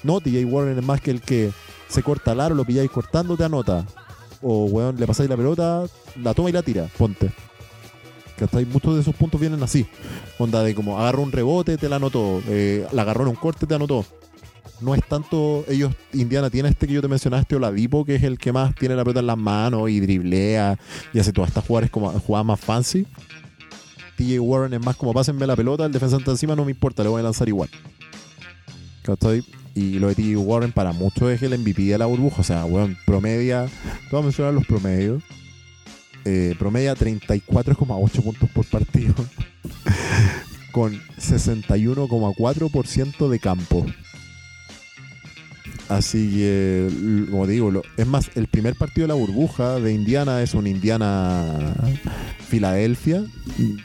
[0.04, 1.52] No, TJ Warren es más que el que
[1.88, 3.86] se corta el aro, lo pilláis cortando, te anota.
[4.42, 5.86] O weón, le pasáis la pelota,
[6.22, 7.32] la toma y la tira, ponte.
[8.38, 8.66] ¿Cachai?
[8.66, 9.88] Muchos de esos puntos vienen así.
[10.38, 12.42] Onda de como agarro un rebote, te la anotó.
[12.48, 14.06] Eh, la agarró en un corte, te anotó.
[14.80, 15.66] No es tanto.
[15.68, 18.96] Ellos, Indiana tiene este que yo te mencionaste, Oladipo, que es el que más tiene
[18.96, 20.78] la pelota en las manos y driblea
[21.14, 23.08] y hace todas estas jugadas como jugadas más fancy.
[24.18, 27.04] TJ Warren es más como pásenme la pelota, el defensa está encima, no me importa,
[27.04, 27.70] le voy a lanzar igual.
[29.04, 29.44] ¿Cachai?
[29.76, 32.42] Y lo de TJ Warren para muchos es el MVP de la burbuja.
[32.42, 33.66] O sea, weón, promedia.
[33.66, 35.22] Te voy a mencionar los promedios.
[36.26, 39.14] Eh, promedia 34,8 puntos por partido.
[40.72, 43.86] con 61,4% de campo.
[45.90, 46.90] Así que,
[47.32, 53.24] como digo, es más, el primer partido de la burbuja de Indiana es un Indiana-Filadelfia,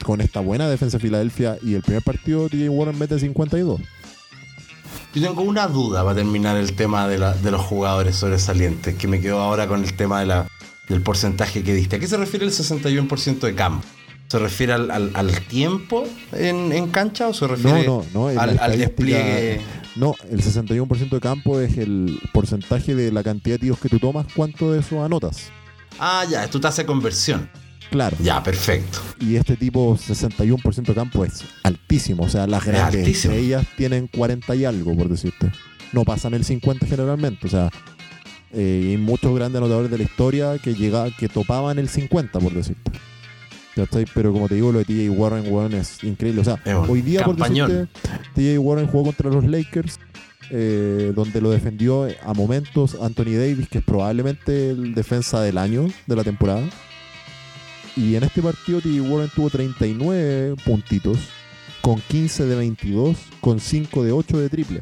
[0.03, 3.79] con esta buena defensa de Filadelfia, y el primer partido TJ Warren mete 52.
[5.15, 9.07] Yo tengo una duda para terminar el tema de, la- de los jugadores sobresalientes, que
[9.07, 10.47] me quedo ahora con el tema de la,
[10.89, 11.97] del porcentaje que diste.
[11.97, 13.85] ¿A qué se refiere el 61% de campo?
[14.33, 18.79] ¿Se refiere al, al- al tiempo en, en cancha o se refiere No, al, al
[18.79, 19.61] despliegue?
[19.95, 23.99] No, el 61% de campo es el porcentaje de la cantidad de tiros que tú
[23.99, 25.51] tomas, cuánto de eso anotas.
[25.99, 27.47] Ah, ya, tú te haces conversión.
[27.91, 28.17] Claro.
[28.23, 28.97] Ya, perfecto.
[29.19, 32.23] Y este tipo, 61% de campo, es altísimo.
[32.23, 35.51] O sea, las grandes ellas tienen 40 y algo, por decirte.
[35.91, 37.45] No pasan el 50 generalmente.
[37.45, 37.69] O sea,
[38.51, 42.51] eh, hay muchos grandes anotadores de la historia que llega, que topaban el 50, por
[42.51, 42.91] decirte.
[43.75, 44.05] ¿Cachai?
[44.13, 46.41] Pero como te digo, lo de TJ Warren, weón, es increíble.
[46.41, 47.69] O sea, hoy día, por campañón.
[47.69, 47.99] decirte,
[48.35, 49.99] TJ Warren jugó contra los Lakers,
[50.51, 55.87] eh, donde lo defendió a momentos Anthony Davis, que es probablemente el defensa del año
[56.05, 56.61] de la temporada.
[57.95, 61.17] Y en este partido TJ Warren tuvo 39 puntitos,
[61.81, 64.81] con 15 de 22, con 5 de 8 de triple.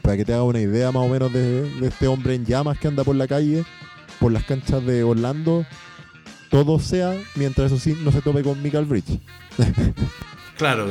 [0.00, 2.78] Para que te haga una idea más o menos de, de este hombre en llamas
[2.78, 3.64] que anda por la calle,
[4.18, 5.66] por las canchas de Orlando,
[6.50, 9.20] todo sea mientras eso sí no se tope con Michael Bridge.
[10.56, 10.88] Claro,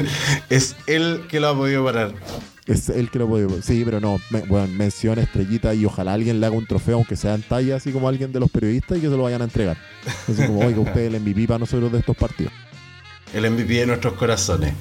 [0.50, 2.14] es él que lo ha podido parar.
[2.66, 3.62] Es el que lo puede.
[3.62, 4.18] Sí, pero no.
[4.30, 7.76] Me, bueno, menciona estrellita y ojalá alguien le haga un trofeo, aunque sea en talla,
[7.76, 9.76] así como alguien de los periodistas, y que se lo vayan a entregar.
[10.28, 12.52] Así como, oiga, usted es el MVP para nosotros de estos partidos.
[13.32, 14.72] El MVP de nuestros corazones.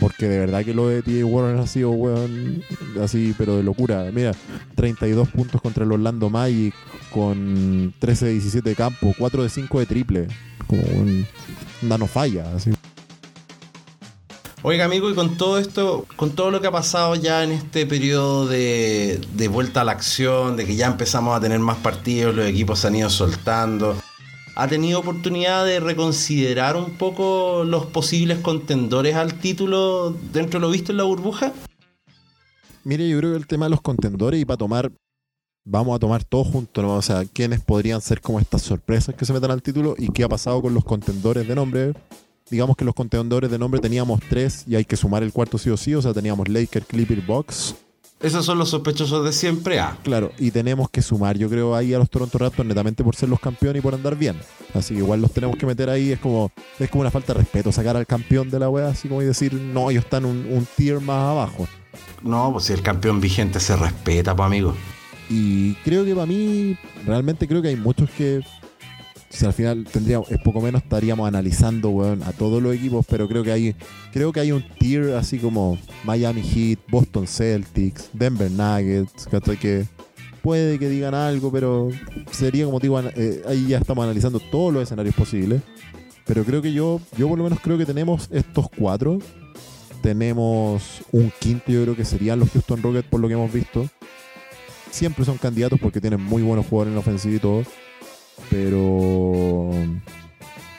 [0.00, 1.24] Porque de verdad que lo de T.J.
[1.24, 2.62] Warren ha sido, weón,
[3.02, 4.10] así, pero de locura.
[4.12, 4.32] Mira,
[4.74, 6.74] 32 puntos contra el Orlando Magic,
[7.10, 10.28] con 13 de 17 de campo, 4 de 5 de triple.
[10.66, 11.26] Como un.
[11.80, 12.70] Una no falla, así.
[14.62, 17.86] Oiga, amigo, y con todo esto, con todo lo que ha pasado ya en este
[17.86, 22.34] periodo de, de vuelta a la acción, de que ya empezamos a tener más partidos,
[22.34, 23.96] los equipos se han ido soltando,
[24.58, 30.72] ¿ha tenido oportunidad de reconsiderar un poco los posibles contendores al título dentro de lo
[30.72, 31.52] visto en la burbuja?
[32.82, 34.90] Mire, yo creo que el tema de los contendores y para tomar,
[35.64, 36.94] vamos a tomar todo junto, ¿no?
[36.94, 40.24] O sea, quiénes podrían ser como estas sorpresas que se metan al título y qué
[40.24, 41.92] ha pasado con los contendores de nombre.
[42.50, 45.70] Digamos que los contendores de nombre teníamos tres y hay que sumar el cuarto sí
[45.70, 47.76] o sí, o sea, teníamos Laker, Clipper, Box.
[48.20, 49.78] Esos son los sospechosos de siempre.
[49.78, 53.14] Ah, Claro, y tenemos que sumar, yo creo, ahí a los Toronto Raptors netamente por
[53.14, 54.36] ser los campeones y por andar bien.
[54.74, 57.40] Así que igual los tenemos que meter ahí, es como es como una falta de
[57.40, 60.46] respeto sacar al campeón de la wea, así como y decir, no, ellos están un,
[60.50, 61.68] un tier más abajo.
[62.22, 64.74] no, pues si el campeón vigente se respeta, pues amigo.
[65.30, 68.40] Y creo que para mí, realmente creo que hay muchos que,
[69.30, 73.42] si al final tendríamos, es poco menos estaríamos analizando, a todos los equipos, pero creo
[73.42, 73.74] que hay,
[74.12, 79.28] creo que hay un tier así como Miami Heat, Boston Celtics, Denver Nuggets,
[79.60, 79.86] que
[80.42, 81.88] puede que digan algo, pero
[82.30, 85.62] sería como digo, eh, ahí ya estamos analizando todos los escenarios posibles.
[86.24, 89.18] Pero creo que yo, yo por lo menos creo que tenemos estos cuatro.
[90.02, 93.88] Tenemos un quinto, yo creo que serían los Houston Rockets por lo que hemos visto
[94.90, 97.62] siempre son candidatos porque tienen muy buenos jugadores en la ofensiva y todo.
[98.50, 99.70] Pero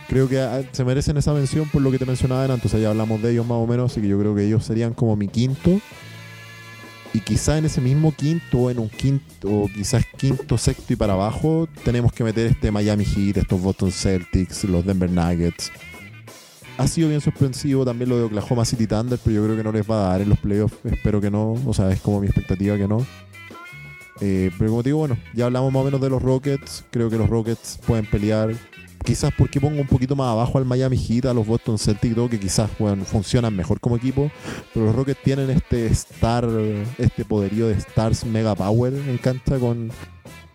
[0.07, 2.73] creo que ah, se merecen esa mención por lo que te mencionaba antes.
[2.73, 4.93] O ya hablamos de ellos más o menos, así que yo creo que ellos serían
[4.93, 5.79] como mi quinto.
[7.13, 11.13] Y quizá en ese mismo quinto, en un quinto, o quizás quinto, sexto y para
[11.13, 15.71] abajo, tenemos que meter este Miami Heat, estos Boston Celtics, los Denver Nuggets.
[16.77, 19.71] Ha sido bien sorpresivo también lo de Oklahoma City Thunder, pero yo creo que no
[19.71, 20.77] les va a dar en los playoffs.
[20.85, 21.57] Espero que no.
[21.65, 23.05] O sea, es como mi expectativa que no.
[24.21, 26.83] Eh, pero como te digo, bueno, ya hablamos más o menos de los Rockets.
[26.91, 28.53] Creo que los Rockets pueden pelear.
[29.03, 32.29] Quizás porque pongo un poquito más abajo al Miami Heat, a los Boston Celtics, todo,
[32.29, 34.29] que quizás bueno, funcionan mejor como equipo.
[34.73, 36.47] Pero los Rockets tienen este star,
[36.97, 39.89] este poderío de stars mega power en cancha con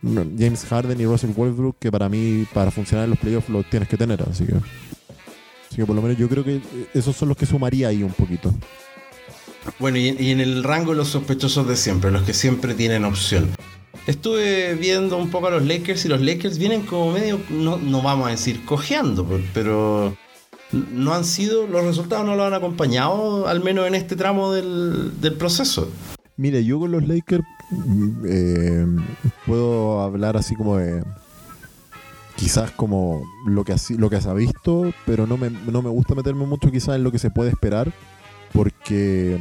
[0.03, 3.89] James Harden y Russell Westbrook, que para mí, para funcionar en los playoffs, lo tienes
[3.89, 4.23] que tener.
[4.23, 6.61] Así que, así que por lo menos yo creo que
[6.93, 8.53] esos son los que sumaría ahí un poquito.
[9.79, 13.49] Bueno, y, en el rango de los sospechosos de siempre, los que siempre tienen opción.
[14.07, 18.29] Estuve viendo un poco a los Lakers y los Lakers vienen como medio, no, vamos
[18.29, 20.15] a decir cojeando, pero
[20.73, 25.13] no han sido, los resultados no lo han acompañado, al menos en este tramo del,
[25.39, 25.91] proceso.
[26.37, 28.87] Mire, yo con los Lakers mm, eh,
[29.47, 31.03] puedo hablar así como de
[32.37, 35.91] quizás como lo que, así- lo que se ha visto, pero no me, no me
[35.91, 37.93] gusta meterme mucho quizás en lo que se puede esperar,
[38.53, 39.39] porque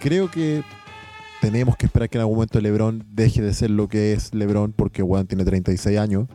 [0.00, 0.62] creo que
[1.40, 4.72] tenemos que esperar que en algún momento LeBron deje de ser lo que es LeBron,
[4.72, 6.26] porque weón tiene 36 años,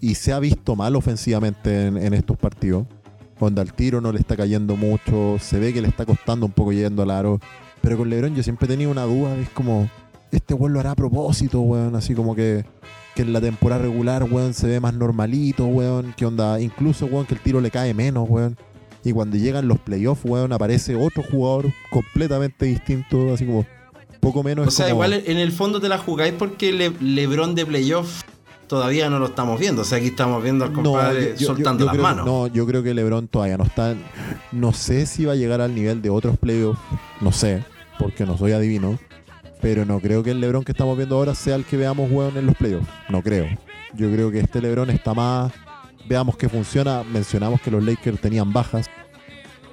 [0.00, 2.86] y se ha visto mal ofensivamente en, estos partidos.
[3.38, 6.52] Cuando al tiro no le está cayendo mucho, se ve que le está costando un
[6.52, 7.40] poco yendo al aro.
[7.80, 9.88] Pero con LeBron yo siempre he tenido una duda, es como,
[10.30, 12.64] este weón lo hará a propósito, weón, así como que,
[13.16, 17.26] que en la temporada regular, weón, se ve más normalito, weón, que onda, incluso, weón,
[17.26, 18.56] que el tiro le cae menos, weón.
[19.08, 23.64] Y cuando llegan los playoffs, weón, aparece otro jugador completamente distinto, así como,
[24.20, 24.68] poco menos.
[24.68, 28.22] O sea, como- igual en el fondo te la jugáis porque Le- LeBron de playoff
[28.66, 29.80] todavía no lo estamos viendo.
[29.80, 32.26] O sea, aquí estamos viendo al compadre yo- soltando yo las creo manos.
[32.26, 33.94] no, yo creo que LeBron todavía no está.
[34.52, 36.78] No sé si va a llegar al nivel de otros playoffs.
[37.22, 37.64] No sé,
[37.98, 38.98] porque no soy adivino.
[39.62, 42.36] Pero no creo que el LeBron que estamos viendo ahora sea el que veamos, weón,
[42.36, 42.86] en los playoffs.
[43.08, 43.46] No creo.
[43.94, 45.50] Yo creo que este LeBron está más.
[46.08, 47.02] Veamos que funciona.
[47.04, 48.86] Mencionamos que los Lakers tenían bajas.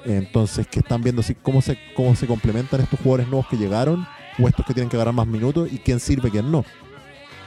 [0.06, 4.06] Entonces, que están viendo si, cómo, se, cómo se complementan estos jugadores nuevos que llegaron
[4.38, 6.64] o estos que tienen que agarrar más minutos y quién sirve, quién no.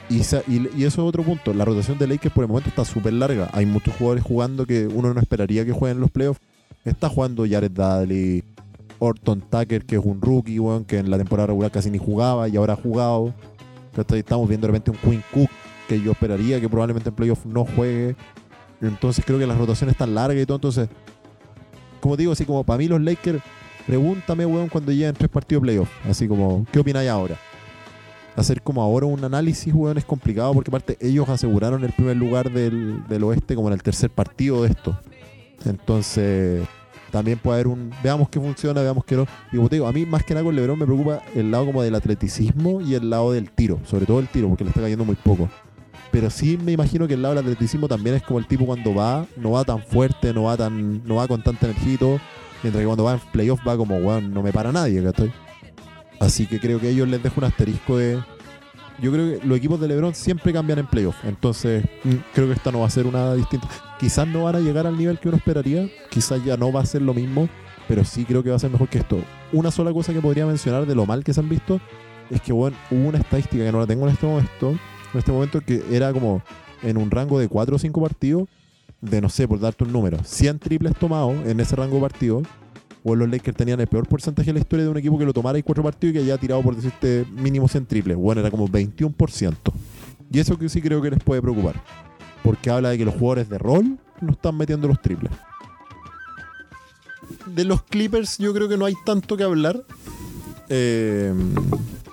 [0.09, 1.53] Y, y- eso es otro punto.
[1.53, 3.49] La rotación de Lakers por el momento está súper larga.
[3.53, 6.41] Hay muchos jugadores jugando que uno no esperaría que jueguen en los playoffs.
[6.83, 8.43] Está jugando Jared Dudley,
[8.97, 12.49] Orton Tucker, que es un rookie, weón, que en la temporada regular casi ni jugaba
[12.49, 13.33] y ahora ha jugado.
[14.15, 15.49] Estamos viendo de repente un Quinn Cook,
[15.87, 18.15] que yo esperaría que probablemente en playoffs no juegue.
[18.81, 20.57] Entonces creo que las rotaciones están largas y todo.
[20.57, 20.89] Entonces,
[21.99, 23.41] como digo, así como para mí los Lakers,
[23.85, 25.91] pregúntame, weón, cuando lleguen tres partidos de playoffs.
[26.09, 27.37] Así como, ¿qué opináis ahora?
[28.35, 32.51] hacer como ahora un análisis, weón, es complicado porque aparte ellos aseguraron el primer lugar
[32.51, 34.97] del, del oeste como en el tercer partido de esto.
[35.65, 36.65] Entonces,
[37.11, 37.91] también puede haber un...
[38.03, 39.25] Veamos que funciona, veamos que no.
[39.51, 41.65] Y como te digo, a mí más que nada con Lebron me preocupa el lado
[41.65, 43.79] como del atleticismo y el lado del tiro.
[43.85, 45.49] Sobre todo el tiro, porque le está cayendo muy poco.
[46.11, 48.95] Pero sí me imagino que el lado del atleticismo también es como el tipo cuando
[48.95, 52.19] va, no va tan fuerte, no va tan, no va con tanta energía.
[52.63, 55.31] Mientras que cuando va en playoff va como, weón, no me para nadie, ¿cachai?
[56.19, 58.19] Así que creo que ellos les dejo un asterisco de.
[59.01, 61.15] Yo creo que los equipos de LeBron siempre cambian en playoff.
[61.23, 63.69] Entonces, mm, creo que esta no va a ser una distinta.
[63.97, 65.89] Quizás no van a llegar al nivel que uno esperaría.
[66.09, 67.47] Quizás ya no va a ser lo mismo.
[67.87, 69.23] Pero sí creo que va a ser mejor que esto.
[69.53, 71.79] Una sola cosa que podría mencionar de lo mal que se han visto
[72.29, 74.77] es que, bueno, hubo una estadística que no la tengo en este momento.
[75.13, 76.41] En este momento que era como
[76.83, 78.47] en un rango de 4 o 5 partidos.
[79.01, 80.17] De no sé, por darte un número.
[80.23, 82.43] 100 triples tomados en ese rango de partidos
[83.03, 85.33] o los Lakers tenían el peor porcentaje de la historia de un equipo que lo
[85.33, 88.17] tomara en cuatro partidos y que haya tirado por decirte mínimo 100 triples.
[88.17, 89.55] Bueno, era como 21%.
[90.31, 91.81] Y eso que sí creo que les puede preocupar.
[92.43, 95.31] Porque habla de que los jugadores de rol no están metiendo los triples.
[97.45, 99.83] De los Clippers yo creo que no hay tanto que hablar.
[100.67, 101.33] Eh,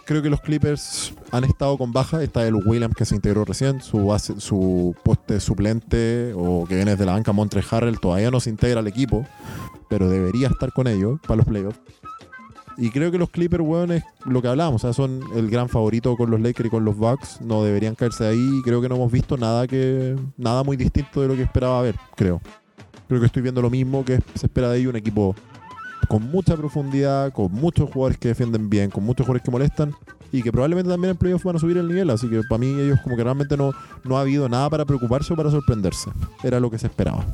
[0.06, 2.22] creo que los Clippers han estado con baja.
[2.22, 3.82] Está el Williams que se integró recién.
[3.82, 8.40] Su, base- su poste suplente o que viene desde la banca Montre Harrell todavía no
[8.40, 9.26] se integra al equipo
[9.88, 11.78] pero debería estar con ellos para los playoffs.
[12.76, 15.68] Y creo que los Clippers, weón, es lo que hablábamos, o sea, son el gran
[15.68, 17.40] favorito con los Lakers y con los Bucks.
[17.40, 18.58] No deberían caerse ahí.
[18.58, 21.80] y Creo que no hemos visto nada que nada muy distinto de lo que esperaba
[21.82, 22.40] ver, creo.
[23.08, 25.36] Creo que estoy viendo lo mismo que se espera de ellos, un equipo
[26.06, 29.94] con mucha profundidad, con muchos jugadores que defienden bien, con muchos jugadores que molestan
[30.32, 32.10] y que probablemente también en playoffs van a subir el nivel.
[32.10, 33.72] Así que para mí ellos como que realmente no,
[34.04, 36.10] no ha habido nada para preocuparse o para sorprenderse.
[36.42, 37.24] Era lo que se esperaba.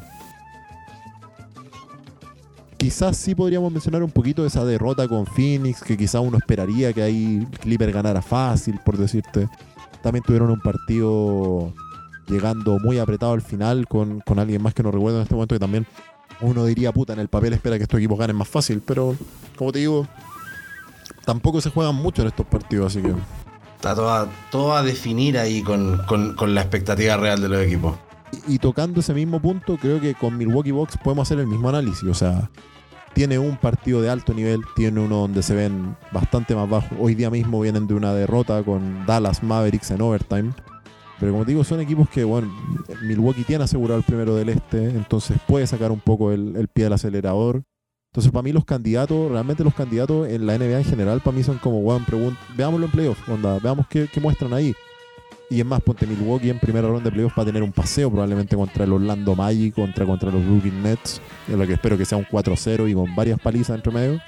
[2.77, 7.03] Quizás sí podríamos mencionar un poquito esa derrota con Phoenix, que quizás uno esperaría que
[7.03, 9.49] ahí Clipper ganara fácil, por decirte.
[10.03, 11.73] También tuvieron un partido
[12.27, 15.55] llegando muy apretado al final con, con alguien más que no recuerdo en este momento,
[15.55, 15.86] que también
[16.43, 19.16] uno diría, puta, en el papel espera que estos equipos ganen más fácil, pero
[19.56, 20.06] como te digo,
[21.24, 23.14] tampoco se juegan mucho en estos partidos, así que
[23.77, 27.60] Está todo a, todo a definir ahí con, con- con la expectativa real de los
[27.62, 27.97] equipos.
[28.48, 31.69] y, y tocando ese mismo punto, creo que con Milwaukee Bucks podemos hacer el mismo
[31.69, 32.05] análisis.
[32.09, 32.48] O sea,
[33.12, 36.90] tiene un partido de alto nivel, tiene uno donde se ven bastante más bajos.
[37.01, 40.52] Hoy día mismo vienen de una derrota con Dallas Mavericks en overtime.
[41.23, 42.53] Pero como digo, son equipos que, bueno,
[43.05, 46.82] Milwaukee tiene asegurado el primero del este, entonces puede sacar un poco el, el pie
[46.82, 47.62] del acelerador.
[48.11, 51.44] Entonces, para mí los candidatos, realmente los candidatos en la NBA en general, para mí
[51.44, 54.74] son como, pregun- veámoslo en playoffs, onda, veamos qué, qué muestran ahí.
[55.49, 58.57] Y es más, ponte Milwaukee en primera ronda de playoffs para tener un paseo probablemente
[58.57, 62.19] contra el Orlando Magic, contra, contra los Brooklyn Nets, en lo que espero que sea
[62.19, 64.20] un 4-0 y con varias palizas entre medio.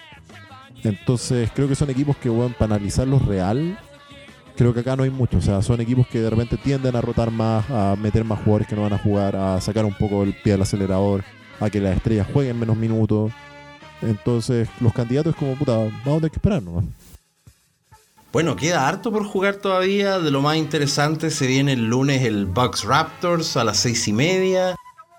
[0.85, 3.77] Entonces, creo que son equipos que, weón, para analizarlos real,
[4.57, 5.39] creo que acá no hay mucho.
[5.39, 8.69] O sea, son equipos que de repente tienden a rotar más, a meter más jugadores
[8.69, 11.25] que no van a jugar, a sacar un poco el pie del acelerador,
[11.61, 13.33] a que las estrellas jueguen menos minutos.
[14.03, 16.85] Entonces, los candidatos como, puta, vamos a tener que esperar nomás.
[18.33, 20.19] Bueno, queda harto por jugar todavía.
[20.19, 24.13] De lo más interesante se viene el lunes el Bucks Raptors a las seis y
[24.13, 24.75] media.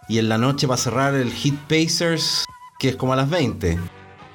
[0.09, 2.43] Y en la noche va a cerrar el Heat Pacers,
[2.77, 3.79] que es como a las 20.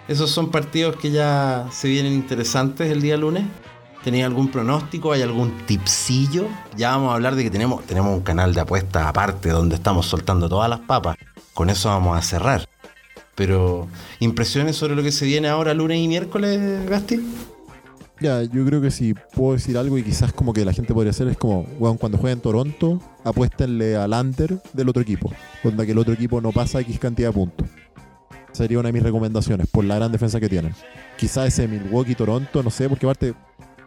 [0.08, 3.44] Esos son partidos que ya se vienen interesantes el día lunes.
[4.04, 5.12] ¿Tenía algún pronóstico?
[5.12, 6.48] ¿Hay algún tipsillo?
[6.76, 10.06] Ya vamos a hablar de que tenemos, tenemos un canal de apuestas aparte donde estamos
[10.06, 11.16] soltando todas las papas.
[11.52, 12.66] Con eso vamos a cerrar.
[13.34, 17.20] Pero, ¿impresiones sobre lo que se viene ahora lunes y miércoles, Gasti?
[18.20, 21.10] Ya, yo creo que si puedo decir algo y quizás como que la gente podría
[21.10, 25.32] hacer es como, weón, cuando juega en Toronto, apuéstenle al under del otro equipo.
[25.62, 27.66] Cuando que el otro equipo no pasa X cantidad de puntos.
[28.52, 30.74] Sería una de mis recomendaciones, por la gran defensa que tienen.
[31.16, 33.34] Quizás ese Milwaukee-Toronto, no sé, porque aparte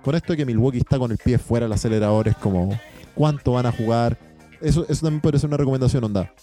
[0.04, 2.78] con esto de que Milwaukee está con el pie fuera del acelerador, es como
[3.16, 4.18] cuánto van a jugar.
[4.62, 6.34] Eso, eso también puede ser una recomendación, onda.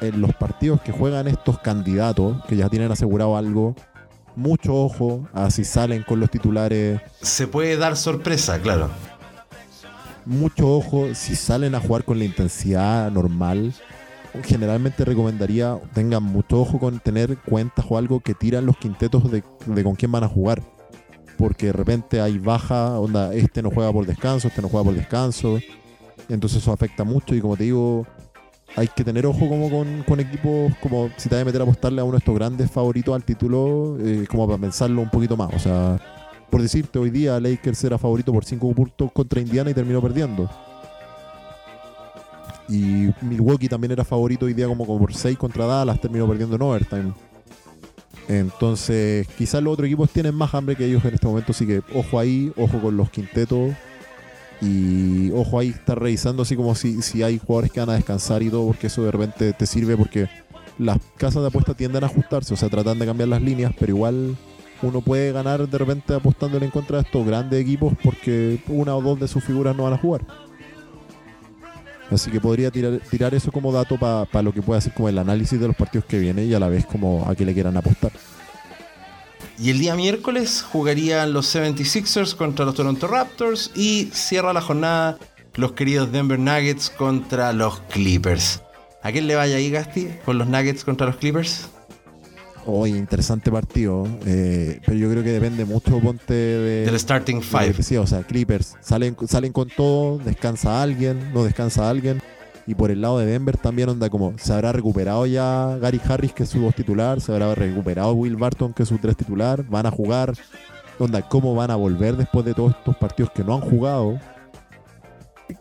[0.00, 3.74] En los partidos que juegan estos candidatos, que ya tienen asegurado algo,
[4.34, 7.00] mucho ojo a si salen con los titulares.
[7.20, 8.90] Se puede dar sorpresa, claro.
[10.24, 13.74] Mucho ojo si salen a jugar con la intensidad normal.
[14.44, 19.44] Generalmente recomendaría tengan mucho ojo con tener cuentas o algo que tiran los quintetos de,
[19.66, 20.62] de con quién van a jugar
[21.42, 24.94] porque de repente hay baja, onda, este no juega por descanso, este no juega por
[24.94, 25.58] descanso,
[26.28, 28.06] entonces eso afecta mucho y como te digo,
[28.76, 32.00] hay que tener ojo como con, equipos, como si te vas a meter a apostarle
[32.00, 35.52] a uno de estos grandes favoritos al título, eh, como para pensarlo un poquito más,
[35.52, 36.00] o sea,
[36.48, 40.48] por decirte, hoy día Lakers era favorito por 5 puntos contra Indiana y terminó perdiendo.
[42.68, 46.54] Y Milwaukee también era favorito hoy día como, como por 6 contra Dallas, terminó perdiendo
[46.54, 47.12] en overtime.
[48.28, 51.82] Entonces, quizás los otros equipos tienen más hambre que ellos en este momento, así que
[51.94, 53.72] ojo ahí, ojo con los quintetos.
[54.60, 58.42] Y ojo ahí, estar revisando así como si, si hay jugadores que van a descansar
[58.42, 60.28] y todo, porque eso de repente te sirve porque
[60.78, 63.90] las casas de apuesta tienden a ajustarse, o sea, tratan de cambiar las líneas, pero
[63.90, 64.36] igual
[64.82, 69.02] uno puede ganar de repente apostándole en contra de estos grandes equipos porque una o
[69.02, 70.26] dos de sus figuras no van a jugar.
[72.12, 75.58] Así que podría tirar, eso como dato para lo que pueda ser como el análisis
[75.58, 78.12] de los partidos que vienen y a la vez como a que le quieran apostar.
[79.58, 85.18] Y el día miércoles jugarían los 76ers contra los Toronto Raptors y cierra la jornada
[85.54, 88.62] los queridos Denver Nuggets contra los Clippers.
[89.02, 91.68] ¿A quién le vaya ahí, Gasti, con los Nuggets contra los Clippers?
[92.66, 94.06] Hoy, interesante partido.
[94.24, 96.84] Eh, pero yo creo que depende mucho, ponte de.
[96.86, 97.82] Del starting five.
[97.82, 102.22] Sí, o sea, Clippers salen, salen con todo, descansa alguien, no descansa alguien.
[102.66, 106.32] Y por el lado de Denver también onda como se habrá recuperado ya Gary Harris,
[106.32, 109.64] que es su voz titular, se habrá recuperado Will Barton, que es su tres titular,
[109.68, 110.32] van a jugar.
[110.98, 114.20] Onda, ¿cómo van a volver después de todos estos partidos que no han jugado?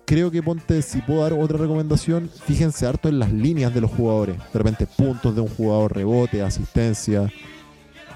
[0.06, 3.92] Creo que ponte, si puedo dar otra recomendación, fíjense harto en las líneas de los
[3.92, 4.38] jugadores.
[4.38, 7.32] De repente puntos de un jugador, rebote, asistencia.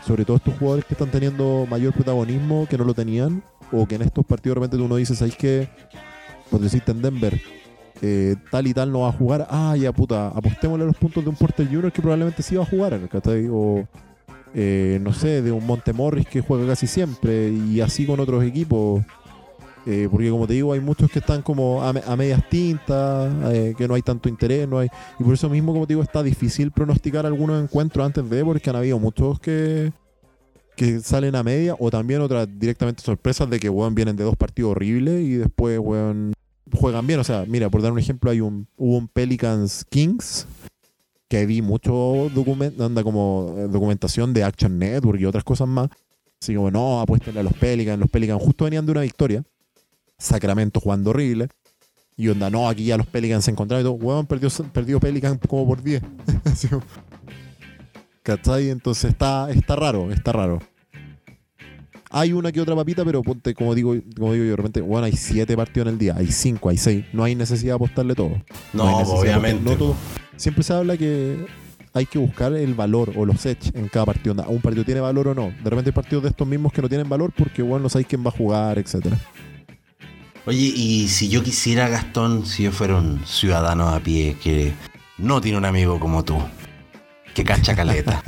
[0.06, 3.44] Sobre todo estos jugadores que están teniendo mayor protagonismo que no lo tenían.
[3.72, 5.68] O que en estos partidos de repente uno dice, ¿sabes qué?
[6.50, 7.42] Pues deciste en Denver,
[8.02, 9.48] eh, tal y tal no va a jugar.
[9.50, 12.64] Ah, ya puta, apostémosle a los puntos de un Porter Junior que probablemente sí va
[12.64, 13.00] a jugar.
[13.52, 13.84] O
[14.54, 17.50] eh, no sé, de un Montemorris que juega casi siempre.
[17.50, 19.04] Y así con otros equipos.
[19.86, 23.88] Eh, porque como te digo, hay muchos que están como a, medias tintas, eh, que
[23.88, 24.90] no hay tanto interés, no hay.
[25.20, 28.68] Y por eso mismo, como te digo, está difícil pronosticar algunos encuentros antes de, porque
[28.70, 29.94] han habido muchos que,
[30.76, 34.36] que salen a media, o también otras directamente sorpresas de que weón vienen de dos
[34.36, 36.34] partidos horribles y después weón
[36.74, 37.20] juegan bien.
[37.20, 40.48] O sea, mira, por dar un ejemplo, hay un, hubo un Pelicans Kings
[41.28, 45.90] que vi mucho documento, anda como eh, documentación de Action Network y otras cosas más.
[46.42, 48.00] Así como, no, apuéstenle a los Pelicans.
[48.00, 49.44] Los Pelicans justo venían de una victoria.
[50.18, 51.50] Sacramento jugando horrible.
[52.18, 53.94] Y onda, no, aquí ya los Pelicans se encontraron y todo.
[53.94, 56.02] Huevón, perdió, perdió Pelican como por 10.
[58.24, 58.70] ¿Cachai?
[58.70, 60.60] Entonces está, está raro, está raro.
[62.10, 65.06] Hay una que otra papita, pero ponte, como digo, como digo yo, de repente, bueno,
[65.06, 67.06] hay 7 partidos en el día, hay 5, hay 6.
[67.12, 68.42] No hay necesidad de apostarle todo.
[68.72, 69.78] No, obviamente.
[70.38, 71.46] Siempre se habla que
[71.94, 74.36] hay que buscar el valor o los edge en cada partido.
[74.48, 75.54] ¿Un partido tiene valor o no?
[75.64, 78.08] De repente hay partidos de estos mismos que no tienen valor porque, bueno, no sabéis
[78.08, 79.20] quién va a jugar, etcétera.
[80.48, 84.74] Oye, y si yo quisiera, Gastón, si yo fuera un ciudadano a pie que
[85.18, 86.38] no tiene un amigo como tú,
[87.34, 88.22] que cacha caleta,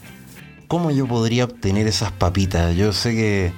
[0.68, 2.74] ¿cómo yo podría obtener esas papitas?
[2.76, 3.52] Yo sé que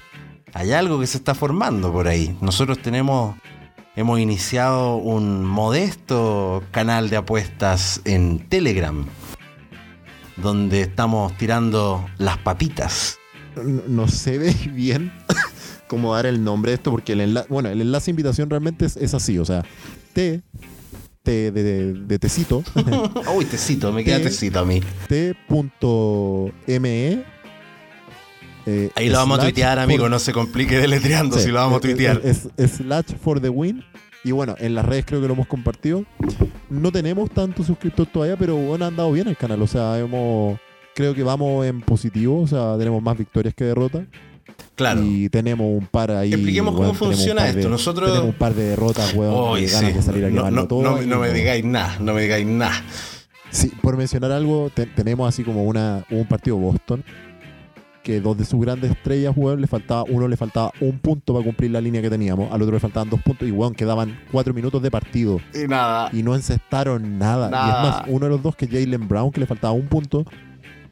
[0.52, 2.36] hay algo que se está formando por ahí.
[2.40, 3.36] Nosotros tenemos,
[3.94, 9.06] hemos iniciado un modesto canal de apuestas en Telegram,
[10.36, 13.20] donde estamos tirando las papitas.
[13.86, 15.12] No, se ve bien
[15.92, 18.86] cómo dar el nombre de esto, porque el enlace, bueno, el enlace de invitación realmente
[18.86, 19.62] es, así, o sea,
[20.14, 20.40] T,
[21.22, 22.64] T de, de, tecito.
[23.36, 24.80] Uy, tecito, me queda tecito a mí.
[25.06, 25.36] T.me
[28.64, 31.76] Eh, Ahí lo vamos a tuitear, amigo, no se complique deletreando Sí, si lo vamos
[31.76, 32.22] a tuitear.
[32.24, 33.84] Es, es slash for the win.
[34.24, 36.06] Y bueno, en las redes creo que lo hemos compartido.
[36.70, 39.60] No tenemos tantos suscriptores todavía, pero bueno, ha andado bien el canal.
[39.60, 40.58] O sea, hemos.
[40.94, 42.40] Creo que vamos en positivo.
[42.40, 44.06] O sea, tenemos más victorias que derrotas.
[44.74, 45.02] Claro.
[45.02, 46.32] Y tenemos un par ahí.
[46.32, 47.58] Expliquemos cómo weón, funciona esto.
[47.60, 49.58] de- Nosotros- Tenemos un par de derrotas, weón.
[49.60, 49.66] Sí.
[49.66, 50.82] ganas de salir a No, no, todo.
[50.82, 52.82] no, y no me digáis nada, no me digáis nada.
[53.50, 57.04] Sí, por mencionar algo, te- tenemos así como una, un partido Boston.
[58.02, 61.44] Que dos de sus grandes estrellas, weón, le faltaba, uno le faltaba un punto para
[61.44, 64.52] cumplir la línea que teníamos, al otro le faltaban dos puntos y weón, quedaban cuatro
[64.52, 65.40] minutos de partido.
[65.54, 66.10] Y nada.
[66.12, 67.46] y no encestaron nada.
[67.46, 67.68] Y Nada.
[67.76, 70.24] es más, uno de los dos, que Jalen Brown, que le faltaba un punto,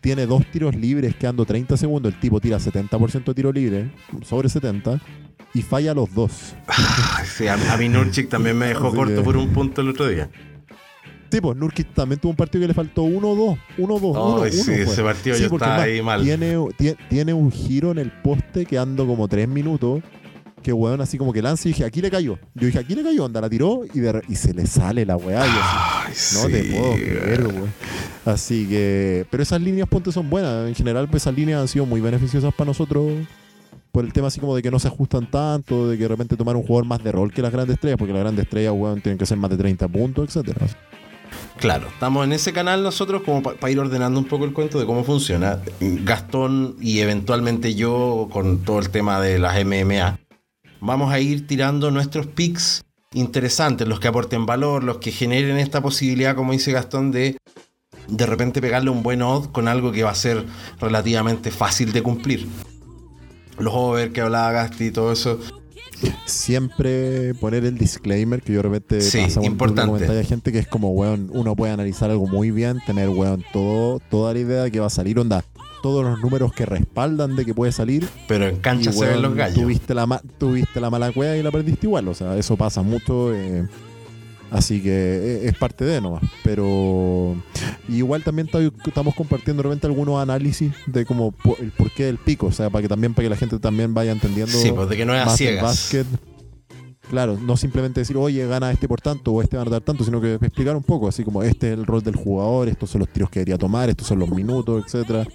[0.01, 2.13] tiene dos tiros libres quedando 30 segundos.
[2.15, 3.91] El tipo tira 70% de tiro libre,
[4.23, 5.01] sobre 70,
[5.55, 6.55] y falla los dos.
[6.67, 9.81] Ay, sí, a, a mí Nurchik también me dejó Así corto que- por un punto
[9.81, 10.31] el otro día.
[11.29, 13.57] Tipo, Nurkic también tuvo un partido que le faltó 1-2.
[13.79, 14.43] 1-2.
[14.43, 16.23] Ay, sí, ese partido yo porque estaba es más, ahí mal.
[16.25, 20.03] Tiene, tie- tiene un giro en el poste quedando como 3 minutos.
[20.63, 22.39] Que weón, así como que lanza y dije, aquí le cayó.
[22.55, 25.07] Yo dije, aquí le cayó, onda, la tiró y, de re- y se le sale
[25.07, 25.43] la weá.
[26.07, 27.71] Así, No te puedo creer, güey.
[28.27, 29.25] Así que.
[29.31, 30.69] Pero esas líneas, ponte, son buenas.
[30.69, 33.11] En general, pues, esas líneas han sido muy beneficiosas para nosotros.
[33.91, 36.37] Por el tema así como de que no se ajustan tanto, de que de repente
[36.37, 39.01] tomar un jugador más de rol que las grandes estrellas, porque las grandes estrellas, weón,
[39.01, 40.67] tienen que ser más de 30 puntos, etcétera.
[41.59, 44.87] Claro, estamos en ese canal nosotros como para ir ordenando un poco el cuento de
[44.87, 45.59] cómo funciona.
[45.81, 50.19] Gastón y eventualmente yo con todo el tema de las MMA,
[50.81, 52.83] vamos a ir tirando nuestros picks
[53.13, 57.37] interesantes, los que aporten valor, los que generen esta posibilidad, como dice Gastón, de
[58.09, 60.45] de repente pegarle un buen odd con algo que va a ser
[60.81, 62.47] relativamente fácil de cumplir.
[63.59, 65.39] Los over que hablaba Gasti y todo eso.
[66.25, 70.19] Siempre poner el disclaimer que yo de repente Sí, pasa importante.
[70.19, 74.01] a gente que es como, weón, uno puede analizar algo muy bien, tener, weón, todo,
[74.11, 75.45] toda la idea de que va a salir, onda,
[75.83, 79.23] todos los números que respaldan de que puede salir, Pero en cancha Y, se ven
[79.23, 79.59] los gallos.
[79.61, 82.09] Tuviste la, ma- tuviste la mala cueva y la perdiste igual.
[82.09, 83.35] O sea, eso pasa mucho.
[83.35, 83.67] eh,
[84.51, 86.23] así que eh, es parte de nomás.
[86.43, 87.37] Pero
[87.89, 92.47] igual también ta- estamos compartiendo de repente algunos análisis de como el porqué del pico.
[92.47, 94.97] O sea, para que también para que la gente también vaya entendiendo Sí, pues de
[94.97, 95.63] que no es a ciegas.
[95.63, 96.07] básquet.
[97.09, 100.05] Claro, no simplemente decir, oye, gana este por tanto o este va a dar tanto,
[100.05, 103.01] sino que explicar un poco, así como este es el rol del jugador, estos son
[103.01, 105.27] los tiros que debería tomar, estos son los minutos, etcétera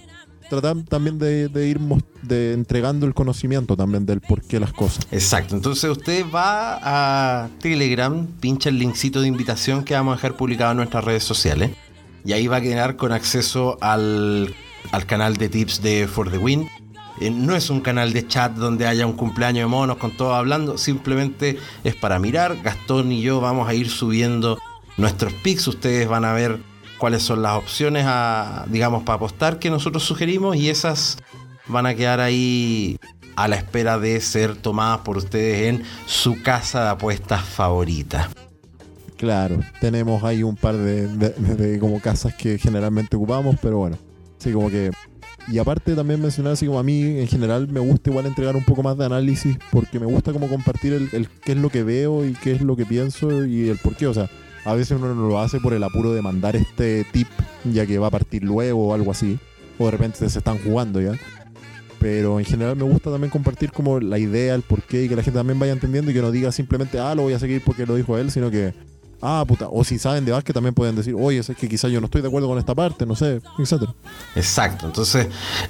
[0.48, 1.80] Tratar también de, ir
[2.22, 5.06] de entregando el conocimiento también del por qué las cosas.
[5.10, 10.36] Exacto, entonces usted va a Telegram, pincha el linkcito de invitación que vamos a dejar
[10.36, 11.72] publicado en nuestras redes sociales
[12.24, 14.54] y ahí va a quedar con acceso al,
[14.92, 16.68] al canal de tips de For the Win.
[17.20, 20.34] Eh, no es un canal de chat donde haya un cumpleaños de monos con todos
[20.34, 22.60] hablando, simplemente es para mirar.
[22.62, 24.58] Gastón y yo vamos a ir subiendo
[24.96, 26.60] nuestros picks, ustedes van a ver
[26.98, 31.18] cuáles son las opciones a, digamos, para apostar que nosotros sugerimos y esas
[31.66, 32.98] van a quedar ahí
[33.36, 38.30] a la espera de ser tomadas por ustedes en su casa de apuestas favorita.
[39.16, 43.98] Claro, tenemos ahí un par de, como casas que generalmente ocupamos, pero bueno,
[44.38, 44.90] sí, como que...
[45.48, 48.64] Y aparte también mencionar así como a mí en general me gusta igual entregar un
[48.64, 51.84] poco más de análisis porque me gusta como compartir el, el qué es lo que
[51.84, 54.08] veo y qué es lo que pienso y el por qué.
[54.08, 54.28] O sea,
[54.66, 57.28] a veces uno no lo hace por el apuro de mandar este tip
[57.64, 59.38] ya que va a partir luego o algo así.
[59.78, 61.12] O de repente se están jugando ya.
[62.00, 65.22] Pero en general me gusta también compartir como la idea, el porqué y que la
[65.22, 67.86] gente también vaya entendiendo y que no diga simplemente, ah, lo voy a seguir porque
[67.86, 68.74] lo dijo él, sino que,
[69.22, 72.00] ah, puta, o si saben de básquet también pueden decir, oye, es que quizás yo
[72.00, 73.94] no estoy de acuerdo con esta parte, no sé, etcétera.
[74.34, 75.28] Exacto, entonces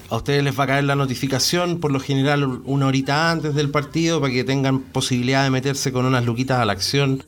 [0.09, 3.71] a ustedes les va a caer la notificación por lo general una horita antes del
[3.71, 7.23] partido para que tengan posibilidad de meterse con unas luquitas a la acción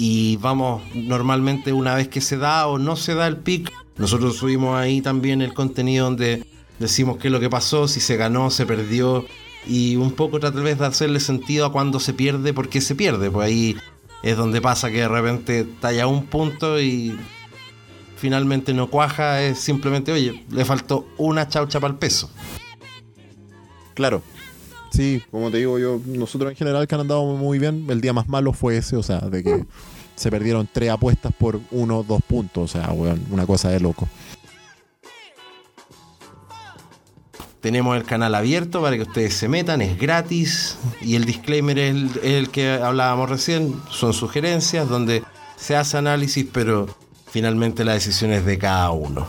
[0.00, 4.36] y vamos normalmente una vez que se da o no se da el pick, nosotros
[4.36, 6.46] subimos ahí también el contenido donde
[6.78, 9.26] decimos qué es lo que pasó, si se ganó, se perdió
[9.66, 12.94] y un poco tal vez de hacerle sentido a cuando se pierde, por qué se
[12.94, 13.76] pierde, pues ahí
[14.22, 17.18] es donde pasa que de repente talla un punto y
[18.16, 22.30] finalmente no cuaja, es simplemente, oye, le faltó una chaucha para el peso.
[23.94, 24.22] Claro.
[24.90, 28.12] Sí, como te digo yo, nosotros en general que han andado muy bien, el día
[28.12, 29.64] más malo fue ese, o sea, de que
[30.16, 34.08] se perdieron tres apuestas por uno dos puntos, o sea, weón, una cosa de loco.
[37.60, 41.90] Tenemos el canal abierto para que ustedes se metan, es gratis y el disclaimer es
[41.90, 45.22] el, el que hablábamos recién, son sugerencias donde
[45.56, 46.86] se hace análisis, pero
[47.30, 49.26] finalmente la decisión es de cada uno.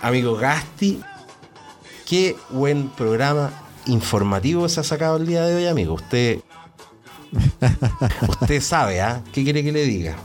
[0.00, 1.00] Amigo Gasti,
[2.06, 3.50] qué buen programa
[3.88, 5.94] informativo se ha sacado el día de hoy, amigo.
[5.94, 6.40] Usted,
[8.28, 9.22] usted sabe, ¿ah?
[9.32, 10.16] ¿Qué quiere que le diga?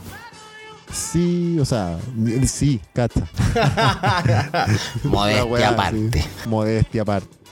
[0.92, 1.98] Sí, o sea,
[2.46, 3.26] sí, cacha.
[5.04, 6.22] Modestia aparte.
[6.22, 7.43] sí, modestia aparte.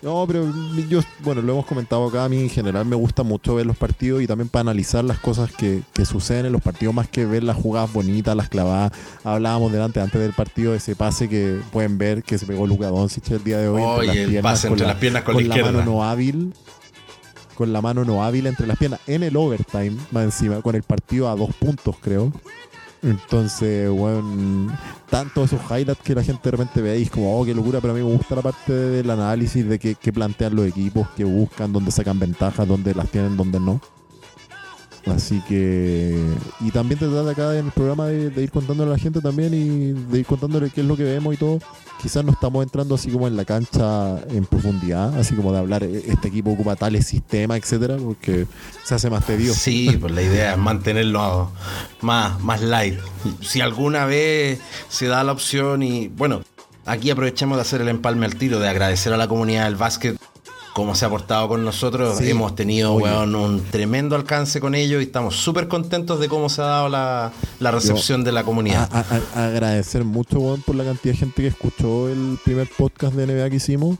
[0.00, 0.46] No, pero
[0.88, 3.76] yo, bueno, lo hemos comentado acá, a mí en general me gusta mucho ver los
[3.76, 7.26] partidos y también para analizar las cosas que, que suceden en los partidos, más que
[7.26, 8.92] ver las jugadas bonitas, las clavadas.
[9.24, 12.88] Hablábamos delante, antes del partido, de ese pase que pueden ver que se pegó Luka
[12.88, 13.82] Doncic el día de hoy.
[13.82, 15.72] Oye, el pase entre las piernas con, la izquierda.
[15.72, 16.54] mano no hábil.
[17.56, 20.84] Con la mano no hábil entre las piernas en el overtime, más encima, con el
[20.84, 22.32] partido a dos puntos, creo.
[23.02, 24.76] Entonces, bueno,
[25.08, 27.80] tanto esos highlights que la gente de repente ve ahí es como, oh, qué locura,
[27.80, 31.24] pero a mí me gusta la parte del análisis de que, plantean los equipos, que
[31.24, 33.80] buscan, dónde sacan ventajas, dónde las tienen, dónde no.
[35.10, 36.16] Así que.
[36.60, 39.54] Y también te trata acá en el programa de, ir contándole a la gente también
[39.54, 41.58] y de ir contándole qué es lo que vemos y todo.
[42.00, 45.82] Quizás no estamos entrando así como en la cancha en profundidad, así como de hablar,
[45.82, 48.46] e, este equipo ocupa tales sistemas, etcétera, porque
[48.84, 49.58] se hace más tedioso.
[49.58, 51.50] Sí, pues la idea es mantenerlo
[52.00, 52.98] más, más light.
[53.40, 56.08] Si alguna vez se da la opción y.
[56.08, 56.42] Bueno,
[56.86, 60.18] aquí aprovechemos de hacer el empalme al tiro, de agradecer a la comunidad del básquet
[60.72, 62.20] cómo se ha portado con nosotros.
[62.20, 66.66] Hemos tenido un tremendo alcance con ellos y estamos súper contentos de cómo se ha
[66.66, 68.88] dado la, recepción de la comunidad.
[69.34, 73.56] agradecer mucho por la cantidad de gente que escuchó el primer podcast de NBA que
[73.56, 73.98] hicimos.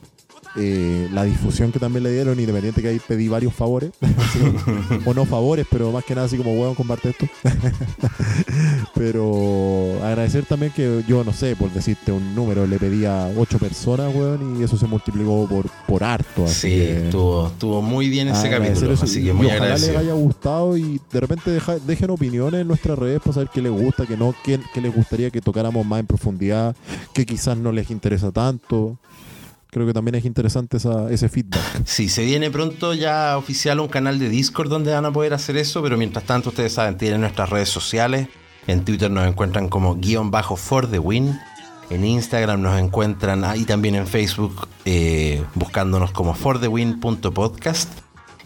[0.57, 3.91] Eh, la difusión que también le dieron, independiente que ahí pedí varios favores,
[5.05, 7.27] o no favores, pero más que nada así como, weón, comparte esto.
[8.95, 13.59] pero agradecer también que yo, no sé, por decirte un número, le pedí a ocho
[13.59, 16.45] personas, weón, y eso se multiplicó por, por harto.
[16.45, 21.01] Así sí, estuvo, muy bien ese capítulo, así que muy ojalá les haya gustado y
[21.13, 24.59] de repente dejen opiniones en nuestras redes para saber qué les gusta, qué no, qué,
[24.73, 26.75] qué les gustaría que tocáramos más en profundidad,
[27.13, 28.99] que quizás no les interesa tanto
[29.71, 31.63] creo que también es interesante ese feedback.
[31.85, 35.57] Sí, se viene pronto ya oficial un canal de Discord donde van a poder hacer
[35.57, 38.29] eso, pero mientras tanto ustedes saben, tienen nuestras redes sociales.
[38.67, 41.39] En Twitter nos encuentran como guion bajo for the win.
[41.91, 47.91] En Instagram nos encuentran ahí también en Facebook eh, buscándonos como forthewin.podcast.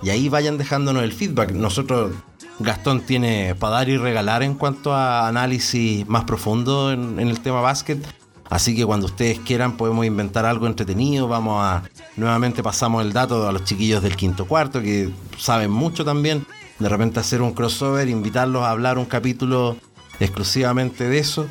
[0.02, 1.52] Y ahí vayan dejándonos el feedback.
[1.52, 2.12] Nosotros,
[2.60, 7.40] Gastón tiene para dar y regalar en cuanto a análisis más profundo en, en el
[7.40, 8.06] tema básquet.
[8.52, 11.26] Así que cuando ustedes quieran podemos inventar algo entretenido.
[11.26, 11.84] Vamos a
[12.16, 16.44] nuevamente pasamos el dato a los chiquillos del quinto cuarto que saben mucho también.
[16.78, 19.78] De repente hacer un crossover, invitarlos a hablar un capítulo
[20.20, 21.48] exclusivamente de eso.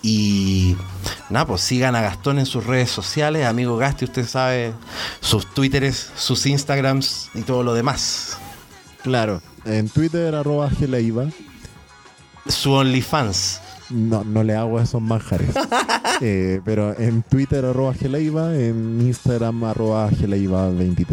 [0.00, 0.76] Y
[1.28, 4.72] nada, pues sigan a Gastón en sus redes sociales, amigo Gasti, usted sabe,
[5.20, 8.38] sus Twitteres, sus Instagrams y todo lo demás.
[9.02, 11.26] Claro, en Twitter arroba Geleiva.
[12.48, 13.60] Su OnlyFans.
[13.90, 15.50] No, no le hago esos manjares.
[16.22, 21.06] Eh, pero en Twitter arroba Geleiva, en Instagram arroba Geleiva23.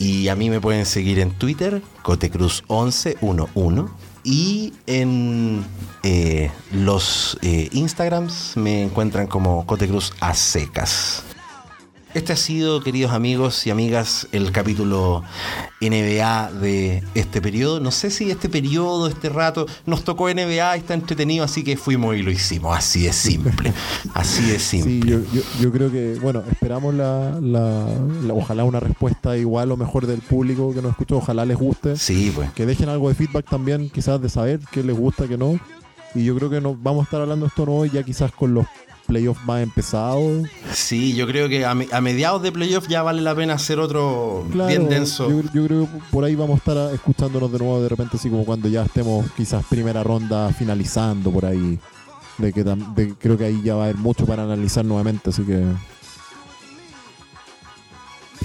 [0.00, 3.88] Y a mí me pueden seguir en Twitter, Cotecruz1111.
[4.24, 5.64] Y en
[6.02, 11.22] eh, los eh, Instagrams me encuentran como Cotecruz a secas.
[12.16, 15.22] Este ha sido, queridos amigos y amigas, el capítulo
[15.82, 17.78] NBA de este periodo.
[17.78, 22.16] No sé si este periodo, este rato, nos tocó NBA, está entretenido, así que fuimos
[22.16, 22.74] y lo hicimos.
[22.74, 23.70] Así de simple.
[24.14, 25.20] Así de simple.
[25.30, 27.38] Sí, yo, creo que, bueno, esperamos la,
[28.32, 31.16] ojalá una respuesta igual o mejor del público que nos escucha.
[31.16, 31.96] Ojalá les guste.
[31.96, 32.50] Sí, pues.
[32.52, 35.60] Que dejen algo de feedback también, quizás de saber qué les gusta, qué no.
[36.14, 38.64] Y yo creo que nos vamos a estar hablando esto hoy ya quizás con los
[39.06, 40.42] playoff más empezado.
[40.72, 44.88] Sí, yo creo que a, mediados de playoff ya vale la pena hacer otro bien
[44.88, 45.28] denso.
[45.52, 48.44] Yo, creo que por ahí vamos a estar escuchándonos de nuevo de repente, así como
[48.44, 51.78] cuando ya estemos quizás primera ronda finalizando por ahí.
[52.38, 52.64] De que
[53.18, 55.64] creo que ahí ya va a haber mucho para analizar nuevamente, así que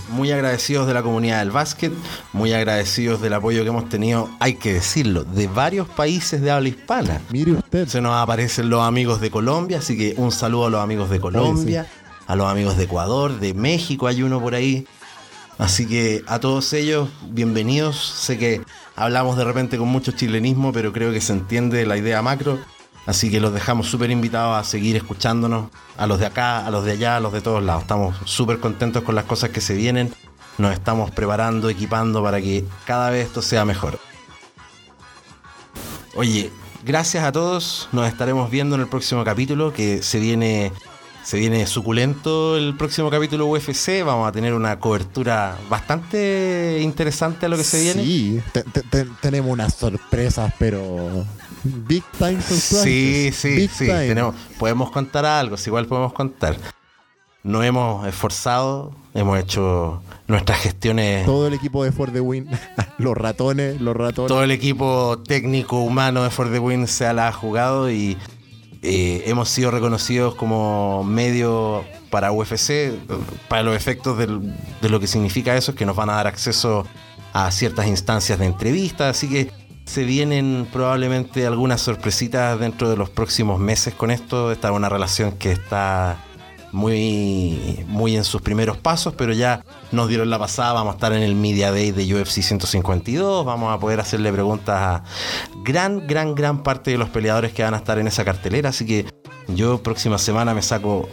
[0.09, 1.91] muy agradecidos de la comunidad del básquet,
[2.33, 6.69] muy agradecidos del apoyo que hemos tenido, hay que decirlo, de varios países de habla
[6.69, 7.21] hispana.
[7.29, 7.87] Mire usted.
[7.87, 11.19] Se nos aparecen los amigos de Colombia, así que un saludo a los amigos de
[11.19, 11.87] Colombia,
[12.27, 14.87] a los amigos de Ecuador, de México hay uno por ahí.
[15.57, 17.95] Así que a todos ellos, bienvenidos.
[17.97, 18.61] Sé que
[18.95, 22.57] hablamos de repente con mucho chilenismo, pero creo que se entiende la idea macro.
[23.05, 26.85] Así que los dejamos súper invitados a seguir escuchándonos, a los de acá, a los
[26.85, 27.83] de allá, a los de todos lados.
[27.83, 30.13] Estamos súper contentos con las cosas que se vienen.
[30.57, 33.99] Nos estamos preparando, equipando para que cada vez esto sea mejor.
[36.15, 36.51] Oye,
[36.83, 37.89] gracias a todos.
[37.91, 40.71] Nos estaremos viendo en el próximo capítulo que se viene
[41.23, 44.03] se viene suculento el próximo capítulo UFC.
[44.03, 48.03] Vamos a tener una cobertura bastante interesante a lo que se viene.
[48.03, 48.41] Sí,
[49.21, 51.25] tenemos unas sorpresas, pero
[51.63, 53.87] Big time Sí, sí, sí.
[53.87, 56.57] Tenemos, podemos contar algo, si igual podemos contar.
[57.43, 61.25] Nos hemos esforzado, hemos hecho nuestras gestiones.
[61.25, 62.47] Todo el equipo de For the Win,
[62.97, 64.27] los ratones, los ratones.
[64.27, 68.17] Todo el equipo técnico humano de For the Win se la ha jugado y
[68.81, 72.91] eh, hemos sido reconocidos como medio para UFC,
[73.47, 76.27] para los efectos del- de lo que significa eso, es que nos van a dar
[76.27, 76.85] acceso
[77.33, 79.51] a ciertas instancias de entrevistas, así que
[79.85, 84.51] se vienen probablemente algunas sorpresitas dentro de los próximos meses con esto.
[84.51, 86.17] Esta es una relación que está
[86.71, 91.13] muy, muy en sus primeros pasos, pero ya nos dieron la pasada, vamos a estar
[91.13, 95.03] en el Media Day de UFC 152, vamos a poder hacerle preguntas a
[95.63, 98.85] gran, gran, gran parte de los peleadores que van a estar en esa cartelera, así
[98.85, 99.05] que
[99.47, 101.09] yo próxima semana me saco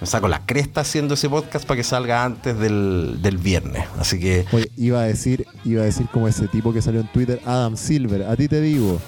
[0.00, 4.18] me saco la cresta haciendo ese podcast para que salga antes del, del viernes, así
[4.20, 7.40] que Oye, iba a decir, iba a decir como ese tipo que salió en Twitter,
[7.44, 9.00] Adam Silver, a ti te digo,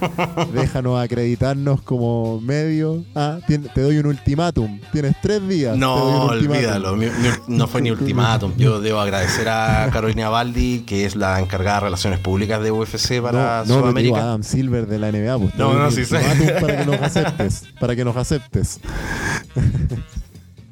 [0.52, 3.04] déjanos acreditarnos como medio.
[3.14, 5.76] Ah, te doy un ultimátum, tienes tres días.
[5.76, 6.94] No, olvídalo.
[6.96, 7.12] mi- mi-
[7.56, 8.52] no fue ni ultimátum.
[8.56, 13.20] Yo debo agradecer a Carolina Baldi, que es la encargada de relaciones públicas de UFC
[13.20, 14.18] para no, no, te digo Sudamérica.
[14.22, 15.38] Adam Silver de la NBA.
[15.38, 17.62] Pues, No, no, sí ultimátum para que nos aceptes.
[17.80, 18.80] Para que nos aceptes.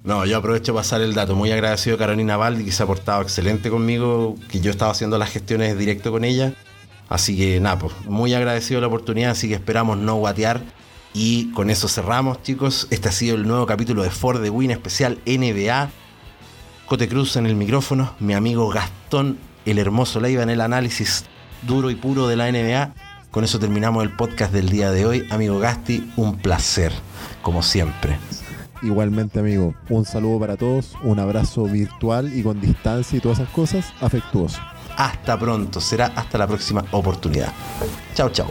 [0.07, 1.35] No, yo aprovecho para pasar el dato.
[1.35, 5.19] Muy agradecido a Carolina Baldi, que se ha portado excelente conmigo, que yo estaba haciendo
[5.19, 6.55] las gestiones directo con ella.
[7.09, 10.63] Así que nada, pues, muy agradecido la oportunidad, así que esperamos no guatear.
[11.13, 12.87] Y con eso cerramos, chicos.
[12.91, 15.91] Este ha sido el nuevo capítulo de Ford de Win especial NBA.
[16.87, 21.25] Cote Cruz en el micrófono, mi amigo Gastón, el hermoso Leiva en el análisis
[21.63, 22.95] duro y puro de la NBA.
[23.33, 25.27] Con eso terminamos el podcast del día de hoy.
[25.31, 26.93] Amigo Gasti, un placer,
[27.43, 28.19] como siempre.
[28.83, 33.53] Igualmente, amigo, un saludo para todos, un abrazo virtual y con distancia y todas esas
[33.53, 34.61] cosas, afectuoso.
[34.97, 37.53] Hasta pronto, será hasta la próxima oportunidad.
[38.15, 38.49] Chao, chao.